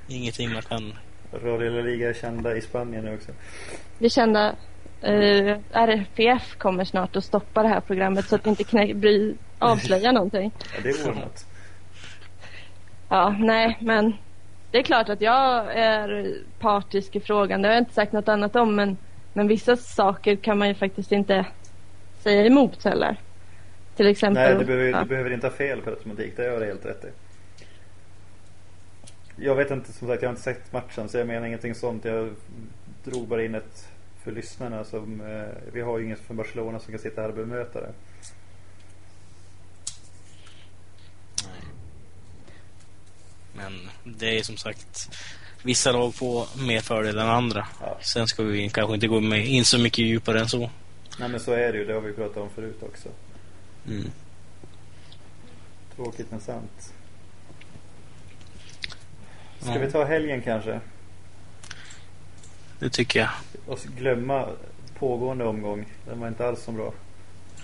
ingenting 0.08 0.54
man 0.54 0.62
kan... 0.62 0.94
Radio 1.44 1.70
La 1.70 1.82
Liga 1.82 2.10
är 2.10 2.14
kända 2.14 2.56
i 2.56 2.62
Spanien 2.62 3.06
nu 3.06 3.14
också. 3.16 3.32
Vi 3.98 4.10
kände 4.10 4.56
eh, 5.02 5.58
RFPF 5.72 6.56
kommer 6.58 6.86
snart 6.86 7.16
att 7.16 7.24
stoppa 7.26 7.64
det 7.64 7.70
här 7.70 7.80
programmet 7.82 8.30
så 8.30 8.36
att 8.36 8.48
inte 8.48 8.64
knä, 8.64 8.94
bry, 8.94 9.34
avslöjar 9.60 10.12
någonting. 10.12 10.52
Ja, 10.60 10.82
det 10.84 11.06
vore 11.06 11.20
något. 11.20 11.46
Ja, 13.10 13.36
nej, 13.40 13.78
men 13.82 14.14
det 14.72 14.78
är 14.78 14.84
klart 14.84 15.10
att 15.10 15.22
jag 15.22 15.74
är 15.76 16.36
partisk 16.60 17.16
i 17.16 17.20
frågan. 17.20 17.62
Det 17.62 17.68
har 17.68 17.74
jag 17.74 17.82
inte 17.82 17.94
sagt 17.94 18.12
något 18.12 18.28
annat 18.28 18.56
om, 18.56 18.76
men, 18.76 18.98
men 19.34 19.48
vissa 19.48 19.76
saker 19.76 20.36
kan 20.36 20.58
man 20.58 20.68
ju 20.68 20.74
faktiskt 20.74 21.12
inte 21.12 21.46
säga 22.20 22.46
emot 22.46 22.84
heller. 22.84 23.18
Till 23.96 24.08
exempel. 24.08 24.44
Nej, 24.44 24.60
du 24.60 24.66
behöver, 24.66 24.90
ja. 24.90 25.00
du 25.00 25.06
behöver 25.06 25.34
inte 25.34 25.48
ha 25.48 25.52
fel 25.52 25.82
per 25.82 25.92
automatik. 25.92 26.34
Det 26.36 26.50
har 26.50 26.60
du 26.60 26.66
helt 26.66 26.86
rätt 26.86 27.06
i. 27.06 27.08
Jag 29.36 29.56
vet 29.56 29.72
inte, 29.72 29.94
som 29.94 30.08
sagt, 30.08 30.22
jag 30.22 30.30
har 30.30 30.32
inte 30.34 30.44
sett 30.44 30.74
matchen 30.74 31.10
så 31.10 31.18
jag 31.18 31.28
menar 31.28 31.48
ingenting 31.48 31.76
sånt. 31.76 32.06
Jag 32.06 32.30
drog 33.04 33.28
bara 33.28 33.44
in 33.44 33.56
ett 33.56 33.90
för 34.24 34.32
lyssnarna 34.32 34.84
som, 34.84 35.22
eh, 35.22 35.72
vi 35.74 35.82
har 35.82 36.00
ju 36.00 36.06
ingen 36.06 36.18
från 36.18 36.38
Barcelona 36.38 36.80
som 36.80 36.92
kan 36.92 37.00
sitta 37.00 37.22
här 37.22 37.30
och 37.30 37.36
bemöta 37.36 37.82
det. 37.82 37.92
Men 43.54 43.90
det 44.04 44.40
är 44.40 44.44
som 44.44 44.58
sagt 44.58 45.10
vissa 45.64 45.92
lag 45.92 46.16
får 46.16 46.48
mer 46.68 46.82
fördel 46.82 47.18
än 47.18 47.30
andra. 47.30 47.68
Ja. 47.82 47.98
Sen 48.02 48.28
ska 48.28 48.44
vi 48.44 48.70
kanske 48.70 48.94
inte 48.94 49.08
gå 49.08 49.20
med 49.20 49.46
in 49.48 49.66
så 49.66 49.80
mycket 49.80 50.00
djupare 50.00 50.40
än 50.40 50.50
så. 50.50 50.70
Nej 51.20 51.30
men 51.30 51.40
så 51.40 51.52
är 51.52 51.72
det 51.72 51.78
ju, 51.78 51.86
det 51.86 51.94
har 51.94 52.02
vi 52.02 52.14
pratat 52.14 52.38
om 52.38 52.50
förut 52.50 52.80
också. 52.82 53.10
Mm. 53.88 54.12
Tråkigt 55.96 56.28
men 56.32 56.40
sant. 56.40 56.94
Ska 59.62 59.74
Ja. 59.74 59.80
vi 59.80 59.92
ta 59.92 60.04
helgen 60.06 60.42
kanske? 60.42 60.80
Det 62.80 62.90
tycker 62.90 63.20
jag. 63.20 63.30
Och 63.68 63.80
glömma 63.98 64.50
pågående 65.00 65.46
omgång. 65.46 65.86
Den 66.08 66.20
var 66.20 66.28
inte 66.28 66.48
alls 66.48 66.64
så 66.64 66.72
bra. 66.72 66.94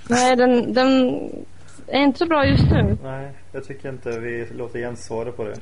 Nej, 0.08 0.36
den, 0.36 0.74
den 0.74 1.20
är 1.88 2.00
inte 2.04 2.20
så 2.20 2.26
bra 2.26 2.46
just 2.46 2.72
nu. 2.72 2.98
Nej, 3.04 3.32
jag 3.52 3.64
tycker 3.68 3.90
inte 3.90 4.20
vi 4.20 4.48
låter 4.54 4.80
Jens 4.80 5.06
svara 5.06 5.32
på 5.32 5.44
det. 5.44 5.56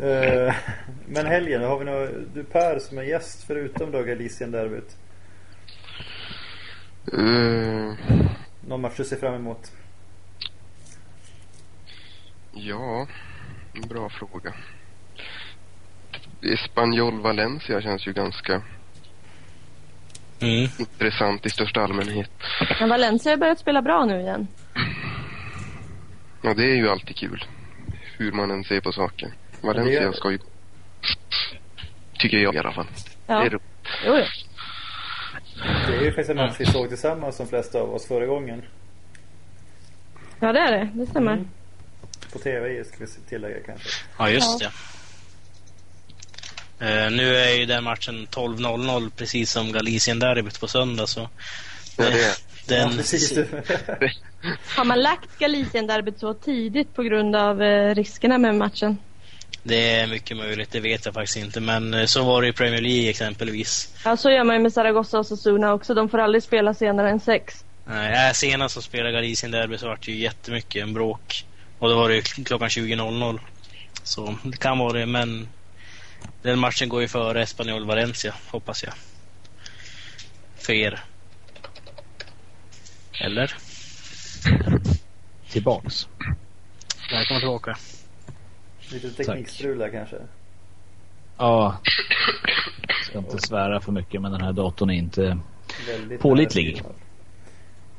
Eh, 0.00 0.54
men 1.06 1.26
helgen, 1.26 1.62
har 1.62 1.78
vi 1.78 1.84
några, 1.84 2.06
du 2.34 2.44
Per 2.44 2.78
som 2.78 2.98
är 2.98 3.02
gäst 3.02 3.44
förutom 3.46 3.90
då 3.90 4.02
Galicien-derbyt. 4.02 4.96
Eh, 7.12 7.94
Någon 8.68 8.80
match 8.80 8.96
du 8.96 9.04
ser 9.04 9.16
fram 9.16 9.34
emot? 9.34 9.72
ja, 12.56 13.06
bra 13.88 14.08
fråga. 14.08 14.52
Espanyol 16.42 17.20
Valencia 17.20 17.80
känns 17.80 18.06
ju 18.06 18.12
ganska 18.12 18.62
Mm. 20.40 20.68
intressant 20.78 21.46
i 21.46 21.50
största 21.50 21.80
allmänhet. 21.80 22.30
Men 22.80 22.88
Valencia 22.88 23.32
har 23.32 23.36
börjat 23.36 23.58
spela 23.58 23.82
bra 23.82 24.04
nu 24.04 24.20
igen. 24.20 24.48
Ja, 26.44 26.54
det 26.54 26.62
är 26.64 26.76
ju 26.76 26.88
alltid 26.88 27.16
kul. 27.16 27.44
Hur 28.18 28.32
man 28.32 28.50
än 28.50 28.64
ser 28.64 28.80
på 28.80 28.92
saken. 28.92 29.32
Valencia 29.60 30.08
är- 30.08 30.12
ska 30.12 30.30
ju... 30.30 30.38
Tycker 32.18 32.36
jag 32.38 32.54
i 32.54 32.58
alla 32.58 32.72
fall. 32.72 32.86
Ja. 33.26 33.40
Det 33.40 33.46
är 33.46 33.50
roligt. 33.50 33.62
Jo, 34.06 34.16
jo. 34.16 34.24
Det 35.88 35.96
är 35.96 36.00
ju 36.02 36.06
faktiskt 36.10 36.30
en 36.30 36.36
match 36.36 36.54
vi 36.58 36.66
såg 36.66 36.88
tillsammans 36.88 37.36
de 37.36 37.46
flesta 37.46 37.78
av 37.80 37.94
oss 37.94 38.06
förra 38.06 38.26
gången. 38.26 38.62
ja, 40.40 40.52
det 40.52 40.58
är 40.60 40.72
det. 40.72 40.90
Det 40.94 41.06
stämmer. 41.06 41.32
Mm. 41.32 41.48
På 42.32 42.38
TV 42.38 42.84
ska 42.84 42.96
vi 42.98 43.06
tillägga 43.28 43.56
kanske. 43.66 43.88
Ja, 44.18 44.30
just 44.30 44.60
Ja. 44.62 44.70
det. 46.78 47.04
Eh, 47.04 47.10
nu 47.10 47.36
är 47.36 47.54
ju 47.58 47.66
den 47.66 47.84
matchen 47.84 48.26
12.00 48.30 49.10
precis 49.16 49.50
som 49.52 49.72
Galicien-derbyt 49.72 50.60
på 50.60 50.68
söndag 50.68 51.06
så... 51.06 51.28
Ja, 51.96 52.04
det. 52.04 52.34
Den, 52.68 52.90
Ja, 52.90 52.96
precis. 52.96 53.38
Har 54.76 54.84
man 54.84 55.02
lagt 55.02 55.38
Galicien-derbyt 55.38 56.18
så 56.20 56.34
tidigt 56.34 56.94
på 56.94 57.02
grund 57.02 57.36
av 57.36 57.62
eh, 57.62 57.94
riskerna 57.94 58.38
med 58.38 58.54
matchen? 58.54 58.98
det 59.66 59.90
är 59.90 60.06
mycket 60.06 60.36
möjligt, 60.36 60.70
det 60.70 60.80
vet 60.80 61.04
jag 61.04 61.14
faktiskt 61.14 61.36
inte. 61.36 61.60
Men 61.60 61.94
eh, 61.94 62.06
så 62.06 62.22
var 62.24 62.42
det 62.42 62.48
i 62.48 62.52
Premier 62.52 62.80
League 62.80 63.10
exempelvis. 63.10 63.94
Ja, 64.04 64.16
så 64.16 64.30
gör 64.30 64.44
man 64.44 64.56
ju 64.56 64.62
med 64.62 64.72
Zaragoza 64.72 65.18
och 65.18 65.26
Sasuna 65.26 65.72
också. 65.72 65.94
De 65.94 66.08
får 66.08 66.18
aldrig 66.18 66.42
spela 66.42 66.74
senare 66.74 67.10
än 67.10 67.20
sex. 67.20 67.64
Nej, 67.86 68.28
äh, 68.28 68.32
senast 68.32 68.74
som 68.74 68.82
spelade 68.82 69.12
Galicien-derby 69.12 69.78
så 69.78 69.86
var 69.86 69.98
det 70.04 70.12
ju 70.12 70.18
jättemycket 70.18 70.82
en 70.82 70.94
bråk. 70.94 71.44
Och 71.78 71.88
då 71.88 71.96
var 71.96 72.08
det 72.08 72.14
ju 72.14 72.20
kl- 72.20 72.44
klockan 72.44 72.68
20.00. 72.68 73.38
Så 74.02 74.34
det 74.44 74.56
kan 74.56 74.78
vara 74.78 74.92
det, 74.98 75.06
men 75.06 75.48
den 76.42 76.58
matchen 76.58 76.88
går 76.88 77.02
ju 77.02 77.08
före 77.08 77.42
Espanyol 77.42 77.84
Valencia, 77.86 78.34
hoppas 78.50 78.84
jag. 78.84 78.92
För 80.58 80.72
er. 80.72 81.00
Eller? 83.20 83.54
Tillbaks. 85.50 86.08
Välkommen 87.10 87.40
tillbaka. 87.40 87.76
Lite 88.92 89.10
teknikstrul 89.10 89.78
där 89.78 89.90
kanske. 89.90 90.16
Ja. 91.38 91.78
Ska 93.04 93.18
inte 93.18 93.38
svära 93.38 93.80
för 93.80 93.92
mycket 93.92 94.22
men 94.22 94.32
den 94.32 94.40
här 94.40 94.52
datorn 94.52 94.90
är 94.90 94.94
inte... 94.94 95.38
Väldigt 95.88 96.20
Pålitlig. 96.20 96.82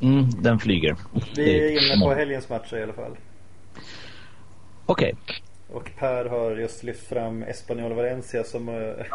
Mm, 0.02 0.30
den 0.30 0.60
flyger. 0.60 0.96
Vi 1.14 1.22
Det 1.36 1.76
är 1.76 1.94
inne 1.94 2.06
på 2.06 2.14
helgens 2.14 2.50
matcher 2.50 2.78
i 2.78 2.84
alla 2.84 2.94
fall. 2.94 3.18
Okej. 4.86 5.16
Och 5.70 5.92
Per 5.98 6.26
har 6.26 6.52
just 6.52 6.84
lyft 6.84 7.08
fram 7.08 7.44
Espanyol 7.44 7.94
Valencia 7.94 8.44
som 8.44 8.70
eh, 8.70 9.06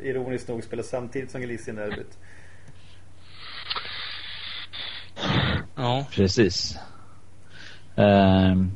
ironiskt 0.02 0.48
nog 0.48 0.64
spelar 0.64 0.82
samtidigt 0.82 1.30
som 1.30 1.40
Galicien-derbyt. 1.40 2.18
Ja. 5.76 6.06
Precis. 6.10 6.78
Ehm, 7.96 8.70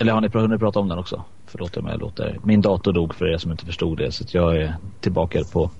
eller 0.00 0.12
har 0.12 0.20
ni 0.20 0.28
hunnit 0.32 0.60
prata 0.60 0.80
om 0.80 0.88
den 0.88 0.98
också? 0.98 1.24
Förlåt 1.46 1.76
om 1.76 1.86
jag 1.86 2.00
låter. 2.00 2.38
Min 2.42 2.60
dator 2.60 2.92
dog 2.92 3.14
för 3.14 3.34
er 3.34 3.38
som 3.38 3.50
inte 3.50 3.66
förstod 3.66 3.98
det 3.98 4.12
så 4.12 4.24
jag 4.32 4.56
är 4.56 4.76
tillbaka 5.00 5.44
på 5.52 5.70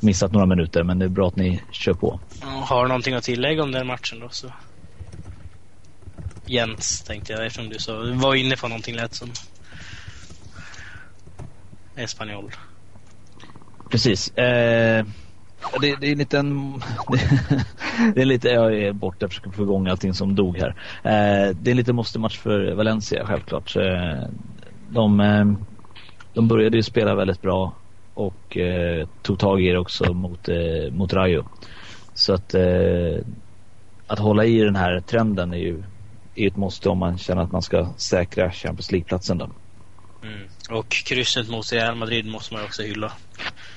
missat 0.00 0.32
några 0.32 0.46
minuter 0.46 0.82
men 0.82 0.98
det 0.98 1.04
är 1.04 1.08
bra 1.08 1.28
att 1.28 1.36
ni 1.36 1.62
kör 1.70 1.94
på. 1.94 2.20
Har 2.42 2.82
du 2.82 2.88
någonting 2.88 3.14
att 3.14 3.24
tillägga 3.24 3.62
om 3.62 3.72
den 3.72 3.86
matchen 3.86 4.20
då? 4.20 4.28
Så. 4.28 4.52
Jens 6.46 7.02
tänkte 7.02 7.32
jag 7.32 7.46
eftersom 7.46 7.68
du 7.68 7.78
sa, 7.78 8.02
du 8.02 8.12
var 8.12 8.34
inne 8.34 8.56
på 8.56 8.68
någonting 8.68 8.96
lätt 8.96 9.14
som 9.14 9.32
Espanyol. 11.96 12.52
Precis. 13.90 14.36
Eh, 14.36 15.06
det, 15.80 15.96
det 16.00 16.06
är 16.06 16.12
en 16.12 16.18
liten... 16.18 16.72
det 18.14 18.20
är 18.20 18.24
lite, 18.24 18.48
jag 18.48 18.74
är 18.74 18.92
borta, 18.92 19.16
jag 19.20 19.30
försöker 19.30 19.50
få 19.50 19.62
igång 19.62 19.88
allting 19.88 20.14
som 20.14 20.34
dog 20.34 20.58
här. 20.58 20.68
Eh, 21.04 21.56
det 21.56 21.70
är 21.70 21.70
en 21.70 21.76
liten 21.76 21.96
måste-match 21.96 22.38
för 22.38 22.74
Valencia 22.74 23.26
självklart. 23.26 23.76
Eh, 23.76 24.28
de, 24.90 25.20
eh, 25.20 25.44
de 26.34 26.48
började 26.48 26.76
ju 26.76 26.82
spela 26.82 27.14
väldigt 27.14 27.42
bra 27.42 27.72
och 28.14 28.56
tog 29.22 29.38
tag 29.38 29.62
i 29.62 29.68
det 29.68 29.78
också 29.78 30.14
mot, 30.14 30.48
mot 30.90 31.12
Rayo. 31.12 31.44
Så 32.14 32.34
att, 32.34 32.54
att 34.06 34.18
hålla 34.18 34.44
i 34.44 34.58
den 34.58 34.76
här 34.76 35.00
trenden 35.00 35.52
är 35.52 35.58
ju 35.58 35.82
är 36.34 36.46
ett 36.46 36.56
måste 36.56 36.88
om 36.88 36.98
man 36.98 37.18
känner 37.18 37.42
att 37.42 37.52
man 37.52 37.62
ska 37.62 37.94
säkra 37.96 38.50
Champions 38.50 38.92
League-platsen. 38.92 39.38
Då. 39.38 39.50
Mm. 40.22 40.48
Och 40.70 40.88
krysset 40.88 41.48
mot 41.48 41.72
Real 41.72 41.94
Madrid 41.94 42.26
måste 42.26 42.54
man 42.54 42.64
också 42.64 42.82
hylla. 42.82 43.12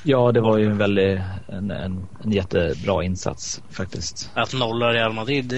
Ja, 0.07 0.31
det 0.31 0.41
var 0.41 0.57
ju 0.57 0.65
en 0.65 0.77
väldigt 0.77 1.19
en, 1.47 1.71
en, 1.71 2.07
en 2.23 2.31
jättebra 2.31 3.03
insats 3.03 3.63
faktiskt. 3.69 4.31
Att 4.33 4.53
nolla 4.53 4.93
Real 4.93 5.13
Madrid, 5.13 5.45
det 5.45 5.57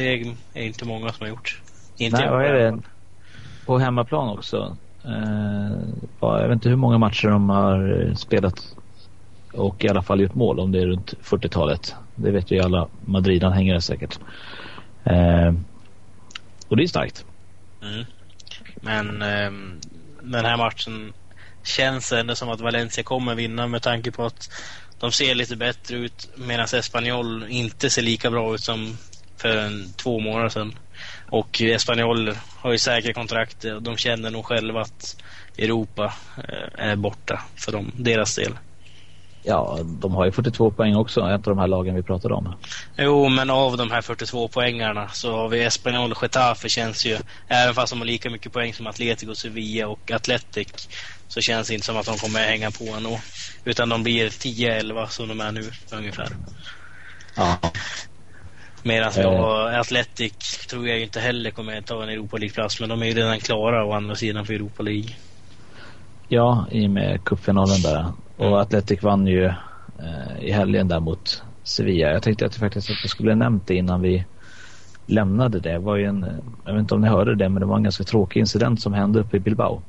är, 0.53 0.61
inte 0.65 0.85
många 0.85 1.09
som 1.13 1.23
har 1.23 1.29
gjort. 1.29 1.61
Inte 1.97 2.17
Nej, 2.17 2.29
vad 2.29 2.45
är 2.45 2.53
det? 2.53 2.79
På 3.65 3.77
hemmaplan 3.77 4.29
också. 4.29 4.77
Eh, 5.05 5.77
ja, 6.19 6.41
jag 6.41 6.47
vet 6.47 6.55
inte 6.55 6.69
hur 6.69 6.75
många 6.75 6.97
matcher 6.97 7.27
de 7.27 7.49
har 7.49 8.13
spelat 8.15 8.75
och 9.53 9.85
i 9.85 9.89
alla 9.89 10.01
fall 10.01 10.21
gjort 10.21 10.35
mål 10.35 10.59
om 10.59 10.71
det 10.71 10.81
är 10.81 10.87
runt 10.87 11.13
40-talet. 11.23 11.95
Det 12.15 12.31
vet 12.31 12.51
ju 12.51 12.59
alla 12.59 12.87
Madrid-anhängare 13.05 13.81
säkert. 13.81 14.19
Eh, 15.03 15.53
och 16.67 16.77
det 16.77 16.83
är 16.83 16.87
starkt. 16.87 17.25
Mm. 17.81 18.05
Men 18.75 19.21
ehm, 19.21 19.79
den 20.21 20.45
här 20.45 20.57
matchen 20.57 21.13
känns 21.67 22.11
ändå 22.11 22.35
som 22.35 22.49
att 22.49 22.61
Valencia 22.61 23.03
kommer 23.03 23.35
vinna 23.35 23.67
med 23.67 23.81
tanke 23.81 24.11
på 24.11 24.25
att 24.25 24.49
de 24.99 25.11
ser 25.11 25.35
lite 25.35 25.55
bättre 25.55 25.97
ut 25.97 26.29
medan 26.35 26.67
Espanyol 26.73 27.45
inte 27.49 27.89
ser 27.89 28.01
lika 28.01 28.31
bra 28.31 28.55
ut 28.55 28.63
som 28.63 28.97
för 29.37 29.57
en, 29.57 29.93
två 29.93 30.19
månader 30.19 30.49
sedan. 30.49 30.79
Och 31.29 31.61
Espanyol 31.61 32.37
har 32.55 32.71
ju 32.71 32.77
säkra 32.77 33.13
kontrakt 33.13 33.63
och 33.65 33.81
de 33.81 33.97
känner 33.97 34.31
nog 34.31 34.45
själva 34.45 34.81
att 34.81 35.23
Europa 35.57 36.13
eh, 36.37 36.89
är 36.89 36.95
borta 36.95 37.41
för 37.55 37.71
dem, 37.71 37.91
deras 37.95 38.35
del. 38.35 38.57
Ja, 39.47 39.79
de 39.83 40.15
har 40.15 40.25
ju 40.25 40.31
42 40.31 40.71
poäng 40.71 40.95
också, 40.95 41.19
ett 41.21 41.47
av 41.47 41.55
de 41.55 41.57
här 41.57 41.67
lagen 41.67 41.95
vi 41.95 42.03
pratade 42.03 42.33
om. 42.33 42.55
Jo, 42.97 43.29
men 43.29 43.49
av 43.49 43.77
de 43.77 43.91
här 43.91 44.01
42 44.01 44.47
poängarna 44.47 45.09
så 45.09 45.31
har 45.31 45.49
vi 45.49 45.63
Espanyol 45.63 46.11
och 46.11 46.17
Getafe 46.23 46.69
känns 46.69 47.05
ju, 47.05 47.17
även 47.47 47.73
fast 47.75 47.93
de 47.93 47.99
har 47.99 48.05
lika 48.05 48.29
mycket 48.29 48.53
poäng 48.53 48.73
som 48.73 48.87
Atletico, 48.87 49.35
Sevilla 49.35 49.87
och 49.87 50.11
Athletic, 50.11 50.67
så 51.27 51.41
känns 51.41 51.67
det 51.67 51.73
inte 51.73 51.85
som 51.85 51.97
att 51.97 52.05
de 52.05 52.17
kommer 52.17 52.39
hänga 52.39 52.71
på 52.71 52.83
ändå. 52.97 53.19
Utan 53.65 53.89
de 53.89 54.03
blir 54.03 54.29
10-11 54.29 55.07
som 55.07 55.27
de 55.27 55.41
är 55.41 55.51
nu 55.51 55.71
ungefär. 55.91 56.27
Ja. 57.35 57.57
Medan 58.83 59.11
vi 59.15 59.21
Eh. 59.21 59.29
har 59.31 59.71
Athletic 59.71 60.33
tror 60.69 60.87
jag 60.87 60.99
inte 60.99 61.19
heller 61.19 61.51
kommer 61.51 61.81
ta 61.81 62.03
en 62.03 62.09
Europa 62.09 62.37
League-plats, 62.37 62.79
men 62.79 62.89
de 62.89 63.01
är 63.01 63.05
ju 63.05 63.13
redan 63.13 63.39
klara 63.39 63.85
å 63.85 63.93
andra 63.93 64.15
sidan 64.15 64.45
för 64.45 64.53
Europa 64.53 64.83
League. 64.83 65.09
Ja, 66.27 66.67
i 66.71 66.85
och 66.87 66.91
med 66.91 67.23
cupfinalen 67.23 67.81
där. 67.81 68.05
Och 68.37 68.45
Mm. 68.45 68.59
Atletic 68.59 69.03
vann 69.03 69.27
ju 69.27 69.45
eh, 69.45 70.39
i 70.39 70.51
helgen 70.51 70.87
där 70.87 70.99
mot 70.99 71.43
Sevilla. 71.63 72.11
Jag 72.11 72.23
tänkte 72.23 72.45
att 72.45 72.53
jag 72.53 72.59
faktiskt 72.59 72.89
att 72.89 72.97
jag 73.03 73.09
skulle 73.09 73.35
nämnt 73.35 73.67
det 73.67 73.75
innan 73.75 74.01
vi 74.01 74.25
lämnade 75.07 75.59
det. 75.59 75.71
det 75.71 75.79
var 75.79 75.95
ju 75.95 76.05
en, 76.05 76.25
jag 76.65 76.73
vet 76.73 76.81
inte 76.81 76.95
om 76.95 77.01
ni 77.01 77.07
hörde 77.07 77.35
det, 77.35 77.49
men 77.49 77.59
det 77.59 77.65
var 77.65 77.77
en 77.77 77.83
ganska 77.83 78.03
tråkig 78.03 78.39
incident 78.39 78.81
som 78.81 78.93
hände 78.93 79.19
uppe 79.19 79.37
i 79.37 79.39
Bilbao. 79.39 79.81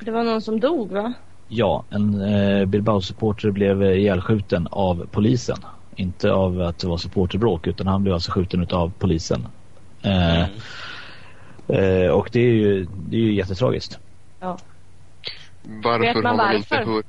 Det 0.00 0.10
var 0.10 0.24
någon 0.24 0.42
som 0.42 0.60
dog 0.60 0.92
va? 0.92 1.12
Ja, 1.48 1.84
en 1.90 2.20
eh, 2.20 2.66
Bilbao-supporter 2.66 3.50
blev 3.50 3.82
ihjälskjuten 3.82 4.68
av 4.70 5.06
polisen. 5.10 5.56
Inte 5.96 6.32
av 6.32 6.60
att 6.60 6.78
det 6.78 6.86
var 6.88 6.96
supporterbråk 6.96 7.66
utan 7.66 7.86
han 7.86 8.02
blev 8.02 8.14
alltså 8.14 8.32
skjuten 8.32 8.62
utav 8.62 8.92
polisen. 8.98 9.46
Eh, 10.02 10.44
Mm. 11.68 12.04
eh, 12.04 12.10
och 12.10 12.28
det 12.32 12.40
är 12.40 12.52
ju, 12.52 12.84
det 12.84 13.16
är 13.16 13.20
ju 13.20 13.34
jättetragiskt. 13.34 13.98
Ja. 14.40 14.58
Varför 15.66 16.00
Vet 16.06 16.14
man 16.16 16.26
har 16.26 16.36
man 16.36 16.56
inte 16.56 16.76
varför? 16.76 16.92
hört? 16.92 17.06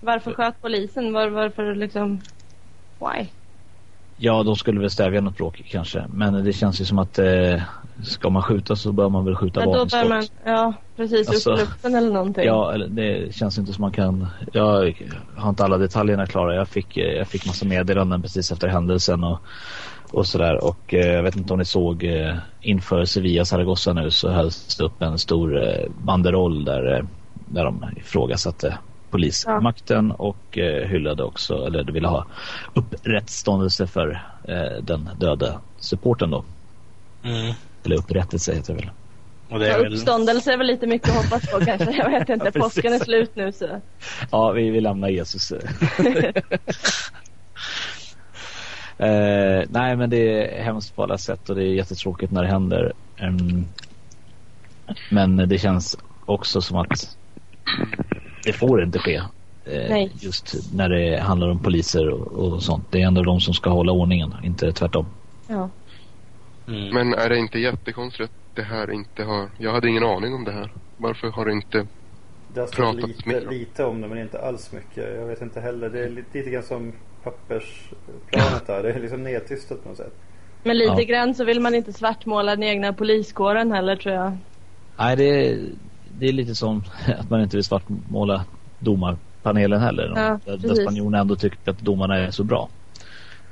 Varför 0.00 0.32
sköt 0.32 0.60
polisen? 0.60 1.12
Var, 1.12 1.28
varför 1.28 1.74
liksom... 1.74 2.20
Why? 3.00 3.26
Ja, 4.16 4.42
de 4.42 4.56
skulle 4.56 4.80
väl 4.80 4.90
stävja 4.90 5.20
något 5.20 5.36
bråk 5.36 5.62
kanske. 5.70 6.06
Men 6.08 6.44
det 6.44 6.52
känns 6.52 6.80
ju 6.80 6.84
som 6.84 6.98
att 6.98 7.18
eh, 7.18 7.62
ska 8.04 8.30
man 8.30 8.42
skjuta 8.42 8.76
så 8.76 8.92
bör 8.92 9.08
man 9.08 9.24
väl 9.24 9.36
skjuta 9.36 9.64
vapenskott. 9.66 10.02
bör 10.02 10.08
man... 10.08 10.26
Ja, 10.44 10.74
precis. 10.96 11.28
Alltså- 11.28 11.52
upp 11.52 11.58
i 11.58 11.60
luften 11.60 11.94
eller 11.94 12.12
någonting. 12.12 12.44
Ja, 12.44 12.78
det 12.88 13.34
känns 13.34 13.58
inte 13.58 13.72
som 13.72 13.82
man 13.82 13.92
kan. 13.92 14.26
Jag 14.52 14.94
har 15.36 15.48
inte 15.48 15.64
alla 15.64 15.78
detaljerna 15.78 16.26
klara. 16.26 16.54
Jag 16.54 16.68
fick, 16.68 16.96
eh, 16.96 17.04
jag 17.04 17.28
fick 17.28 17.46
massa 17.46 17.66
meddelanden 17.66 18.22
precis 18.22 18.52
efter 18.52 18.68
händelsen 18.68 19.24
och, 19.24 19.38
och 20.12 20.26
sådär. 20.26 20.64
Och 20.64 20.94
eh, 20.94 21.12
jag 21.12 21.22
vet 21.22 21.36
inte 21.36 21.52
om 21.52 21.58
ni 21.58 21.64
såg 21.64 22.04
eh, 22.04 22.36
inför 22.60 23.04
Sevilla 23.04 23.44
Zaragoza 23.44 23.92
nu 23.92 24.10
så 24.10 24.30
hölls 24.30 24.76
det 24.76 24.84
upp 24.84 25.02
en 25.02 25.18
stor 25.18 25.62
eh, 25.68 25.88
banderoll 26.04 26.64
där, 26.64 26.96
eh, 26.96 27.04
där 27.32 27.64
de 27.64 27.84
ifrågasatte 27.96 28.78
polismakten 29.10 30.10
och 30.10 30.58
eh, 30.58 30.88
hyllade 30.88 31.24
också, 31.24 31.54
eller 31.66 31.84
ville 31.92 32.08
ha 32.08 32.26
upprättståndelse 32.74 33.86
för 33.86 34.10
eh, 34.48 34.82
den 34.82 35.10
döda 35.20 35.60
supporten 35.80 36.30
då. 36.30 36.44
Mm. 37.24 37.54
Eller 37.84 37.96
upprättelse 37.96 38.54
heter 38.54 38.74
det 38.74 38.80
väl. 38.80 38.90
Och 39.50 39.58
det 39.58 39.66
Ja, 39.68 39.74
är 39.74 39.82
väl... 39.82 39.92
uppståndelse 39.92 40.52
är 40.52 40.58
väl 40.58 40.66
lite 40.66 40.86
mycket 40.86 41.08
att 41.08 41.24
hoppas 41.24 41.50
på 41.50 41.60
kanske. 41.64 41.92
Jag 41.96 42.10
vet 42.10 42.28
inte. 42.34 42.50
Ja. 42.54 42.60
Påsken 42.60 42.92
är 42.92 42.98
slut 42.98 43.32
nu 43.36 43.52
så. 43.52 43.80
Ja, 44.30 44.50
vi, 44.52 44.70
vi 44.70 44.80
lämnar 44.80 45.08
Jesus. 45.08 45.52
eh, 48.98 49.64
nej, 49.68 49.96
men 49.96 50.10
det 50.10 50.56
är 50.58 50.62
hemskt 50.62 50.96
på 50.96 51.02
alla 51.02 51.18
sätt 51.18 51.50
och 51.50 51.56
det 51.56 51.64
är 51.64 51.74
jättetråkigt 51.74 52.32
när 52.32 52.42
det 52.42 52.48
händer. 52.48 52.92
Ehm, 53.16 53.64
men 55.10 55.36
det 55.36 55.58
känns 55.58 55.96
också 56.26 56.60
som 56.60 56.76
att 56.76 57.16
det 58.44 58.52
får 58.52 58.82
inte 58.82 58.98
ske. 58.98 59.22
Eh, 59.64 60.24
just 60.24 60.74
när 60.74 60.88
det 60.88 61.20
handlar 61.20 61.48
om 61.48 61.62
poliser 61.62 62.08
och, 62.08 62.52
och 62.52 62.62
sånt. 62.62 62.84
Det 62.90 63.02
är 63.02 63.06
ändå 63.06 63.22
de 63.22 63.40
som 63.40 63.54
ska 63.54 63.70
hålla 63.70 63.92
ordningen, 63.92 64.34
inte 64.42 64.72
tvärtom. 64.72 65.06
Ja. 65.48 65.70
Mm. 66.68 66.94
Men 66.94 67.14
är 67.14 67.28
det 67.28 67.38
inte 67.38 67.58
jättekonstigt 67.58 68.30
att 68.30 68.56
det 68.56 68.62
här 68.62 68.92
inte 68.92 69.24
har... 69.24 69.50
Jag 69.58 69.72
hade 69.72 69.88
ingen 69.88 70.04
aning 70.04 70.34
om 70.34 70.44
det 70.44 70.52
här. 70.52 70.72
Varför 70.96 71.30
har 71.30 71.44
det 71.46 71.52
inte... 71.52 71.86
Det 72.54 72.60
har 72.60 72.66
stått 72.66 72.94
lite, 73.08 73.28
mer 73.28 73.46
om. 73.48 73.54
lite 73.54 73.84
om 73.84 74.00
det 74.00 74.08
men 74.08 74.18
inte 74.18 74.40
alls 74.40 74.72
mycket. 74.72 75.16
Jag 75.18 75.26
vet 75.26 75.42
inte 75.42 75.60
heller. 75.60 75.88
Det 75.90 76.04
är 76.04 76.08
lite, 76.10 76.38
lite 76.38 76.50
grann 76.50 76.62
som 76.62 76.92
pappersplanet 77.24 78.66
där. 78.66 78.82
Det 78.82 78.92
är 78.92 79.00
liksom 79.00 79.22
nedtystat 79.22 79.82
på 79.82 79.88
något 79.88 79.98
sätt. 79.98 80.12
Men 80.62 80.78
lite 80.78 80.92
Ja. 81.02 81.04
grann 81.08 81.34
så 81.34 81.44
vill 81.44 81.60
man 81.60 81.74
inte 81.74 81.92
svartmåla 81.92 82.50
den 82.56 82.62
egna 82.62 82.92
poliskåren 82.92 83.72
heller 83.72 83.96
tror 83.96 84.14
jag. 84.14 84.36
Nej, 84.98 85.16
det 85.16 85.24
är, 85.50 85.58
det 86.18 86.26
är 86.28 86.32
lite 86.32 86.54
som 86.54 86.82
att 87.18 87.30
man 87.30 87.40
inte 87.42 87.56
vill 87.56 87.64
svartmåla 87.64 88.44
domarpanelen 88.78 89.80
heller. 89.80 90.12
Ja, 90.16 90.40
där, 90.44 90.56
där 90.56 90.74
spanjorerna 90.74 91.18
ändå 91.18 91.36
tycker 91.36 91.70
att 91.70 91.78
domarna 91.78 92.16
är 92.18 92.30
så 92.30 92.44
bra. 92.44 92.68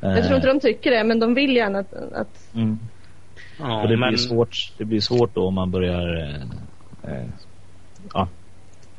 Jag 0.01 0.25
tror 0.25 0.37
inte 0.37 0.49
de 0.49 0.61
tycker 0.61 0.91
det 0.91 1.05
men 1.05 1.19
de 1.21 1.35
vill 1.35 1.57
gärna 1.57 1.79
att, 1.79 1.93
att 1.95 2.55
Mm. 2.55 2.79
Ja, 3.59 3.83
Och 3.83 3.89
det 3.89 3.97
men... 3.97 4.09
blir 4.09 4.19
svårt, 4.19 4.57
det 4.79 4.85
blir 4.85 5.01
svårt 5.01 5.35
då 5.35 5.47
om 5.47 5.55
man 5.55 5.71
börjar 5.71 6.17
eh, 6.17 7.13
eh, 7.15 7.27
ja, 8.15 8.29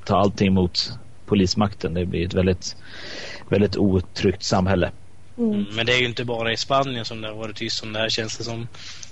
ta 0.06 0.18
allting 0.18 0.53
mot 0.53 0.91
polismakten. 1.26 1.93
Det 1.93 2.06
blir 2.06 2.26
ett 2.26 2.34
väldigt, 2.34 2.76
väldigt 3.49 3.78
otryggt 3.78 4.43
samhälle. 4.43 4.91
mm. 5.38 5.53
Mm, 5.53 5.76
Men 5.76 5.86
det 5.86 5.93
är 5.93 5.99
ju 5.99 6.06
inte 6.06 6.26
bara 6.26 6.51
i 6.53 6.58
Spanien 6.58 7.06
som 7.06 7.22
det 7.22 7.28
har 7.28 7.36
varit 7.36 7.56
tyst 7.56 7.84
om 7.84 7.93
det 7.93 7.99
här 7.99 8.10
känns 8.10 8.38
det 8.38 8.43
som. 8.43 8.68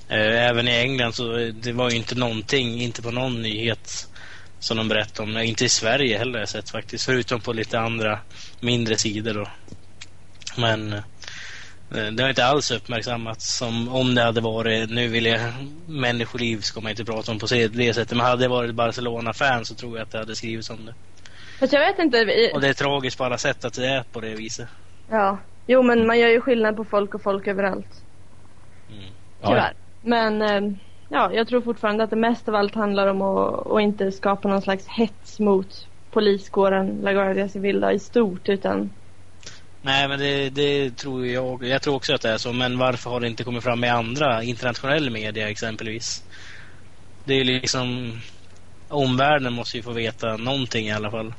Eh, 0.10 0.48
Även 0.50 0.68
i 0.68 0.72
England 0.72 1.14
så 1.14 1.38
eh, 1.38 1.48
det 1.54 1.72
var 1.74 1.90
ju 1.90 1.98
inte 1.98 2.16
någonting, 2.16 2.82
inte 2.82 3.02
på 3.02 3.12
någon 3.12 3.42
nyhet 3.42 4.08
som 4.60 4.78
de 4.78 4.88
berättade 4.88 5.30
om. 5.32 5.38
Inte 5.38 5.66
i 5.66 5.70
Sverige 5.70 6.18
heller 6.18 6.40
jag 6.40 6.50
sett 6.50 6.70
faktiskt. 6.70 7.06
Förutom 7.06 7.42
på 7.42 7.54
lite 7.54 7.80
andra 7.80 8.20
mindre 8.60 8.98
sidor 8.98 9.34
då. 9.34 9.48
Men 10.58 10.94
eh, 10.94 11.04
det 11.94 12.22
har 12.22 12.30
inte 12.30 12.46
alls 12.46 12.72
uppmärksammats 12.72 13.58
som 13.58 13.90
om 13.96 14.16
det 14.16 14.22
hade 14.22 14.42
varit, 14.42 14.90
nu 14.90 15.08
vill 15.08 15.26
jag, 15.26 15.40
människoliv 15.88 16.62
ska 16.62 16.82
man 16.82 16.90
inte 16.90 17.06
prata 17.06 17.32
om 17.32 17.40
på 17.40 17.46
det 17.46 17.94
sättet. 17.96 18.18
Men 18.18 18.26
hade 18.26 18.42
det 18.44 18.48
varit 18.48 18.76
Barcelona-fan 18.76 19.66
så 19.66 19.76
tror 19.76 19.98
jag 19.98 20.04
att 20.06 20.12
det 20.12 20.18
hade 20.18 20.36
skrivits 20.36 20.70
om 20.70 20.86
det. 20.86 20.94
Fast 21.60 21.74
jag 21.74 21.80
vet 21.80 22.00
inte. 22.00 22.26
vi- 22.26 22.52
Och 22.54 22.62
det 22.62 22.68
är 22.68 22.74
tragiskt 22.74 23.18
på 23.18 23.24
alla 23.24 23.38
sätt 23.38 23.66
att 23.66 23.74
det 23.74 23.88
är 23.88 24.04
på 24.04 24.20
det 24.22 24.36
viset. 24.36 24.70
Ja. 25.10 25.38
Jo 25.68 25.84
men 25.84 26.08
man 26.08 26.20
gör 26.20 26.30
ju 26.30 26.42
skillnad 26.42 26.76
på 26.76 26.86
folk 26.86 27.14
och 27.16 27.22
folk 27.22 27.48
överallt. 27.48 28.04
Mm. 28.90 29.04
Tyvärr. 29.46 29.74
Men 30.02 30.42
eh, 30.42 30.78
ja, 31.10 31.34
jag 31.34 31.48
tror 31.48 31.62
fortfarande 31.62 32.04
att 32.04 32.10
det 32.10 32.16
mest 32.16 32.50
av 32.50 32.56
allt 32.56 32.76
handlar 32.76 33.08
om 33.08 33.22
att, 33.22 33.68
att 33.72 33.82
inte 33.82 34.12
skapa 34.12 34.48
någon 34.48 34.62
slags 34.62 34.88
hets 34.88 35.40
mot 35.40 35.88
poliskåren 36.12 37.00
La 37.02 37.14
Guardia 37.14 37.50
Civil 37.50 37.84
i 37.94 38.00
stort 38.00 38.50
utan 38.50 38.90
Nej, 39.86 40.08
men 40.08 40.20
det, 40.20 40.50
det 40.50 40.98
tror 40.98 41.26
jag. 41.28 41.64
Jag 41.64 41.82
tror 41.82 41.96
också 41.96 42.14
att 42.14 42.22
det 42.22 42.30
är 42.30 42.38
så. 42.38 42.54
Men 42.54 42.78
varför 42.78 43.10
har 43.10 43.20
det 43.20 43.28
inte 43.28 43.44
kommit 43.44 43.64
fram 43.64 43.84
i 43.84 43.90
andra 43.90 44.44
internationell 44.44 45.10
media 45.10 45.50
exempelvis? 45.50 46.22
Det 47.26 47.34
är 47.34 47.44
liksom... 47.44 48.20
Omvärlden 48.90 49.54
måste 49.54 49.78
ju 49.78 49.84
få 49.84 49.92
veta 49.92 50.38
någonting 50.38 50.86
i 50.88 50.92
alla 50.92 51.12
fall. 51.12 51.34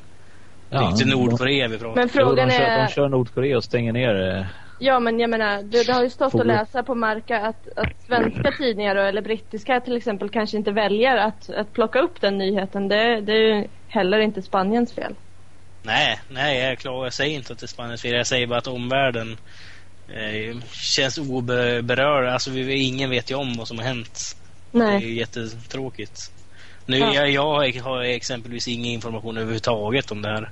det 0.69 0.77
är 0.77 0.89
inte 0.91 1.05
Nordkorea 1.05 1.69
vi 1.69 1.79
pratar 1.79 2.01
Men 2.01 2.09
frågan 2.09 2.49
de, 2.49 2.55
kör, 2.55 2.65
är... 2.65 2.83
de 2.83 2.89
kör 2.89 3.09
Nordkorea 3.09 3.57
och 3.57 3.65
stänger 3.65 3.93
ner. 3.93 4.37
eh, 4.39 4.47
Ja 4.79 5.01
men 5.01 5.21
jag 5.21 5.31
menar, 5.31 5.63
det, 5.63 5.87
det 5.87 5.93
har 5.93 6.03
ju 6.03 6.11
stått 6.11 6.35
att 6.35 6.47
läsa 6.47 6.83
på 6.83 6.95
Marca 6.95 7.37
att, 7.41 7.69
att 7.77 8.03
svenska 8.03 8.53
tidningar 8.53 8.97
eller 8.97 9.23
brittiska 9.23 9.81
till 9.81 9.97
exempel 9.97 10.29
kanske 10.31 10.57
inte 10.57 10.73
väljer 10.73 11.17
att, 11.17 11.51
att 11.51 11.73
plocka 11.73 11.99
upp 12.01 12.21
den 12.21 12.39
nyheten. 12.39 12.89
Det, 12.89 13.21
det 13.21 13.33
är 13.33 13.55
ju 13.57 13.69
heller 13.87 14.19
inte 14.19 14.43
Spaniens 14.43 14.95
fel. 14.95 15.15
Nej, 15.85 16.21
nej 16.29 16.59
jag, 16.61 16.71
är 16.71 16.75
klar, 16.77 17.05
jag 17.05 17.15
säger 17.15 17.37
inte 17.37 17.53
att 17.53 17.59
det 17.59 17.65
är 17.65 17.69
Spaniens 17.69 18.03
fel. 18.03 18.13
Jag 18.17 18.27
säger 18.27 18.47
bara 18.47 18.59
att 18.59 18.67
omvärlden 18.67 19.37
eh, 20.09 20.57
känns 20.97 21.19
oberörd. 21.19 22.27
Alltså 22.29 22.51
vi, 22.51 22.75
ingen 22.87 23.11
vet 23.11 23.31
ju 23.31 23.35
om 23.35 23.55
vad 23.57 23.69
som 23.69 23.79
har 23.79 23.85
hänt. 23.85 24.19
Det 24.71 24.79
är 24.79 24.83
Nej. 24.83 25.07
ju 25.07 25.15
jättetråkigt. 25.15 26.19
Nu, 26.87 26.99
Ja. 26.99 27.15
jag, 27.15 27.31
jag 27.31 27.73
har 27.83 28.03
exempelvis 28.03 28.69
ingen 28.69 28.87
information 28.93 29.37
överhuvudtaget 29.37 30.11
om 30.11 30.23
det 30.23 30.29
här. 30.29 30.51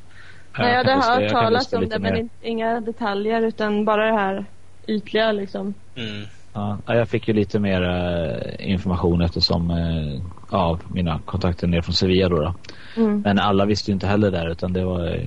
Nej, 0.59 0.69
jag 0.69 0.77
hade 0.77 0.95
luska- 0.97 1.21
hört 1.21 1.31
talas 1.31 1.73
om 1.73 1.89
det 1.89 1.99
men 1.99 2.13
mer. 2.15 2.29
inga 2.41 2.81
detaljer 2.81 3.43
utan 3.43 3.85
bara 3.85 4.07
det 4.07 4.19
här 4.19 4.45
ytliga 4.89 5.33
liksom. 5.33 5.75
Mm. 5.97 6.27
Ja, 6.55 6.79
jag 6.87 7.09
fick 7.09 7.29
ju 7.29 7.35
lite 7.35 7.59
mer 7.59 7.83
eh, 7.83 8.71
information 8.73 9.21
eftersom 9.23 9.71
eh, 9.71 10.21
av 10.59 10.81
mina 10.95 11.21
kontakter 11.25 11.67
ner 11.67 11.81
från 11.83 11.95
Sevilla 11.95 12.29
då, 12.29 12.37
då. 12.41 12.55
Mm. 12.97 13.21
Men 13.21 13.39
alla 13.39 13.65
visste 13.65 13.91
ju 13.91 13.93
inte 13.95 14.07
heller 14.07 14.31
där 14.31 14.51
utan 14.51 14.73
det 14.73 14.85
var 14.85 15.07
eh, 15.15 15.21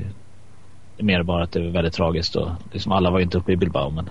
mer 0.97 1.23
bara 1.23 1.43
att 1.43 1.51
det 1.51 1.59
var 1.59 1.69
väldigt 1.71 1.93
tragiskt 1.93 2.35
och 2.35 2.49
liksom 2.71 2.91
alla 2.91 3.11
var 3.11 3.19
ju 3.19 3.23
inte 3.23 3.37
uppe 3.37 3.51
i 3.51 3.57
Bilbao 3.57 3.89
men 3.89 4.09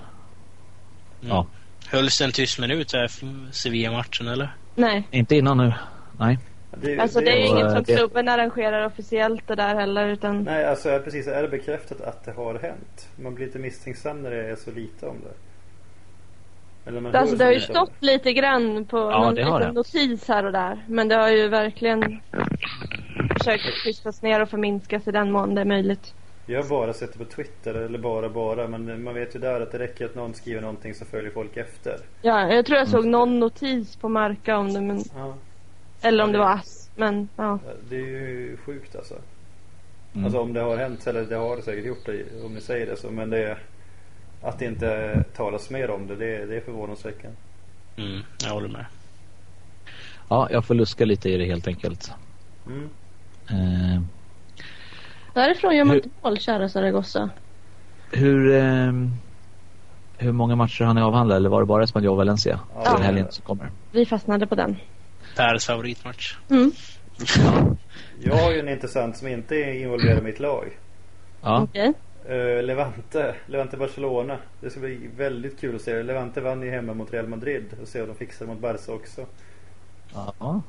Mm. 1.21 1.35
Ja. 1.35 1.45
Hölls 1.91 2.17
det 2.17 2.25
en 2.25 2.31
tyst 2.31 2.59
minut 2.59 2.93
här 2.93 3.07
Sevilla-matchen 3.51 4.27
eller? 4.27 4.55
Nej. 4.75 5.07
inte 5.11 5.35
innan 5.35 5.57
nu. 5.57 5.73
Nej. 6.19 6.37
Det, 6.81 6.99
Alltså 6.99 7.19
det 7.19 7.31
är 7.31 7.37
ju 7.37 7.47
inget 7.47 7.71
som 7.71 7.83
det- 7.83 7.95
klubben 7.95 8.29
arrangerar 8.29 8.85
officiellt 8.85 9.47
det 9.47 9.55
där 9.55 9.75
heller 9.75 10.07
utan 10.07 10.43
Nej, 10.43 10.65
alltså 10.65 10.99
precis. 11.03 11.27
Är 11.27 11.41
det 11.41 11.47
bekräftat 11.47 12.01
att 12.01 12.25
det 12.25 12.31
har 12.31 12.53
hänt? 12.59 13.09
Man 13.15 13.35
blir 13.35 13.45
lite 13.45 13.59
misstänksam 13.59 14.21
när 14.21 14.31
det 14.31 14.49
är 14.51 14.55
så 14.55 14.71
lite 14.71 15.05
om 15.05 15.15
det. 15.23 15.33
Eller 16.85 17.15
Alltså 17.15 17.31
så 17.31 17.37
det 17.39 17.45
har 17.45 17.51
ju 17.51 17.59
stått 17.59 17.91
lite 17.99 18.33
grann 18.33 18.85
på 18.85 18.97
Ja, 18.97 19.23
någon 19.23 19.35
det 19.35 19.43
har 19.43 19.59
liten 19.59 19.73
det. 19.73 19.79
notis 19.79 20.27
här 20.27 20.45
och 20.45 20.51
där. 20.51 20.85
Men 20.87 21.07
det 21.07 21.15
har 21.15 21.29
ju 21.29 21.47
verkligen 21.47 22.19
försökt 23.37 23.83
tystas 23.83 24.21
ner 24.21 24.41
och 24.41 24.49
förminskas 24.49 25.07
i 25.07 25.11
den 25.11 25.31
mån 25.31 25.55
det 25.55 25.61
är 25.61 25.65
möjligt. 25.65 26.13
Jag 26.47 26.61
har 26.61 26.69
bara 26.69 26.93
sett 26.93 27.13
det 27.13 27.19
på 27.19 27.25
Twitter, 27.25 27.73
eller 27.73 27.99
bara 27.99 28.29
bara. 28.29 28.67
Men 28.67 29.03
man 29.03 29.13
vet 29.13 29.35
ju 29.35 29.39
där 29.39 29.61
att 29.61 29.71
det 29.71 29.79
räcker 29.79 30.05
att 30.05 30.15
någon 30.15 30.33
skriver 30.33 30.61
någonting 30.61 30.93
så 30.93 31.05
följer 31.05 31.31
folk 31.31 31.57
efter. 31.57 31.99
Ja, 32.21 32.53
jag 32.53 32.65
tror 32.65 32.77
jag 32.79 32.87
såg 32.87 33.05
någon 33.05 33.39
notis 33.39 33.95
på 33.95 34.09
Marka 34.09 34.57
om 34.57 34.73
det, 34.73 34.81
men, 34.81 35.03
Ja, 35.15 35.33
eller 36.01 36.23
om 36.23 36.31
det 36.31 36.37
var 36.37 36.53
Ass. 36.53 36.89
Men 36.95 37.29
ja. 37.35 37.59
det 37.89 37.95
är 37.95 37.99
ju 37.99 38.57
sjukt 38.65 38.95
alltså. 38.95 39.15
Mm. 40.13 40.25
Alltså 40.25 40.39
om 40.39 40.53
det 40.53 40.59
har 40.61 40.77
hänt, 40.77 41.07
eller 41.07 41.21
det 41.25 41.35
har 41.35 41.55
det 41.55 41.61
säkert 41.61 41.85
gjort 41.85 42.05
det, 42.05 42.23
om 42.45 42.53
ni 42.53 42.61
säger 42.61 42.85
det 42.85 42.95
så. 42.97 43.11
Men 43.11 43.29
det 43.29 43.43
är, 43.43 43.57
att 44.41 44.59
det 44.59 44.65
inte 44.65 45.23
talas 45.35 45.69
mer 45.69 45.89
om 45.91 46.07
det, 46.07 46.15
det, 46.15 46.45
det 46.45 46.55
är 46.55 46.61
förvånansväckande. 46.61 47.37
Mm, 47.97 48.21
jag 48.43 48.49
håller 48.49 48.67
med. 48.69 48.85
Ja, 50.29 50.47
jag 50.51 50.65
får 50.65 50.73
luska 50.75 51.05
lite 51.05 51.29
i 51.29 51.37
det 51.37 51.45
helt 51.45 51.67
enkelt. 51.67 52.11
Mm. 52.67 52.89
Eh, 53.49 54.01
Därifrån 55.33 55.75
gör 55.75 55.83
man 55.85 55.95
Hur- 55.95 56.03
inte 56.03 56.15
mål, 56.23 56.39
kära 56.39 56.69
Zaragoza. 56.69 57.29
hur, 58.11 58.55
eh, 58.55 58.91
hur 60.17 60.31
många 60.31 60.55
matcher 60.55 60.83
har 60.83 60.93
ni 60.93 61.01
avhandlat 61.01 61.35
eller 61.35 61.49
var 61.49 61.59
det 61.59 61.65
bara 61.65 61.83
Espanyol 61.83 62.11
och 62.11 62.17
Valencia? 62.17 62.59
Ja. 62.83 62.97
Helgen 63.01 63.27
som 63.31 63.45
kommer. 63.45 63.71
Vi 63.91 64.05
fastnade 64.05 64.47
på 64.47 64.55
den. 64.55 64.75
Pers 65.37 65.65
favoritmatch. 65.65 66.35
Mm. 66.49 66.71
Jag 68.23 68.35
har 68.35 68.51
ju 68.51 68.59
en 68.59 68.69
intressant 68.69 69.17
som 69.17 69.27
inte 69.27 69.55
är 69.55 69.73
involverad 69.81 70.17
i 70.17 70.21
mitt 70.21 70.39
lag. 70.39 70.77
Ja, 71.41 71.61
Okej. 71.61 71.93
Eh, 72.27 72.63
Levante, 72.63 73.35
Levante 73.45 73.77
Barcelona. 73.77 74.37
Det 74.61 74.69
ska 74.69 74.79
bli 74.79 75.09
väldigt 75.17 75.59
kul 75.59 75.75
att 75.75 75.81
se. 75.81 76.03
Levante 76.03 76.41
vann 76.41 76.61
ju 76.61 76.69
hemma 76.69 76.93
mot 76.93 77.13
Real 77.13 77.27
Madrid 77.27 77.65
och 77.81 77.87
se 77.87 78.01
om 78.01 78.07
de 78.07 78.15
fixar 78.15 78.45
mot 78.45 78.59
Barca 78.59 78.91
också. 78.91 79.25
ja. 80.13 80.61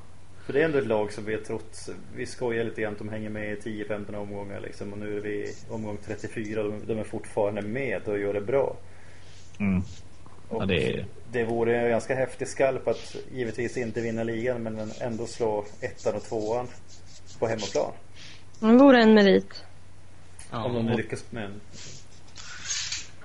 För 0.46 0.52
det 0.52 0.60
är 0.60 0.64
ändå 0.64 0.78
ett 0.78 0.86
lag 0.86 1.12
som 1.12 1.24
vi 1.24 1.34
har 1.34 1.40
trott, 1.40 1.88
vi 2.16 2.26
skojar 2.26 2.64
lite 2.64 2.80
grann 2.80 2.94
de 2.98 3.08
hänger 3.08 3.30
med 3.30 3.52
i 3.52 3.84
10-15 3.84 4.16
omgångar 4.16 4.60
liksom 4.60 4.92
och 4.92 4.98
nu 4.98 5.16
är 5.16 5.20
vi 5.20 5.30
i 5.30 5.54
omgång 5.68 5.98
34 6.06 6.62
de, 6.62 6.82
de 6.86 6.98
är 6.98 7.04
fortfarande 7.04 7.62
med 7.62 8.08
och 8.08 8.18
gör 8.18 8.34
det 8.34 8.40
bra. 8.40 8.76
Mm. 9.60 9.82
Och 10.48 10.62
ja 10.62 10.66
det 10.66 10.92
är, 10.92 11.06
det 11.32 11.44
vore 11.44 11.80
en 11.80 11.90
ganska 11.90 12.14
häftig 12.14 12.48
skalp 12.48 12.88
att 12.88 13.16
givetvis 13.32 13.76
inte 13.76 14.00
vinna 14.00 14.22
ligan 14.22 14.62
men 14.62 14.90
ändå 15.00 15.26
slå 15.26 15.64
ettan 15.80 16.14
och 16.14 16.22
tvåan 16.22 16.66
på 17.38 17.46
hemmaplan. 17.46 17.92
Det 18.60 18.66
vore 18.66 19.02
en 19.02 19.14
merit. 19.14 19.65
Ja, 20.56 20.64
Om 20.64 20.74
de 20.86 20.96
lyckas 20.96 21.24
med 21.30 21.44
en. 21.44 21.60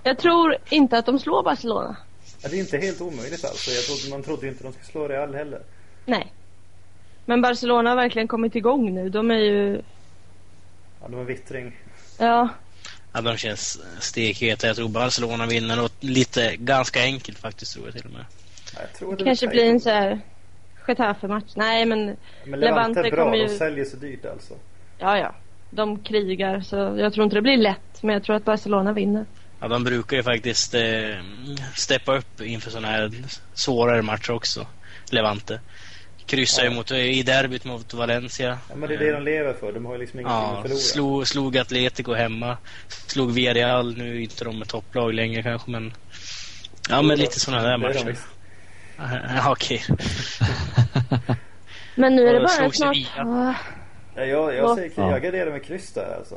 Jag 0.04 0.18
tror 0.20 0.58
inte 0.70 0.98
att 0.98 1.06
de 1.06 1.20
slår 1.20 1.44
Barcelona. 1.44 1.96
Ja, 2.44 2.50
det 2.50 2.56
är 2.56 2.60
inte 2.60 2.78
helt 2.78 3.02
omöjligt 3.02 3.46
alltså. 3.46 3.72
Jag 3.72 3.84
trodde, 3.84 4.10
man 4.10 4.24
trodde 4.24 4.46
ju 4.46 4.52
inte 4.52 4.64
de 4.64 4.72
skulle 4.74 4.86
slå 4.86 5.08
Real 5.08 5.36
heller. 5.36 5.62
Nej. 6.06 6.34
Men 7.26 7.42
Barcelona 7.42 7.90
har 7.90 7.96
verkligen 7.98 8.28
kommit 8.28 8.56
igång 8.56 8.94
nu. 8.94 9.10
De 9.10 9.32
är 9.32 9.36
ju... 9.36 9.82
Ja, 11.02 11.08
de 11.08 11.14
har 11.16 11.24
vittring. 11.24 11.78
Ja. 12.20 12.50
Ja, 13.14 13.22
de 13.22 13.38
känns 13.38 13.80
stekheta. 14.00 14.68
Jag 14.68 14.76
tror 14.76 14.90
Barcelona 14.90 15.46
vinner 15.46 15.84
och 15.84 15.92
lite 16.00 16.56
ganska 16.56 17.02
enkelt 17.02 17.38
faktiskt 17.40 17.74
tror 17.74 17.86
jag 17.86 17.94
till 17.96 18.06
och 18.06 18.12
med. 18.12 18.26
Ja, 18.76 18.80
jag 18.82 18.94
tror 18.94 19.14
att 19.14 19.20
det 19.20 19.26
Kanske 19.26 19.48
blir 19.48 19.66
en 19.66 19.80
så 19.80 19.90
här 19.90 20.20
Getafe-match. 20.88 21.52
Nej 21.56 21.86
men, 21.86 22.06
Men 22.06 22.60
Levante 22.60 22.66
Levante 22.66 23.00
är 23.00 23.12
bra. 23.12 23.24
kommer 23.24 23.38
De 23.38 23.52
ju- 23.52 23.58
säljer 23.58 23.86
så 23.86 23.98
dyrt 23.98 24.26
alltså. 24.26 24.54
ja 25.00 25.18
ja. 25.18 25.36
De 25.72 26.04
krigar 26.04 26.62
så 26.62 26.76
jag 26.76 27.14
tror 27.14 27.24
inte 27.24 27.36
det 27.36 27.42
blir 27.42 27.58
lätt. 27.58 28.04
Men 28.04 28.14
jag 28.14 28.24
tror 28.24 28.36
att 28.36 28.46
Barcelona 28.46 28.94
vinner. 28.94 29.26
Ja, 29.60 29.68
de 29.68 29.84
brukar 29.84 30.18
ju 30.18 30.24
faktiskt 30.24 30.74
eh, 30.74 30.82
steppa 31.76 32.18
upp 32.18 32.42
inför 32.42 32.72
sådana 32.72 32.88
här 32.88 33.12
svårare 33.54 34.02
matcher 34.02 34.32
också. 34.32 34.68
Levante. 35.12 35.60
Kryssar 36.26 36.64
ju 36.64 36.70
Ja. 36.70 36.76
mot, 36.76 36.92
i 36.92 37.24
derbyt 37.24 37.66
mot 37.66 37.94
Valencia. 37.94 38.58
Ja, 38.70 38.76
men 38.76 38.90
det 38.90 38.96
är 38.96 39.00
det 39.00 39.12
de 39.12 39.24
lever 39.24 39.54
för. 39.54 39.72
De 39.74 39.86
har 39.86 39.94
ju 39.94 40.00
liksom 40.00 40.20
ingenting 40.20 40.38
att 40.42 40.56
Ja, 40.56 40.62
förlora. 40.62 40.80
slog, 40.80 41.28
slog 41.28 41.58
Atletico 41.58 42.14
hemma. 42.14 42.58
Slog 42.88 43.32
Villarreal. 43.32 43.98
Nu 43.98 44.16
är 44.16 44.20
inte 44.20 44.44
de 44.46 44.62
ett 44.62 44.70
topplag 44.70 45.14
längre 45.14 45.44
kanske 45.44 45.72
men... 45.72 45.94
Ja 46.90 47.02
men 47.02 47.20
lite 47.20 47.40
sådana 47.40 47.64
där 47.64 47.78
matcher. 47.78 48.16
Ja, 49.36 49.52
okej. 49.52 49.82
Men 51.96 52.16
nu 52.16 52.28
är 52.28 52.34
det 52.34 52.40
bara 52.40 52.72
snart... 52.72 52.98
Ja, 54.16 54.26
jag, 54.26 54.56
jag, 54.56 54.76
säger, 54.78 54.92
Ja. 54.96 55.12
jag 55.12 55.22
garderar 55.22 55.52
med 55.52 55.64
kryss 55.64 55.94
där 55.94 56.16
alltså. 56.18 56.36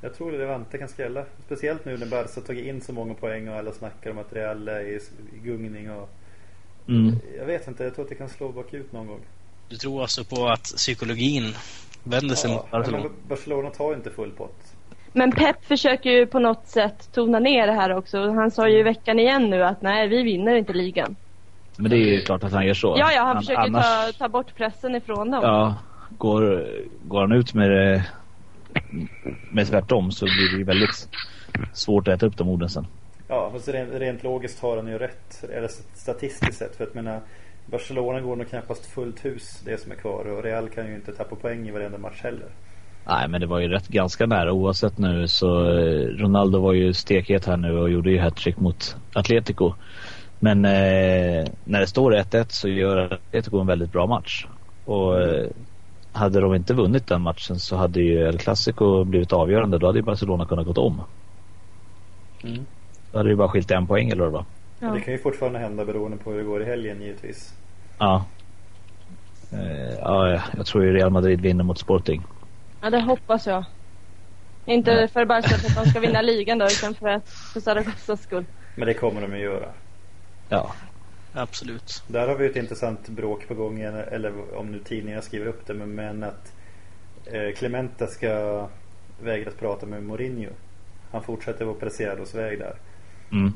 Jag 0.00 0.14
tror 0.14 0.32
att 0.34 0.38
Levante 0.40 0.78
kan 0.78 0.88
skrälla. 0.88 1.24
Speciellt 1.46 1.84
nu 1.84 1.96
när 1.96 2.06
Barca 2.06 2.40
tagit 2.40 2.66
in 2.66 2.80
så 2.80 2.92
många 2.92 3.14
poäng 3.14 3.48
och 3.48 3.56
alla 3.56 3.72
snackar 3.72 4.10
om 4.10 4.18
att 4.18 4.32
Real 4.32 4.68
är 4.68 4.80
i, 4.80 5.00
gungning 5.44 5.90
och... 5.90 6.08
mm. 6.88 7.14
Jag 7.38 7.44
vet 7.46 7.68
inte, 7.68 7.84
jag 7.84 7.94
tror 7.94 8.04
att 8.04 8.08
det 8.08 8.14
kan 8.14 8.28
slå 8.28 8.48
bakut 8.48 8.92
någon 8.92 9.06
gång. 9.06 9.20
Du 9.68 9.76
tror 9.76 10.02
alltså 10.02 10.24
på 10.24 10.46
att 10.48 10.62
psykologin 10.62 11.54
vänder 12.04 12.34
sig 12.34 12.50
mot 12.50 12.66
Ja, 12.70 12.78
Barcelona? 12.78 13.02
men 13.02 13.12
Barcelona 13.28 13.70
tar 13.70 13.90
ju 13.90 13.96
inte 13.96 14.10
full 14.10 14.30
pott. 14.30 14.56
Men 15.12 15.32
Pep 15.32 15.64
försöker 15.64 16.10
ju 16.10 16.26
på 16.26 16.38
något 16.38 16.66
sätt 16.68 17.08
tona 17.12 17.38
ner 17.38 17.66
det 17.66 17.72
här 17.72 17.96
också. 17.96 18.30
Han 18.30 18.50
sa 18.50 18.68
ju 18.68 18.78
i 18.78 18.82
veckan 18.82 19.18
igen 19.18 19.50
nu 19.50 19.62
att 19.64 19.82
nej, 19.82 20.08
vi 20.08 20.22
vinner 20.22 20.54
inte 20.54 20.72
ligan. 20.72 21.16
Men 21.76 21.90
det 21.90 21.96
är 21.96 22.00
ju 22.14 22.20
klart 22.20 22.44
att 22.44 22.52
han 22.52 22.66
gör 22.66 22.74
så. 22.74 22.96
Ja, 22.98 23.12
ja, 23.12 23.22
han 23.22 23.36
An- 23.36 23.42
försöker 23.42 23.60
annars, 23.62 23.84
ta, 23.84 24.12
ta 24.18 24.28
bort 24.28 24.54
pressen 24.56 24.94
ifrån 24.94 25.30
dem. 25.30 25.40
Ja, 25.42 25.74
går, 26.18 26.66
går 27.04 27.20
han 27.20 27.32
ut 27.32 27.54
med 27.54 27.70
det 27.70 28.04
med 29.50 29.66
tvärtom 29.66 30.10
så 30.10 30.24
blir 30.24 30.50
det 30.52 30.58
ju 30.58 30.64
väldigt 30.64 31.08
svårt 31.72 32.08
att 32.08 32.14
äta 32.14 32.26
upp 32.26 32.36
de 32.36 32.48
orden 32.48 32.68
sen. 32.68 32.86
Ja, 33.28 33.50
fast 33.52 33.68
rent, 33.68 33.94
rent 33.94 34.22
logiskt 34.22 34.60
har 34.60 34.76
han 34.76 34.86
ju 34.86 34.98
rätt. 34.98 35.44
Eller 35.52 35.68
statistiskt 35.94 36.58
sett. 36.58 36.76
För 36.76 36.84
att 36.84 36.94
menar, 36.94 37.20
Barcelona 37.66 38.20
går 38.20 38.36
nog 38.36 38.48
knappast 38.48 38.86
fullt 38.86 39.24
hus 39.24 39.62
det 39.64 39.80
som 39.80 39.92
är 39.92 39.96
kvar. 39.96 40.24
Och 40.32 40.44
Real 40.44 40.68
kan 40.68 40.86
ju 40.86 40.94
inte 40.94 41.12
tappa 41.12 41.36
poäng 41.36 41.68
i 41.68 41.70
varenda 41.70 41.98
match 41.98 42.20
heller. 42.22 42.48
Nej, 43.06 43.28
men 43.28 43.40
det 43.40 43.46
var 43.46 43.60
ju 43.60 43.68
rätt 43.68 43.88
ganska 43.88 44.26
nära 44.26 44.52
oavsett 44.52 44.98
nu 44.98 45.28
så 45.28 45.78
eh, 45.78 46.06
Ronaldo 46.06 46.60
var 46.60 46.72
ju 46.72 46.92
stekhet 46.92 47.46
här 47.46 47.56
nu 47.56 47.78
och 47.78 47.90
gjorde 47.90 48.10
ju 48.10 48.18
hattrick 48.18 48.58
mot 48.58 48.96
Atletico. 49.14 49.74
Men 50.38 50.64
eh, 50.64 51.44
när 51.64 51.80
det 51.80 51.86
står 51.86 52.12
1-1 52.12 52.46
så 52.48 52.68
gör 52.68 53.12
Atletico 53.12 53.60
en 53.60 53.66
väldigt 53.66 53.92
bra 53.92 54.06
match. 54.06 54.46
Och 54.84 55.20
eh, 55.22 55.46
hade 56.16 56.40
de 56.40 56.54
inte 56.54 56.74
vunnit 56.74 57.06
den 57.06 57.22
matchen 57.22 57.58
så 57.58 57.76
hade 57.76 58.00
ju 58.00 58.28
El 58.28 58.38
Clasico 58.38 59.04
blivit 59.04 59.32
avgörande. 59.32 59.78
Då 59.78 59.86
hade 59.86 59.98
ju 59.98 60.04
Barcelona 60.04 60.46
kunnat 60.46 60.66
gått 60.66 60.78
om. 60.78 61.02
Mm. 62.44 62.66
Då 63.12 63.18
hade 63.18 63.28
det 63.28 63.32
ju 63.32 63.36
bara 63.36 63.48
skilt 63.48 63.70
en 63.70 63.86
poäng 63.86 64.08
eller 64.08 64.26
vad. 64.26 64.44
Ja. 64.80 64.90
Det 64.90 65.00
kan 65.00 65.12
ju 65.12 65.18
fortfarande 65.18 65.58
hända 65.58 65.84
beroende 65.84 66.16
på 66.16 66.30
hur 66.30 66.38
det 66.38 66.44
går 66.44 66.62
i 66.62 66.64
helgen 66.64 67.02
givetvis. 67.02 67.54
Ja. 67.98 68.24
Eh, 69.52 69.94
ja, 70.00 70.40
jag 70.56 70.66
tror 70.66 70.84
ju 70.84 70.92
Real 70.92 71.10
Madrid 71.10 71.40
vinner 71.40 71.64
mot 71.64 71.78
Sporting. 71.78 72.22
Ja, 72.82 72.90
det 72.90 73.00
hoppas 73.00 73.46
jag. 73.46 73.64
Inte 74.66 74.94
Nej. 74.94 75.08
för 75.08 75.24
bara 75.24 75.42
så 75.42 75.54
att 75.54 75.84
de 75.84 75.90
ska 75.90 76.00
vinna 76.00 76.22
ligan 76.32 76.58
då, 76.58 76.64
utan 76.64 76.94
för 76.94 77.08
att 77.08 77.28
för 77.28 77.60
Zaragozas 77.60 78.22
skull. 78.22 78.44
Men 78.76 78.86
det 78.86 78.94
kommer 78.94 79.20
de 79.20 79.36
ju 79.36 79.42
göra. 79.42 79.68
Ja. 80.48 80.72
Absolut. 81.36 82.02
Där 82.08 82.28
har 82.28 82.34
vi 82.36 82.46
ett 82.46 82.56
intressant 82.56 83.08
bråk 83.08 83.48
på 83.48 83.54
gång, 83.54 83.80
eller 83.80 84.56
om 84.56 84.66
nu 84.72 84.78
tidningarna 84.78 85.22
skriver 85.22 85.46
upp 85.46 85.66
det, 85.66 85.74
men, 85.74 86.22
att 86.24 86.52
eh, 87.26 87.54
Clemente 87.56 88.06
ska 88.06 88.68
vägras 89.22 89.54
prata 89.54 89.86
med 89.86 90.02
Mourinho. 90.02 90.50
Han 91.12 91.22
fortsätter 91.22 91.64
på 91.64 91.74
Preciados 91.74 92.34
väg 92.34 92.58
där. 92.58 92.74
Mm. 93.32 93.52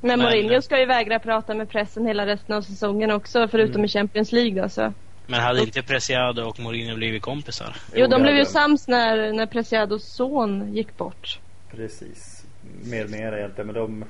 Men 0.00 0.08
Men- 0.08 0.18
Mourinho 0.20 0.62
ska 0.62 0.78
ju 0.78 0.86
vägra 0.86 1.18
prata 1.18 1.54
med 1.54 1.68
pressen 1.68 2.06
hela 2.06 2.26
resten 2.26 2.54
av 2.56 2.62
säsongen 2.62 3.10
också, 3.10 3.48
förutom 3.48 3.74
Mm. 3.74 3.84
i 3.84 3.88
Champions 3.88 4.32
League 4.32 4.62
då, 4.62 4.68
så. 4.68 4.92
Men 5.26 5.40
hade 5.40 5.60
inte 5.60 5.82
Preciado 5.82 6.42
och 6.42 6.60
Mourinho 6.60 6.96
blivit 6.96 7.22
kompisar? 7.22 7.76
Jo, 7.94 8.06
de 8.06 8.22
blev 8.22 8.36
ju 8.36 8.44
sams 8.44 8.88
när, 8.88 9.32
när 9.32 9.46
Preciados 9.46 10.04
son 10.04 10.74
gick 10.74 10.96
bort. 10.96 11.38
Precis. 11.70 12.44
Mer 12.84 13.04
och 13.04 13.10
mer 13.10 13.32
egentligen. 13.32 13.66
Men 13.66 13.74
de, 13.74 14.04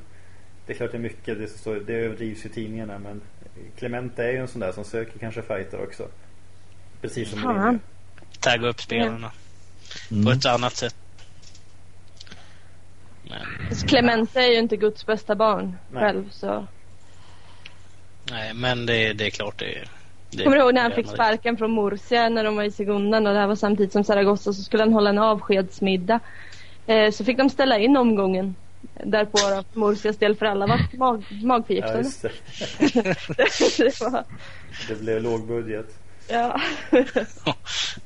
det 0.69 0.75
är 0.75 0.77
klart 0.77 0.91
det 0.91 0.97
är 0.97 1.01
mycket. 1.03 1.39
Det, 1.39 1.49
står, 1.49 1.75
det 1.75 1.93
överdrivs 1.95 2.47
i 2.47 2.49
tidningarna. 2.49 2.99
Men 2.99 3.21
Clemente 3.79 4.25
är 4.25 4.33
ju 4.33 4.39
en 4.39 4.49
sån 4.49 4.61
där 4.61 4.73
som 4.73 4.85
söker 4.85 5.19
kanske 5.19 5.43
fighter 5.43 5.83
också. 5.83 6.09
Precis 7.01 7.31
som. 7.31 7.41
Mourinho. 7.41 7.79
Tagga 8.41 8.69
upp 8.69 8.81
spelarna 8.81 9.31
på 10.09 10.15
Mm. 10.15 10.29
ett 10.33 10.47
annat 10.47 10.77
sätt. 10.77 10.95
Men, 13.23 13.77
Clemente 13.89 14.41
är 14.41 14.51
ju 14.51 14.59
inte 14.59 14.77
Guds 14.77 15.07
bästa 15.07 15.35
barn 15.35 15.77
Nej. 15.93 16.03
själv 16.03 16.31
så. 16.31 16.67
nej, 18.31 18.55
men 18.55 18.87
det, 18.87 19.13
det 19.13 19.27
är 19.27 19.31
klart 19.31 19.59
det 19.59 19.79
är... 19.79 19.89
Det, 20.31 20.45
Kommer 20.45 20.57
du 20.57 20.63
ihåg 20.63 20.75
när 20.75 20.83
han 20.83 20.93
fick 20.93 21.07
sparken 21.07 21.57
från 21.57 21.75
Murcia 21.75 22.29
när 22.29 22.45
de 22.45 22.57
var 22.57 22.63
i 22.63 22.71
Segundan 22.71 23.27
och 23.27 23.33
det 23.33 23.39
här 23.39 23.47
var 23.47 23.57
samtidigt 23.57 23.93
som 23.93 24.05
Zaragoza 24.05 24.53
så 24.53 24.63
skulle 24.63 24.83
han 24.83 24.93
hålla 24.93 25.11
en 25.11 25.19
avskedsmiddag. 25.19 26.21
Eh, 26.87 27.11
så 27.11 27.25
fick 27.25 27.37
de 27.39 27.51
ställa 27.51 27.79
in 27.79 27.97
omgången 27.97 28.55
därpå 29.05 29.39
då, 29.39 29.65
för 29.73 29.81
Murcias 29.81 30.17
del 30.17 30.37
för 30.37 30.47
alla 30.47 30.67
var 30.67 30.81
mag, 30.99 31.25
Ja, 31.31 31.47
magförgiftade. 31.47 31.99
just 31.99 32.23
det. 32.23 32.31
det 33.79 34.01
var, 34.01 34.25
Det 34.89 34.95
blev 34.95 35.23
låg 35.23 35.47
budget. 35.47 35.87
ja. 36.29 36.61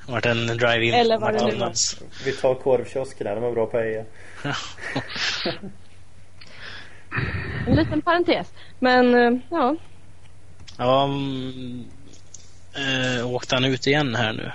Vart 0.06 0.26
en 0.26 0.46
drive-in 0.46 0.94
Eller 0.94 1.18
vad 1.18 1.32
det 1.32 1.38
nu 1.38 1.40
var. 1.44 1.48
McDonalds. 1.52 2.00
Vi 2.24 2.32
tar 2.32 2.54
korvkiosken 2.54 3.26
här. 3.26 3.34
De 3.34 3.40
var 3.44 3.52
bra 3.52 3.66
på 3.66 3.78
EA. 3.78 4.04
En 7.66 7.74
liten 7.76 8.02
parentes. 8.02 8.52
Men 8.78 9.14
eh, 9.14 9.40
ja, 9.50 9.76
Ja, 10.78 11.04
mm, 11.04 11.84
eh, 13.18 13.30
åkte 13.30 13.54
han 13.56 13.64
ut 13.64 13.86
igen 13.86 14.14
här 14.14 14.32
nu? 14.32 14.52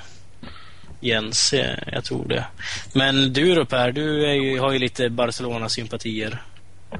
Jens, 1.00 1.54
eh, 1.54 1.78
jag 1.92 2.04
tror 2.06 2.26
det. 2.28 2.46
Men 2.96 3.34
du 3.34 3.56
då 3.56 3.66
Per, 3.66 3.92
du 3.92 4.26
är 4.26 4.34
ju, 4.34 4.60
har 4.60 4.72
ju 4.72 4.80
lite 4.80 5.10
Barcelona-sympatier. 5.10 6.42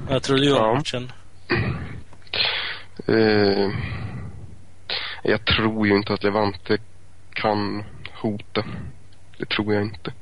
Vad 0.08 0.22
tror 0.22 0.36
du 0.36 0.52
om 0.52 0.58
Ja. 0.66 0.74
matchen? 0.74 1.12
Eh, 3.08 3.70
jag 5.24 5.44
tror 5.44 5.86
ju 5.86 5.96
inte 5.96 6.12
att 6.12 6.22
Levante 6.22 6.78
kan 7.32 7.84
hota. 8.14 8.64
Det 9.38 9.48
tror 9.48 9.74
jag 9.74 9.82
inte. 9.82 10.12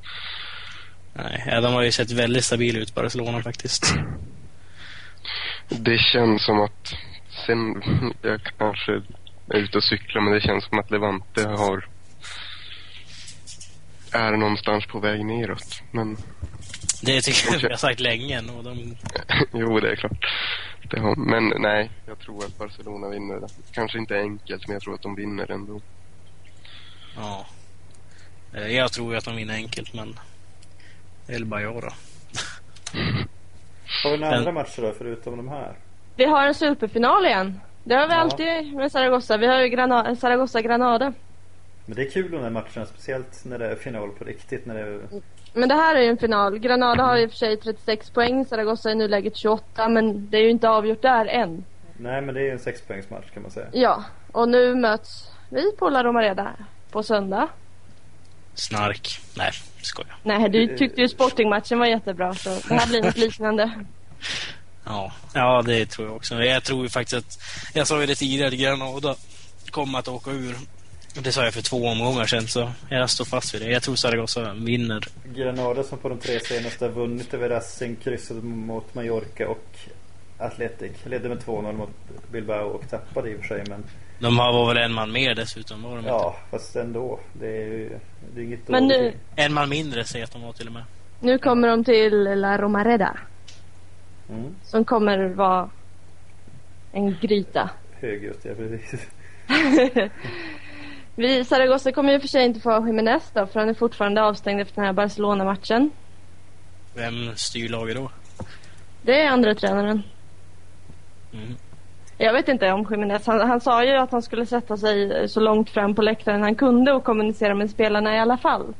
Nej, 1.14 1.60
de 1.62 1.74
har 1.74 1.82
ju 1.82 1.92
sett 1.92 2.10
väldigt 2.10 2.44
stabila 2.44 2.78
ut, 2.78 2.94
Barcelona 2.94 3.42
faktiskt. 3.42 3.94
Det 5.68 5.98
känns 5.98 6.44
som 6.44 6.60
att 6.60 6.94
sen, 7.46 7.82
jag 8.22 8.40
kanske 8.58 8.92
är 9.50 9.56
ute 9.58 9.76
och 9.78 9.84
cyklar 9.84 10.22
men 10.22 10.32
det 10.32 10.40
känns 10.40 10.64
som 10.64 10.78
att 10.78 10.90
Levante 10.90 11.48
har 11.48 11.86
är 14.12 14.32
någonstans 14.32 14.86
på 14.86 14.98
väg 14.98 15.24
neråt. 15.24 15.82
Men 15.90 16.16
Det 17.02 17.20
tycker 17.20 17.52
jag 17.52 17.60
vi 17.60 17.68
har 17.68 17.76
sagt 17.76 18.00
länge. 18.00 18.40
Och 18.58 18.64
de, 18.64 18.96
jo, 19.52 19.80
det 19.80 19.90
är 19.92 19.96
klart. 19.96 20.26
Det 20.90 21.00
har, 21.00 21.16
men 21.16 21.52
nej, 21.62 21.90
jag 22.06 22.18
tror 22.18 22.44
att 22.44 22.58
Barcelona 22.58 23.08
vinner. 23.08 23.40
det. 23.40 23.48
Kanske 23.72 23.98
inte 23.98 24.14
enkelt, 24.18 24.66
men 24.68 24.74
jag 24.74 24.82
tror 24.82 24.94
att 24.94 25.02
de 25.02 25.14
vinner 25.14 25.50
ändå. 25.50 25.80
ja. 27.16 27.46
Eh, 28.54 28.66
Jag 28.76 28.92
tror 28.92 29.12
ju 29.12 29.18
att 29.18 29.24
de 29.24 29.36
vinner 29.36 29.54
enkelt, 29.54 29.94
men 29.94 30.18
det 31.26 31.34
är 31.34 31.44
bara 31.44 31.62
jag 31.62 31.74
då. 31.82 31.90
Har 34.04 34.10
vi 34.10 34.16
några 34.18 34.30
Men- 34.30 34.38
andra 34.38 34.52
matcher 34.52 34.82
då 34.82 34.92
förutom 34.98 35.36
de 35.36 35.48
här? 35.48 35.76
vi 36.16 36.24
har 36.24 36.46
en 36.46 36.54
superfinal 36.54 37.26
igen. 37.26 37.60
Det 37.84 37.94
har 37.94 38.06
vi 38.08 38.12
Ja. 38.14 38.18
alltid 38.20 38.74
med 38.74 38.92
Zaragoza. 38.92 39.36
Vi 39.36 39.46
har 39.46 39.60
ju 39.60 39.68
Grana- 39.68 40.14
Zaragoza-Granada. 40.16 41.12
Men 41.86 41.96
det 41.96 42.02
är 42.02 42.10
kul 42.10 42.30
de 42.30 42.42
här 42.42 42.50
matcherna. 42.50 42.86
Speciellt 42.86 43.44
när 43.44 43.58
det 43.58 43.66
är 43.66 43.76
final 43.76 44.10
på 44.10 44.24
riktigt. 44.24 44.66
När 44.66 44.74
det 44.74 44.80
är... 44.80 45.00
Men 45.52 45.68
det 45.68 45.74
här 45.74 45.94
är 45.94 46.00
ju 46.00 46.08
en 46.08 46.18
final. 46.18 46.58
Granada 46.58 47.02
har 47.02 47.16
i 47.16 47.26
och 47.26 47.30
för 47.30 47.36
sig 47.36 47.56
36 47.56 48.10
poäng, 48.10 48.44
Zaragoza 48.44 48.88
är 48.88 48.92
i 48.92 48.96
nuläget 48.96 49.36
28 49.36 49.88
men 49.88 50.30
det 50.30 50.36
är 50.36 50.42
ju 50.42 50.50
inte 50.50 50.68
avgjort 50.68 51.02
där 51.02 51.26
än. 51.26 51.64
Nej 51.98 52.22
men 52.22 52.34
det 52.34 52.40
är 52.40 52.44
ju 52.44 52.50
en 52.50 52.58
sexpoängsmatch 52.58 53.30
kan 53.30 53.42
man 53.42 53.50
säga. 53.50 53.66
Ja, 53.72 54.04
och 54.32 54.48
nu 54.48 54.74
möts 54.74 55.30
vi 55.50 55.72
på 55.78 55.88
La 55.88 56.04
Romareda 56.04 56.56
på 56.90 57.02
söndag. 57.02 57.48
Snark. 58.54 59.20
Nej, 59.36 59.50
skojar. 59.82 60.16
Nej, 60.22 60.48
du 60.48 60.76
tyckte 60.76 61.00
ju 61.00 61.08
Sportingmatchen 61.08 61.78
var 61.78 61.86
jättebra 61.86 62.34
så 62.34 62.50
det 62.68 62.74
här 62.74 62.88
blir 62.88 63.02
något 63.02 63.16
liknande. 63.26 63.70
Ja. 64.84 65.12
ja, 65.34 65.62
det 65.66 65.86
tror 65.86 66.08
jag 66.08 66.16
också. 66.16 66.34
Jag 66.34 66.64
tror 66.64 66.82
ju 66.82 66.88
faktiskt 66.88 67.16
att... 67.16 67.38
Jag 67.74 67.86
sa 67.86 68.00
ju 68.00 68.06
det 68.06 68.14
tidigare, 68.14 68.56
Granada 68.56 69.14
kommer 69.70 69.98
att 69.98 70.08
åka 70.08 70.30
ur. 70.30 70.56
Det 71.22 71.32
sa 71.32 71.44
jag 71.44 71.54
för 71.54 71.62
två 71.62 71.86
omgångar 71.88 72.26
sedan, 72.26 72.46
så 72.48 72.70
jag 72.88 73.10
står 73.10 73.24
fast 73.24 73.54
vid 73.54 73.62
det. 73.62 73.68
Jag 73.70 73.82
tror 73.82 73.94
Zaragoza 73.96 74.52
vinner. 74.54 75.04
Granada 75.34 75.82
som 75.82 75.98
på 75.98 76.08
de 76.08 76.18
tre 76.18 76.40
senaste 76.40 76.84
har 76.84 76.92
vunnit 76.92 77.34
över 77.34 77.48
Racing, 77.48 77.96
kryssade 78.04 78.40
mot 78.42 78.94
Mallorca 78.94 79.48
och 79.48 79.64
Athletic. 80.38 80.92
Ledde 81.04 81.28
med 81.28 81.38
2-0 81.38 81.72
mot 81.72 81.90
Bilbao 82.32 82.68
och 82.68 82.88
tappade 82.90 83.30
i 83.30 83.34
och 83.36 83.40
för 83.40 83.46
sig 83.46 83.64
men 83.68 83.84
De 84.18 84.38
har 84.38 84.52
var 84.52 84.74
väl 84.74 84.82
en 84.84 84.92
man 84.92 85.12
mer 85.12 85.34
dessutom, 85.34 85.82
var 85.82 85.90
de 85.90 85.98
inte? 85.98 86.08
ja 86.10 86.36
fast 86.50 86.76
ändå. 86.76 87.20
Det 87.32 87.46
är 87.48 87.66
ju 87.66 87.98
det 88.34 88.40
är 88.40 88.44
inget 88.44 88.68
Men 88.68 88.86
nu, 88.86 89.12
En 89.36 89.52
man 89.54 89.68
mindre 89.68 90.04
säger 90.04 90.24
att 90.24 90.32
de 90.32 90.42
var 90.42 90.52
till 90.52 90.66
och 90.66 90.72
med. 90.72 90.84
nu 91.20 91.38
kommer 91.38 91.68
de 91.68 91.84
till 91.84 92.22
La 92.40 92.58
Romareda 92.58 93.16
Mm. 94.30 94.54
som 94.64 94.84
kommer 94.84 95.28
vara 95.28 95.70
en 96.92 97.16
gryta. 97.20 97.70
Högljutt, 98.00 98.40
ja 98.42 98.50
precis. 98.54 99.00
Vi, 101.16 101.44
Zaragoza 101.44 101.92
kommer 101.92 102.12
ju 102.12 102.20
för 102.20 102.28
sig 102.28 102.44
inte 102.44 102.60
få 102.60 102.70
ha 102.70 102.86
Jiménez 102.86 103.30
då 103.34 103.46
för 103.46 103.60
han 103.60 103.68
är 103.68 103.74
fortfarande 103.74 104.22
avstängd 104.22 104.60
efter 104.60 104.74
den 104.76 104.84
här 104.84 104.92
Barcelona-matchen. 104.92 105.90
Vem 106.94 107.36
styr 107.36 107.68
laget 107.68 107.96
då? 107.96 108.10
Det 109.02 109.20
är 109.20 109.28
andra 109.30 109.54
tränaren. 109.54 110.02
Mm. 111.32 111.56
Jag 112.18 112.32
vet 112.32 112.48
inte 112.48 112.72
om 112.72 112.86
Jiménez, 112.90 113.26
han, 113.26 113.48
han 113.48 113.60
sa 113.60 113.84
ju 113.84 113.96
att 113.96 114.12
han 114.12 114.22
skulle 114.22 114.46
sätta 114.46 114.76
sig 114.76 115.28
så 115.28 115.40
långt 115.40 115.70
fram 115.70 115.94
på 115.94 116.02
läktaren 116.02 116.42
han 116.42 116.54
kunde 116.54 116.92
och 116.92 117.04
kommunicera 117.04 117.54
med 117.54 117.70
spelarna 117.70 118.16
i 118.16 118.18
alla 118.18 118.36
fall. 118.36 118.74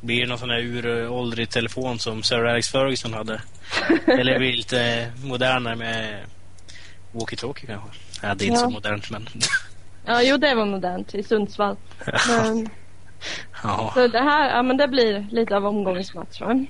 Blir 0.00 0.20
det 0.20 0.26
någon 0.26 0.38
sån 0.38 0.50
här 0.50 0.60
uråldrig 0.60 1.50
telefon 1.50 1.98
som 1.98 2.22
Sir 2.22 2.44
Alex 2.46 2.68
Ferguson 2.68 3.14
hade? 3.14 3.40
Eller 4.06 4.38
blir 4.38 4.50
det 4.50 4.56
lite 4.56 5.12
modernare 5.24 5.76
med 5.76 6.24
walkie-talkie 7.12 7.66
kanske? 7.66 7.88
Ja, 8.22 8.34
det 8.34 8.44
är 8.44 8.48
inte 8.48 8.60
Ja. 8.60 8.66
så 8.66 8.70
modernt 8.70 9.10
men... 9.10 9.28
Ja, 10.06 10.22
jo 10.22 10.36
det 10.36 10.54
var 10.54 10.66
modernt 10.66 11.14
i 11.14 11.22
Sundsvall. 11.22 11.76
Men, 12.28 12.68
ja. 13.62 13.90
så 13.94 14.08
det 14.08 14.20
här, 14.20 14.56
ja 14.56 14.62
men 14.62 14.76
det 14.76 14.88
blir 14.88 15.26
lite 15.30 15.56
av 15.56 15.66
omgångens 15.66 16.14
match 16.14 16.40
va? 16.40 16.66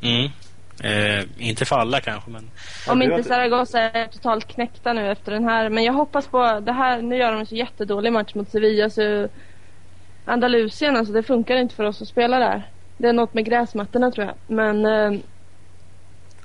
Mm. 0.00 0.30
Eh, 0.82 1.24
inte 1.38 1.64
för 1.64 1.76
alla 1.76 2.00
kanske 2.00 2.30
men... 2.30 2.50
Om 2.88 3.02
inte 3.02 3.22
Zaragoza 3.22 3.80
är 3.80 4.06
totalt 4.06 4.48
knäckta 4.48 4.92
nu 4.92 5.10
efter 5.10 5.32
den 5.32 5.44
här. 5.44 5.68
Men 5.68 5.84
jag 5.84 5.92
hoppas 5.92 6.26
på 6.26 6.60
det 6.60 6.72
här. 6.72 7.02
Nu 7.02 7.16
gör 7.16 7.32
de 7.32 7.40
en 7.40 7.46
så 7.46 7.54
jättedålig 7.54 8.12
match 8.12 8.34
mot 8.34 8.50
Sevilla 8.50 8.90
så 8.90 9.28
Andalusien 10.24 10.96
alltså 10.96 11.12
det 11.12 11.22
funkar 11.22 11.56
inte 11.56 11.74
för 11.74 11.84
oss 11.84 12.02
att 12.02 12.08
spela 12.08 12.38
där. 12.38 12.62
Det 12.96 13.08
är 13.08 13.12
något 13.12 13.34
med 13.34 13.44
gräsmattorna 13.44 14.10
tror 14.10 14.26
jag. 14.26 14.34
Men 14.46 14.86
eh, 14.86 15.20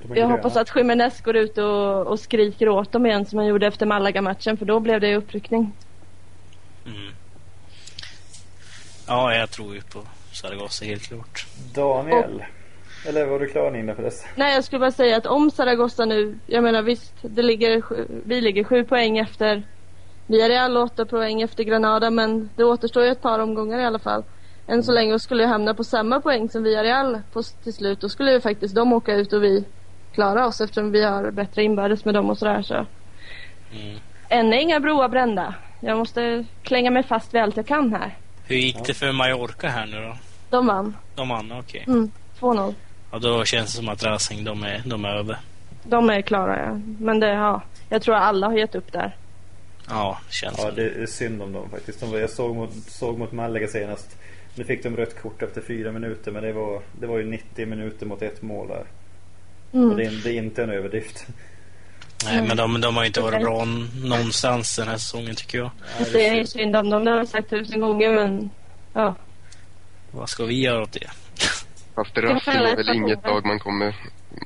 jag 0.08 0.16
gröna. 0.16 0.36
hoppas 0.36 0.56
att 0.56 0.76
Jiménez 0.76 1.20
går 1.20 1.36
ut 1.36 1.58
och, 1.58 2.06
och 2.06 2.20
skriker 2.20 2.68
åt 2.68 2.92
dem 2.92 3.06
igen 3.06 3.26
som 3.26 3.38
han 3.38 3.48
gjorde 3.48 3.66
efter 3.66 3.86
Malaga-matchen 3.86 4.56
för 4.56 4.64
då 4.66 4.80
blev 4.80 5.00
det 5.00 5.16
uppryckning. 5.16 5.72
Mm. 6.86 7.12
Ja, 9.08 9.34
jag 9.34 9.50
tror 9.50 9.74
ju 9.74 9.80
på 9.80 10.02
Zaragoza 10.32 10.84
helt 10.84 11.02
klart. 11.02 11.46
Daniel. 11.74 12.44
Eller 13.08 13.26
var 13.26 13.40
du 13.40 13.46
klar 13.46 13.70
Nina 13.70 13.94
förresten? 13.94 14.30
Nej 14.34 14.54
jag 14.54 14.64
skulle 14.64 14.80
bara 14.80 14.90
säga 14.90 15.16
att 15.16 15.26
om 15.26 15.50
Zaragoza 15.50 16.04
nu, 16.04 16.38
jag 16.46 16.62
menar 16.64 16.82
visst, 16.82 17.14
det 17.22 17.42
ligger, 17.42 17.82
vi 18.24 18.40
ligger 18.40 18.64
sju 18.64 18.84
poäng 18.84 19.18
efter 19.18 19.62
Villarreal 20.26 20.76
och 20.76 20.82
åtta 20.82 21.06
poäng 21.06 21.42
efter 21.42 21.64
Granada 21.64 22.10
men 22.10 22.50
det 22.56 22.64
återstår 22.64 23.04
ju 23.04 23.10
ett 23.10 23.22
par 23.22 23.38
omgångar 23.38 23.80
i 23.80 23.84
alla 23.84 23.98
fall. 23.98 24.24
Än 24.66 24.82
så 24.82 24.92
länge 24.92 25.14
och 25.14 25.22
skulle 25.22 25.42
jag 25.42 25.50
hamna 25.50 25.74
på 25.74 25.84
samma 25.84 26.20
poäng 26.20 26.48
som 26.48 26.62
Villarreal 26.62 27.20
på, 27.32 27.42
till 27.42 27.74
slut 27.74 28.00
då 28.00 28.08
skulle 28.08 28.32
ju 28.32 28.40
faktiskt 28.40 28.74
de 28.74 28.92
åka 28.92 29.14
ut 29.14 29.32
och 29.32 29.42
vi 29.44 29.64
klara 30.16 30.46
oss 30.46 30.60
eftersom 30.60 30.90
vi 30.92 31.04
har 31.04 31.30
bättre 31.30 31.62
inbördes 31.62 32.04
med 32.04 32.14
dem 32.14 32.30
och 32.30 32.38
sådär 32.38 32.62
så. 32.62 32.74
Mm. 32.74 33.98
Än 34.28 34.52
är 34.52 34.58
inga 34.58 34.80
broar 34.80 35.08
brända. 35.08 35.54
Jag 35.80 35.98
måste 35.98 36.44
klänga 36.62 36.90
mig 36.90 37.02
fast 37.02 37.34
vid 37.34 37.42
allt 37.42 37.56
jag 37.56 37.66
kan 37.66 37.92
här. 37.92 38.16
Hur 38.44 38.56
gick 38.56 38.86
det 38.86 38.94
för 38.94 39.12
Mallorca 39.12 39.68
här 39.68 39.86
nu 39.86 39.96
då? 40.02 40.16
De 40.50 40.66
vann. 40.66 40.96
De 41.14 41.28
vann, 41.28 41.52
okej. 41.52 41.84
Mm, 41.86 42.10
2-0. 42.40 42.74
Ja, 43.12 43.18
då 43.18 43.44
känns 43.44 43.70
det 43.70 43.76
som 43.76 43.88
att 43.88 44.04
Racing, 44.04 44.44
de 44.44 44.64
är, 44.64 44.82
de 44.86 45.04
är 45.04 45.08
över. 45.08 45.38
De 45.84 46.10
är 46.10 46.22
klara 46.22 46.58
ja. 46.66 46.80
Men 46.98 47.20
det, 47.20 47.28
ja. 47.28 47.62
Jag 47.88 48.02
tror 48.02 48.14
alla 48.14 48.46
har 48.46 48.54
gett 48.54 48.74
upp 48.74 48.92
där. 48.92 49.16
Ja, 49.88 50.18
känns 50.30 50.58
Ja 50.58 50.70
det 50.70 50.82
är 50.82 51.06
synd 51.06 51.42
om 51.42 51.52
dem 51.52 51.70
faktiskt. 51.70 52.00
De 52.00 52.10
var, 52.10 52.18
jag 52.18 52.30
såg 52.30 52.56
mot, 52.56 52.74
såg 52.74 53.18
mot 53.18 53.32
Malaga 53.32 53.66
senast. 53.66 54.18
Nu 54.54 54.64
fick 54.64 54.82
de 54.82 54.96
rött 54.96 55.22
kort 55.22 55.42
efter 55.42 55.60
fyra 55.60 55.92
minuter 55.92 56.32
men 56.32 56.42
det 56.42 56.52
var, 56.52 56.82
det 57.00 57.06
var 57.06 57.18
ju 57.18 57.24
90 57.24 57.66
minuter 57.66 58.06
mot 58.06 58.22
ett 58.22 58.42
mål 58.42 58.68
där. 58.68 58.84
Och 59.70 59.76
Mm. 59.78 59.96
det, 59.96 60.04
är, 60.04 60.10
det 60.24 60.30
är 60.30 60.38
inte 60.38 60.62
en 60.62 60.70
överdrift. 60.70 61.26
Nej, 62.24 62.42
men 62.48 62.56
de, 62.56 62.80
de 62.80 62.96
har 62.96 63.04
inte 63.04 63.20
varit 63.20 63.42
bra 63.42 63.64
någonstans 64.04 64.76
den 64.76 64.88
här 64.88 64.96
säsongen 64.96 65.34
tycker 65.34 65.58
jag. 65.58 65.70
Det 66.12 66.28
är 66.28 66.44
synd 66.44 66.76
om 66.76 66.90
dem, 66.90 67.04
det 67.04 67.10
har 67.10 67.18
jag 67.18 67.28
sagt 67.28 67.50
tusen 67.50 67.80
gånger 67.80 68.10
men 68.10 68.50
ja. 68.92 69.14
Vad 70.10 70.28
ska 70.28 70.44
vi 70.44 70.60
göra 70.60 70.82
åt 70.82 70.92
det? 70.92 71.10
Fast 71.94 72.14
fälla 72.44 72.68
är 72.70 72.76
väl 72.76 72.96
inget 72.96 73.24
lag 73.24 73.46
man 73.46 73.58
kommer, 73.58 73.94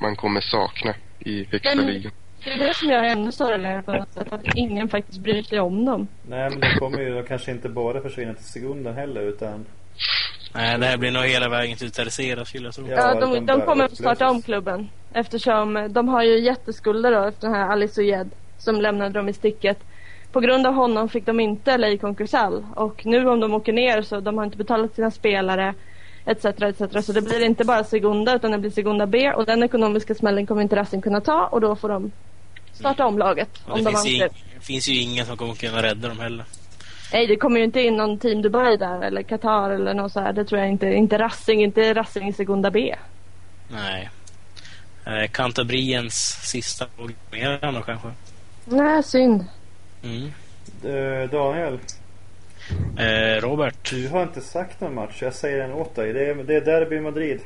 man 0.01 0.17
kommer 0.17 0.41
sakna 0.41 0.95
i 1.19 1.45
högsta 1.45 1.75
Men- 1.75 1.87
ligan. 1.87 2.13
Det 2.45 2.51
är 2.51 2.59
det 2.59 2.75
som 2.75 2.89
gör 2.89 3.03
det 3.03 3.09
ännu 3.09 3.33
sorgligare 3.33 3.83
på 3.83 3.93
något 3.93 4.13
sätt, 4.13 4.33
att 4.33 4.41
ingen 4.55 4.89
faktiskt 4.89 5.19
bryr 5.21 5.43
sig 5.43 5.61
om 5.61 5.85
dem. 5.85 6.09
Nej 6.29 6.51
men 6.51 6.61
de 6.61 6.79
kommer 6.79 6.99
ju 7.01 7.15
de 7.15 7.23
kanske 7.23 7.51
inte 7.51 7.69
bara 7.69 8.01
försvinna 8.03 8.35
till 8.35 8.45
sekunden 8.45 8.95
heller 8.95 9.21
utan 9.21 9.67
Nej, 10.55 10.79
det 10.79 10.87
här 10.87 10.97
blir 10.97 11.11
nog 11.11 11.25
hela 11.25 11.49
vägen 11.49 11.77
till 11.77 11.91
Tercera 11.91 12.45
skulle 12.45 12.65
jag 12.67 12.75
tro. 12.75 12.89
Ja, 12.91 13.21
de 13.21 13.35
de, 13.35 13.47
de 13.47 13.61
kommer 13.61 13.85
att 13.85 13.97
starta 13.97 14.29
om 14.31 14.43
klubben. 14.43 14.89
Eftersom 15.13 15.89
de 15.91 16.09
har 16.09 16.23
ju 16.23 16.41
jätteskulder 16.41 17.13
då 17.13 17.25
efter 17.25 17.47
den 17.49 17.57
här 17.57 17.69
Alice 17.69 18.01
Oyed 18.01 18.31
som 18.59 18.81
lämnade 18.81 19.11
dem 19.11 19.29
i 19.29 19.33
sticket. 19.33 19.79
På 20.33 20.41
grund 20.41 20.67
av 20.67 20.75
honom 20.75 21.09
fick 21.09 21.27
de 21.27 21.41
inte 21.41 21.79
LA 21.79 21.97
konkursall 21.97 22.67
och 22.75 23.07
nu 23.07 23.29
om 23.29 23.41
de 23.41 23.55
åker 23.55 23.73
ner 23.73 24.03
så 24.03 24.21
de 24.21 24.39
har 24.39 24.45
inte 24.45 24.57
betalat 24.57 24.95
sina 24.95 25.11
spelare 25.11 25.75
etc. 26.25 26.45
etc. 26.45 27.07
Så 27.07 27.13
det 27.13 27.23
blir 27.23 27.45
inte 27.45 27.65
bara 27.65 27.85
Segunda 27.85 28.37
utan 28.37 28.51
det 28.51 28.59
blir 28.59 28.71
Segunda 28.71 29.07
B 29.07 29.33
och 29.33 29.47
den 29.47 29.63
ekonomiska 29.63 30.15
smällen 30.15 30.47
kommer 30.47 30.63
inte 30.63 30.77
Racing 30.77 31.03
kunna 31.03 31.21
ta 31.21 31.47
och 31.47 31.61
då 31.61 31.77
får 31.77 31.89
de 31.89 32.13
starta 32.73 33.07
om 33.07 33.19
laget. 33.19 33.63
Och 33.67 33.73
Om 33.73 33.85
det 33.85 33.91
de 33.91 33.97
finns 33.97 34.07
ju, 34.07 34.29
finns 34.61 34.89
ju 34.89 35.01
ingen 35.01 35.27
som 35.27 35.37
kommer 35.37 35.55
kunna 35.55 35.83
rädda 35.83 36.09
dem 36.09 36.21
heller. 36.21 36.45
Nej, 37.13 37.27
det 37.27 37.37
kommer 37.37 37.59
ju 37.59 37.65
inte 37.65 37.81
in 37.81 37.97
någon 37.97 38.19
Team 38.19 38.43
Dubai 38.43 38.77
där 38.77 39.03
eller 39.03 39.23
Qatar 39.23 39.71
eller 39.71 39.95
något 39.95 40.13
så 40.13 40.21
här. 40.21 40.33
Det 40.33 40.45
tror 40.45 40.61
jag 40.61 40.71
inte. 40.71 40.87
Inte 40.87 41.19
Racing, 41.19 41.63
inte 41.63 41.95
Racing 41.95 42.29
i 42.29 42.33
Segunda 42.33 42.71
B. 42.71 42.95
Nej. 43.69 44.11
Eh, 45.07 45.31
Cantabriens 45.31 46.15
sista 46.43 46.87
då 47.73 47.83
kanske. 47.83 48.09
Nej, 48.65 49.03
synd. 49.03 49.45
Mm. 50.03 50.33
Eh, 50.85 51.31
Daniel, 51.31 51.79
Eh, 52.99 53.41
Robert, 53.41 53.91
du 53.91 54.09
har 54.09 54.23
inte 54.23 54.41
sagt 54.41 54.81
någon 54.81 54.95
match. 54.95 55.23
Jag 55.23 55.35
säger 55.35 55.59
den 55.59 55.73
åt 55.73 55.95
dig. 55.95 56.13
Det 56.13 56.27
är, 56.31 56.35
det 56.35 56.55
är 56.57 56.61
Derby 56.61 57.01
Madrid. 57.01 57.41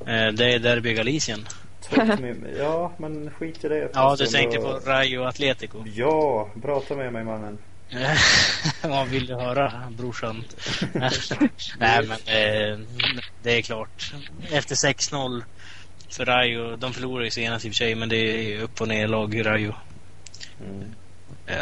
eh, 0.00 0.26
det 0.28 0.52
är 0.54 0.58
Derby 0.58 0.94
Galicien. 0.94 1.46
Ja, 2.58 2.92
men 2.98 3.30
skit 3.30 3.64
i 3.64 3.68
det. 3.68 3.88
Ja, 3.94 4.16
du 4.18 4.26
tänkte 4.26 4.58
på 4.58 4.80
Rayo 4.86 5.22
Atletico. 5.24 5.84
Ja, 5.94 6.48
prata 6.62 6.96
med 6.96 7.12
mig 7.12 7.24
mannen. 7.24 7.58
Vad 8.82 9.08
vill 9.08 9.26
du 9.26 9.34
höra, 9.34 9.72
brorsan? 9.90 10.44
Nej, 11.78 12.06
men 12.06 12.10
eh, 12.10 12.78
det 13.42 13.58
är 13.58 13.62
klart. 13.62 14.12
Efter 14.50 14.74
6-0 14.74 15.42
för 16.16 16.24
Rayo. 16.24 16.76
De 16.76 16.92
förlorade 16.92 17.24
ju 17.24 17.30
senast 17.30 17.64
i 17.64 17.68
och 17.68 17.72
för 17.72 17.76
sig, 17.76 17.94
men 17.94 18.08
det 18.08 18.16
är 18.16 18.62
upp 18.62 18.80
och 18.80 18.88
ner 18.88 19.08
lag 19.08 19.34
i 19.34 19.42
Rayo. 19.42 19.74
Mm. 20.60 20.94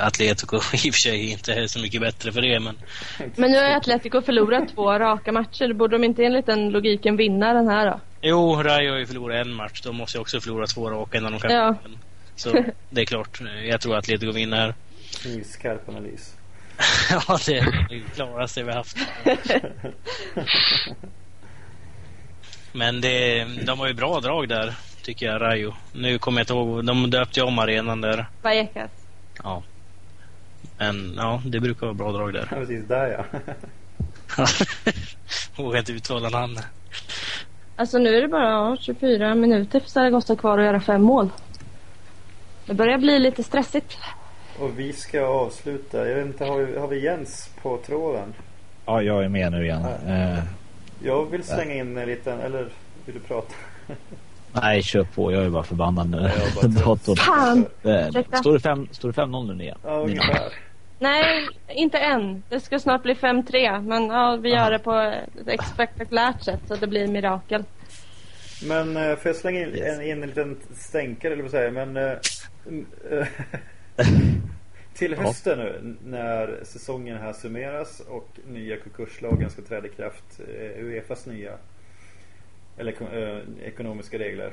Atletico 0.01 0.57
i 0.85 0.91
och 0.91 0.95
för 0.95 1.01
sig 1.01 1.31
inte 1.31 1.55
är 1.55 1.67
så 1.67 1.79
mycket 1.79 2.01
bättre 2.01 2.33
för 2.33 2.43
det, 2.43 2.61
men 2.61 2.77
Men 3.37 3.51
nu 3.51 3.59
har 3.59 3.77
Atletico 3.77 4.23
förlorat 4.23 4.69
två 4.75 4.99
raka 4.99 5.33
matcher. 5.33 5.73
Borde 5.73 5.95
de 5.99 6.05
inte 6.05 6.25
enligt 6.25 6.47
den 6.47 6.71
logiken 6.71 7.17
vinna 7.17 7.53
den 7.53 7.69
här 7.69 7.87
då? 7.91 8.01
Jo, 8.23 8.63
Rayo 8.63 8.91
har 8.93 8.99
ju 8.99 9.07
förlorat 9.07 9.47
en 9.47 9.53
match. 9.55 9.81
De 9.81 9.97
måste 9.97 10.19
ju 10.19 10.23
också 10.23 10.41
förlora 10.41 10.67
två 10.67 10.91
raka 10.91 11.19
innan 11.19 11.33
de 11.33 11.41
kan 11.41 11.51
Ja. 11.51 11.77
vinna. 11.85 11.99
Så 12.37 12.65
det 12.91 13.01
är 13.01 13.05
klart. 13.05 13.41
Jag 13.65 13.81
tror 13.81 13.93
att 13.97 13.99
Atletico 14.05 14.33
vinner. 14.33 14.75
Knivskarp 15.23 15.89
analys. 15.89 16.35
ja, 17.11 17.39
det 17.47 17.59
är 17.59 17.87
det 17.89 18.15
klaraste 18.15 18.63
vi 18.63 18.71
har 18.71 18.77
haft. 18.77 18.97
Men 22.73 23.01
det, 23.01 23.45
de 23.67 23.79
har 23.79 23.89
ju 23.89 23.95
bra 23.95 24.21
drag 24.21 24.49
där, 24.49 24.75
tycker 25.03 25.27
jag, 25.27 25.41
Rayo. 25.41 25.75
Nu 25.93 26.19
kommer 26.19 26.41
jag 26.41 26.43
inte 26.43 26.53
ihåg. 26.53 26.85
De 26.85 27.11
döpte 27.11 27.41
ju 27.41 27.47
om 27.47 27.59
arenan 27.59 28.01
där. 28.01 28.27
Vallecas. 28.43 28.91
Ja. 29.43 29.63
Men 30.79 31.15
ja, 31.17 31.43
det 31.45 31.61
brukar 31.61 31.87
vara 31.87 31.95
bra 31.95 32.13
drag 32.13 32.33
där. 32.33 32.49
Ja, 32.51 32.57
precis 32.57 32.85
där 32.85 33.07
ja. 33.07 33.25
Vågar 35.63 35.79
inte 35.79 35.93
uttala 35.93 36.29
namnet. 36.29 36.65
Alltså 37.77 37.99
nu 37.99 38.17
är 38.17 38.23
det 38.23 38.29
bara 38.29 38.51
ja, 38.51 38.77
24 38.81 39.35
minuter 39.35 39.81
för 39.81 39.89
Zaragoza 39.89 40.37
kvar 40.37 40.59
att 40.59 40.65
göra 40.65 40.81
fem 40.81 41.03
mål. 41.03 41.31
Det 42.67 42.75
börjar 42.75 42.99
bli 42.99 43.19
lite 43.19 43.43
stressigt. 43.43 43.99
Och 44.59 44.79
vi 44.79 44.93
ska 44.93 45.25
avsluta. 45.27 46.09
Jag 46.09 46.17
vet 46.17 46.27
inte, 46.27 46.45
har 46.45 46.59
vi, 46.59 46.79
har 46.79 46.89
vi 46.89 47.05
Jens 47.05 47.51
på 47.63 47.79
tråden? 47.87 48.35
Ja, 48.87 49.03
jag 49.03 49.25
är 49.25 49.29
med 49.29 49.53
nu 49.53 49.65
igen. 49.65 49.85
Eh, 50.07 50.39
Jag 51.05 51.31
vill 51.31 51.45
slänga 51.45 51.75
in 51.75 51.97
en 51.99 52.07
liten, 52.09 52.41
eller 52.41 52.69
vill 53.07 53.15
du 53.15 53.21
prata? 53.21 53.55
nej, 54.53 54.83
kör 54.83 55.05
på. 55.05 55.33
Jag 55.33 55.45
är 55.45 55.51
bara 55.51 55.63
förbannad 55.63 56.11
nu. 56.11 56.31
Bara. 56.55 56.67
Datorn. 56.87 57.17
Fan! 57.17 57.67
Eh? 57.83 58.39
Står 58.41 58.53
det 58.53 58.61
fem- 58.61 58.89
står 58.91 59.13
det 59.13 59.21
5-0 59.23 59.55
nu 59.57 59.63
igen? 59.63 59.79
Ja, 59.85 59.91
ungefär. 59.91 60.53
Nej, 60.99 61.49
inte 61.69 61.99
än. 61.99 62.43
Det 62.49 62.61
ska 62.61 62.79
snart 62.79 63.03
bli 63.03 63.15
5-3. 63.15 63.83
Men 63.83 64.07
ja, 64.07 64.37
vi 64.37 64.55
Aha. 64.55 64.65
gör 64.65 64.71
det 64.71 64.79
på 64.79 64.95
ett 65.51 65.67
spektakulärt 65.75 66.43
sätt 66.45 66.61
så 66.69 66.77
det 66.77 66.87
blir 66.87 67.07
mirakel. 67.07 67.65
Men 68.69 68.97
eh, 68.97 69.03
får 69.17 69.27
jag 69.29 69.37
slänga 69.37 69.61
in, 69.61 69.69
Yes. 69.69 69.99
en, 69.99 70.03
in 70.07 70.23
en 70.23 70.29
liten 70.29 70.57
stänkare 70.77 71.33
eller 71.33 71.43
vad 71.43 71.51
säger 71.51 71.71
Men 71.71 71.97
eh, 71.97 72.13
Till 74.95 75.13
Ja. 75.13 75.19
hösten 75.23 75.59
nu 75.59 75.95
när 76.05 76.61
säsongen 76.65 77.17
här 77.19 77.33
summeras 77.33 78.01
och 78.01 78.29
nya 78.49 78.77
konkurslagen 78.77 79.51
ska 79.51 79.63
träda 79.63 79.87
i 79.87 79.91
kraft. 79.91 80.41
eh, 80.41 80.85
Uefas 80.85 81.27
nya 81.27 81.53
eller 82.79 82.93
eh, 83.17 83.43
ekonomiska 83.67 84.19
regler. 84.19 84.53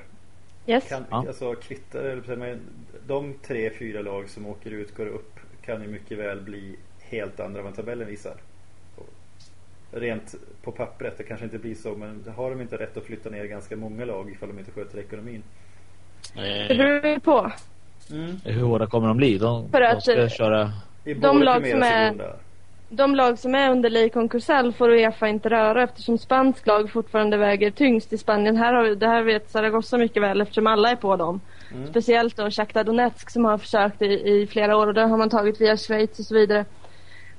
Yes. 0.67 0.89
Kan, 0.89 1.05
Ja. 1.11 1.25
Alltså 1.27 1.53
kvittar 1.55 1.99
eller 2.03 2.57
de 3.07 3.33
tre, 3.33 3.69
fyra 3.69 4.01
lag 4.01 4.29
som 4.29 4.45
åker 4.45 4.71
ut, 4.71 4.95
går 4.95 5.05
upp 5.07 5.39
kan 5.65 5.81
ju 5.81 5.87
mycket 5.87 6.17
väl 6.17 6.41
bli 6.41 6.75
helt 6.99 7.39
andra 7.39 7.59
än 7.59 7.65
vad 7.65 7.75
tabellen 7.75 8.07
visar. 8.07 8.35
Rent 9.91 10.35
på 10.63 10.71
pappret, 10.71 11.17
det 11.17 11.23
kanske 11.23 11.45
inte 11.45 11.57
blir 11.57 11.75
så 11.75 11.95
men 11.95 12.23
har 12.35 12.49
de 12.49 12.61
inte 12.61 12.77
rätt 12.77 12.97
att 12.97 13.03
flytta 13.03 13.29
ner 13.29 13.45
ganska 13.45 13.75
många 13.75 14.05
lag 14.05 14.31
ifall 14.31 14.49
de 14.49 14.59
inte 14.59 14.71
sköter 14.71 14.99
ekonomin? 14.99 15.43
Det 16.35 16.77
beror 16.77 17.05
ju 17.05 17.19
på. 18.10 18.49
Hur 18.49 18.62
hårda 18.62 18.88
kommer 18.88 19.07
de 19.07 19.18
bli? 19.18 19.38
De, 19.38 19.70
För 19.72 19.82
de 19.82 19.88
att, 19.88 20.03
ska 20.03 20.22
eh, 20.22 20.30
köra... 20.30 20.72
De 21.22 21.43
lag 21.43 21.68
som 21.68 21.84
är-. 21.84 22.36
De 22.91 23.16
lag 23.16 23.39
som 23.39 23.55
är 23.55 23.72
under 23.72 23.89
Ley 23.89 24.10
Concursal 24.10 24.74
får 24.74 24.89
Uefa 24.89 25.28
inte 25.28 25.49
röra 25.49 25.84
eftersom 25.84 26.18
spansk 26.18 26.68
lag 26.68 26.91
fortfarande 26.91 27.38
väger 27.38 27.72
tyngst 27.72 28.14
i 28.14 28.18
Spanien. 28.18 28.57
Här 28.57 28.74
har 28.74 28.84
vi, 28.84 28.95
det 28.95 29.07
här 29.07 29.24
vet 29.24 29.51
Zaragoza 29.51 29.97
mycket 29.97 30.24
väl 30.24 30.41
eftersom 30.41 30.68
alla 30.68 30.91
är 30.91 30.95
på 30.95 31.16
dem. 31.16 31.41
Mm. 31.72 31.88
Speciellt 31.88 32.38
då 32.38 32.51
Shakhtar 32.51 32.84
Donetsk 32.84 33.30
som 33.30 33.45
har 33.45 33.57
försökt 33.57 34.01
i, 34.01 34.05
i 34.05 34.47
flera 34.47 34.78
år 34.78 34.88
och 34.88 34.93
det 34.93 35.01
har 35.01 35.18
man 35.18 35.30
tagit 35.30 35.62
via 35.62 35.78
Schweiz 35.78 36.20
och 36.20 36.26
så 36.26 36.36
vidare. 36.36 36.66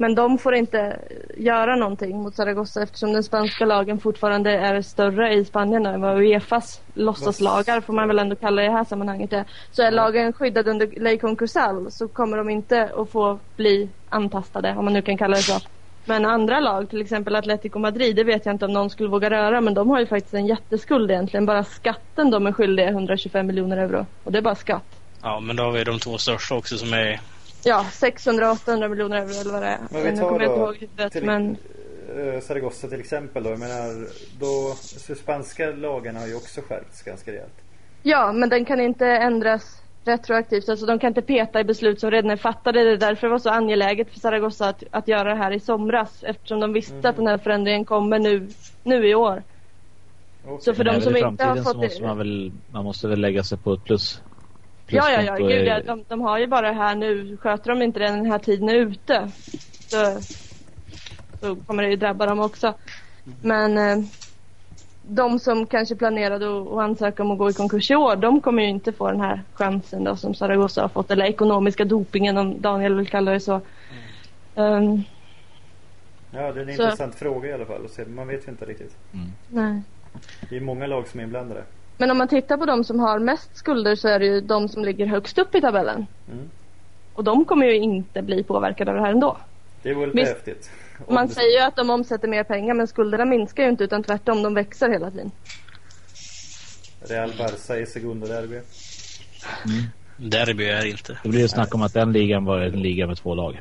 Men 0.01 0.15
de 0.15 0.39
får 0.39 0.55
inte 0.55 1.01
göra 1.37 1.77
någonting 1.77 2.23
mot 2.23 2.35
Zaragoza 2.35 2.83
eftersom 2.83 3.13
den 3.13 3.23
spanska 3.23 3.65
lagen 3.65 3.99
fortfarande 3.99 4.51
är 4.51 4.83
större 4.83 5.35
i 5.35 5.45
Spanien 5.45 5.87
än 5.87 6.01
vad 6.01 6.19
Uefas 6.19 6.83
låtsaslagar 6.95 7.81
får 7.81 7.93
man 7.93 8.09
väl 8.09 8.19
ändå 8.19 8.37
kalla 8.37 8.63
det 8.63 8.67
i 8.67 8.69
det 8.69 8.77
här 8.77 8.85
sammanhanget 8.85 9.33
är. 9.33 9.45
Så 9.71 9.83
är 9.83 9.91
lagen 9.91 10.33
skyddade 10.33 10.71
under 10.71 11.01
Ley 11.01 11.19
Concursal 11.19 11.87
så 11.91 12.09
kommer 12.09 12.37
de 12.37 12.51
inte 12.51 12.91
att 12.97 13.11
få 13.11 13.41
bli 13.57 13.91
antastade 14.09 14.75
om 14.77 14.85
man 14.85 14.95
nu 14.95 15.03
kan 15.03 15.19
kalla 15.19 15.37
det 15.37 15.43
så. 15.43 15.61
Men 16.05 16.27
andra 16.27 16.61
lag, 16.61 16.91
till 16.91 17.01
exempel 17.01 17.37
Atletico 17.37 17.79
Madrid, 17.79 18.17
det 18.17 18.25
vet 18.25 18.47
jag 18.47 18.55
inte 18.55 18.65
om 18.65 18.73
någon 18.73 18.91
skulle 18.91 19.09
våga 19.09 19.31
röra 19.31 19.61
men 19.61 19.75
de 19.75 19.91
har 19.91 20.01
ju 20.01 20.07
faktiskt 20.07 20.35
en 20.35 20.47
jätteskuld 20.47 21.11
egentligen. 21.11 21.47
Bara 21.47 21.65
skatten 21.65 22.31
de 22.31 22.47
är 22.47 22.53
skyldiga 22.53 22.87
är 22.87 22.93
125 22.93 23.47
miljoner 23.47 23.77
euro. 23.77 24.07
Och 24.23 24.33
det 24.33 24.39
är 24.39 24.43
bara 24.43 24.55
skatt. 24.55 24.87
ja, 25.23 25.41
men 25.41 25.57
då 25.57 25.63
har 25.63 25.73
vi 25.73 25.85
de 25.85 25.99
två 25.99 26.19
största 26.19 26.55
också 26.55 26.77
som 26.77 26.93
är... 26.93 27.21
Ja, 27.65 27.87
600-800 27.91 28.89
miljoner 28.89 29.17
euro 29.17 29.41
eller 29.41 29.53
vad 29.53 29.63
det 29.63 29.69
är. 29.69 29.79
Men 29.91 30.03
vi 30.03 30.17
tar 30.21 30.39
då 30.39 30.45
ihåg 30.45 30.77
huvudet 30.77 31.13
till- 31.13 31.25
men 31.25 31.57
eh, 32.17 32.41
Zaragoza 32.41 32.89
till 32.89 33.01
exempel 33.01 33.43
då. 33.43 33.51
Jag 33.51 33.59
menar, 33.59 34.07
då, 34.41 34.75
så 34.77 35.15
spanska 35.15 35.67
lagen 35.71 36.17
har 36.17 36.27
ju 36.27 36.35
också 36.37 36.61
skärpts 36.61 37.03
ganska 37.03 37.31
rejält. 37.33 37.53
Ja, 38.03 38.33
men 38.33 38.49
den 38.49 38.65
kan 38.65 38.81
inte 38.81 39.07
ändras 39.07 39.83
retroaktivt. 40.05 40.69
Alltså 40.69 40.87
de 40.87 40.99
kan 40.99 41.09
inte 41.09 41.23
peta 41.23 41.61
i 41.61 41.65
beslut 41.65 42.01
som 42.01 42.11
redan 42.11 42.31
är 42.31 42.37
fattade. 42.37 42.85
Det 42.85 42.91
är 42.93 42.97
därför 42.97 43.27
det 43.27 43.31
var 43.31 43.39
så 43.39 43.51
angeläget 43.51 44.11
för 44.13 44.21
Zaragoza 44.21 44.69
att, 44.69 44.83
att 44.91 45.09
göra 45.09 45.29
det 45.29 45.35
här 45.35 45.51
i 45.53 45.61
somras. 45.61 46.25
Eftersom 46.27 46.61
de 46.61 46.73
visste 46.73 47.09
att 47.09 47.17
den 47.17 47.27
här 47.27 47.39
förändringen 47.39 47.85
kommer 47.85 48.19
nu, 48.19 48.49
nu 48.83 49.09
i 49.09 49.15
år. 49.15 49.43
Okej. 50.47 50.59
Så 50.61 50.75
för 50.75 50.85
de 50.85 51.01
som 51.01 51.17
inte 51.17 51.45
har 51.45 51.57
fått 51.57 51.67
så 51.67 51.75
måste 51.79 51.99
det- 52.01 52.07
man 52.07 52.19
väl... 52.19 52.53
Man 52.73 52.85
måste 52.85 53.09
väl 53.09 53.21
lägga 53.21 53.45
sig 53.45 53.59
på 53.59 53.73
ett 53.73 53.85
plus. 53.85 54.23
Ja, 54.91 55.11
ja, 55.11 55.23
ja. 55.23 55.37
Gud, 55.37 55.67
ja 55.67 55.81
de, 55.83 56.05
de 56.09 56.21
har 56.21 56.39
ju 56.39 56.47
bara 56.47 56.67
det 56.69 56.73
här 56.77 56.95
nu. 56.95 57.37
Sköter 57.37 57.71
de 57.71 57.83
inte 57.83 57.99
det 57.99 58.07
den 58.07 58.27
här 58.27 58.39
tiden 58.39 58.69
ute 58.69 59.31
så, 59.89 60.19
så 61.41 61.57
kommer 61.57 61.83
det 61.83 61.89
ju 61.91 61.97
drabba 61.97 62.27
dem 62.27 62.41
också. 62.41 62.75
Men 63.43 63.79
eh, 63.79 64.05
de 65.03 65.39
som 65.39 65.67
kanske 65.67 65.97
planerade 65.97 66.47
att, 66.63 66.69
ansöka 66.79 67.23
om 67.23 67.31
att 67.31 67.39
gå 67.39 67.51
i 67.51 67.53
konkurs 67.53 67.91
i 67.91 67.95
år, 67.95 68.17
de 68.17 68.41
kommer 68.41 68.63
ju 68.63 68.69
inte 68.69 68.93
få 68.93 69.11
den 69.11 69.21
här 69.21 69.43
chansen 69.55 70.05
då 70.05 70.17
som 70.17 70.35
Zaragoza 70.35 70.83
har 70.83 70.89
fått. 70.89 71.11
Eller 71.11 71.25
ekonomiska 71.25 71.85
dopingen 71.85 72.37
om 72.37 72.61
Daniel 72.61 72.95
vill 72.95 73.09
kalla 73.09 73.31
det 73.33 73.41
så. 73.41 73.61
Um, 74.55 75.03
Ja, 76.33 76.53
det 76.53 76.61
är 76.61 76.69
en 76.69 76.77
Så- 76.77 76.83
intressant 76.83 77.15
fråga 77.15 77.49
i 77.49 77.53
alla 77.53 77.65
fall. 77.65 77.89
Man 78.07 78.29
vet 78.29 78.47
ju 78.47 78.51
inte 78.51 78.65
riktigt. 78.65 78.97
Mm. 79.15 79.27
nej. 79.49 79.83
Det 80.51 80.57
är 80.57 80.61
många 80.61 80.87
lag 80.87 81.09
som 81.09 81.21
är 81.21 81.25
inblandade. 81.25 81.63
Men 82.01 82.11
om 82.11 82.19
man 82.19 82.29
tittar 82.29 82.57
på 82.57 82.67
de 82.67 82.85
som 82.85 83.01
har 83.01 83.19
mest 83.19 83.57
skulder 83.57 83.95
så 83.97 84.09
är 84.09 84.19
det 84.19 84.27
ju 84.27 84.41
de 84.41 84.69
som 84.69 84.85
ligger 84.85 85.07
högst 85.07 85.39
upp 85.39 85.55
i 85.55 85.61
tabellen. 85.61 86.07
Mm. 86.33 86.51
Och 87.15 87.25
de 87.25 87.45
kommer 87.45 87.67
ju 87.67 87.77
inte 87.77 88.23
bli 88.23 88.43
påverkade 88.43 88.91
av 88.91 88.97
det 88.97 89.03
här 89.03 89.11
ändå. 89.11 89.37
Det 89.83 89.95
vore 89.95 90.07
lite 90.07 90.19
Visst. 90.21 90.33
häftigt. 90.33 90.71
Om 91.07 91.15
Man 91.15 91.27
det- 91.27 91.35
säger 91.35 91.59
ju 91.61 91.65
att 91.67 91.77
de 91.77 91.91
omsätter 91.91 92.29
mer 92.29 92.45
pengar 92.45 92.75
men 92.75 92.87
skulderna 92.89 93.25
minskar 93.25 93.63
ju 93.63 93.69
inte 93.69 93.85
utan 93.85 94.03
tvärtom, 94.03 94.43
de 94.43 94.55
växer 94.55 94.89
hela 94.91 95.11
tiden. 95.11 95.31
Real 97.09 97.33
Barca 97.39 97.79
i 97.79 97.87
Segunda 97.87 98.27
Derby. 98.27 98.61
Derby 100.17 100.65
är 100.65 100.85
inte. 100.87 101.19
Det 101.23 101.29
blir 101.29 101.41
ju 101.41 101.49
snack 101.49 101.75
om 101.75 101.83
att 101.83 101.95
den 101.95 102.13
ligan 102.13 102.45
var 102.45 102.59
en 102.61 102.83
liga 102.83 103.07
med 103.07 103.17
två 103.17 103.35
lag. 103.35 103.61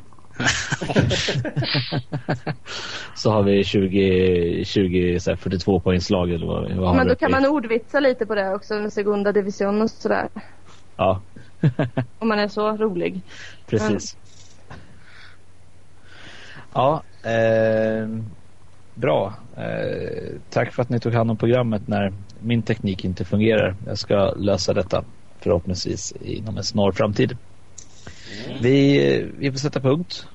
Så 3.15 3.31
har 3.31 3.43
vi 3.43 3.63
20, 3.63 4.65
20 4.65 5.19
så 5.19 5.29
här 5.31 5.37
42 5.37 5.79
poängslag 5.79 6.31
eller 6.31 6.47
vad, 6.47 6.71
vad 6.71 6.95
Men 6.95 7.07
då 7.07 7.15
kan 7.15 7.31
man 7.31 7.45
ordvitsa 7.45 7.99
lite 7.99 8.25
på 8.25 8.35
det 8.35 8.53
också 8.55 8.73
med 8.73 8.93
Segunda 8.93 9.31
Division 9.31 9.81
och 9.81 9.89
sådär. 9.89 10.29
Ja, 10.97 11.21
Om 12.19 12.27
man 12.27 12.39
är 12.39 12.47
så 12.47 12.77
rolig. 12.77 13.21
precis. 13.67 14.17
Ja, 16.73 17.03
eh, 17.23 18.07
bra. 18.93 19.33
Eh, 19.57 20.39
tack 20.49 20.73
för 20.73 20.81
att 20.81 20.89
ni 20.89 20.99
tog 20.99 21.13
hand 21.13 21.31
om 21.31 21.37
programmet 21.37 21.87
när 21.87 22.13
min 22.39 22.63
teknik 22.63 23.05
inte 23.05 23.25
fungerar. 23.25 23.75
Jag 23.85 23.97
ska 23.97 24.33
lösa 24.33 24.73
detta 24.73 25.03
förhoppningsvis 25.41 26.11
inom 26.11 26.57
en 26.57 26.63
snar 26.63 26.91
framtid. 26.91 27.37
Vi, 28.61 29.31
vi 29.37 29.51
får 29.51 29.57
sätta 29.57 29.79
punkt. 29.79 30.27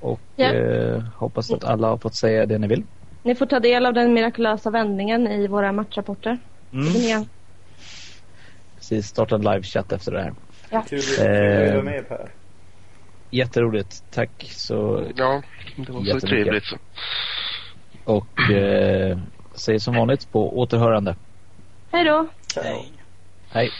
Och 0.00 0.20
Ja. 0.36 0.52
eh, 0.52 1.00
hoppas 1.16 1.50
att 1.50 1.64
alla 1.64 1.88
har 1.88 1.98
fått 1.98 2.14
säga 2.14 2.46
det 2.46 2.58
ni 2.58 2.66
vill. 2.66 2.82
Ni 3.22 3.34
får 3.34 3.46
ta 3.46 3.60
del 3.60 3.86
av 3.86 3.94
den 3.94 4.12
mirakulösa 4.14 4.70
vändningen 4.70 5.26
i 5.26 5.46
våra 5.46 5.72
matchrapporter. 5.72 6.38
Mm. 6.72 7.24
Precis, 8.76 9.06
starta 9.06 9.34
en 9.34 9.40
livechatt 9.42 9.92
efter 9.92 10.12
det 10.12 10.22
här. 10.22 10.32
Ja. 10.70 10.84
Kul 10.88 10.98
att 10.98 11.18
Eh. 11.18 11.72
vara 11.74 11.82
med 11.82 12.08
Per. 12.08 12.30
Jätteroligt. 13.30 13.94
Tack 14.10 14.30
så 14.50 15.06
Ja, 15.16 15.42
det 15.76 15.92
var 15.92 16.04
så 16.20 16.26
trevligt. 16.26 16.64
Och 18.04 18.50
eh, 18.50 19.18
säger 19.54 19.78
som 19.78 19.94
vanligt 19.94 20.32
på 20.32 20.58
återhörande. 20.58 21.16
Hej 21.92 22.04
då! 22.04 22.26
Nej. 22.56 22.92
Hej. 23.50 23.70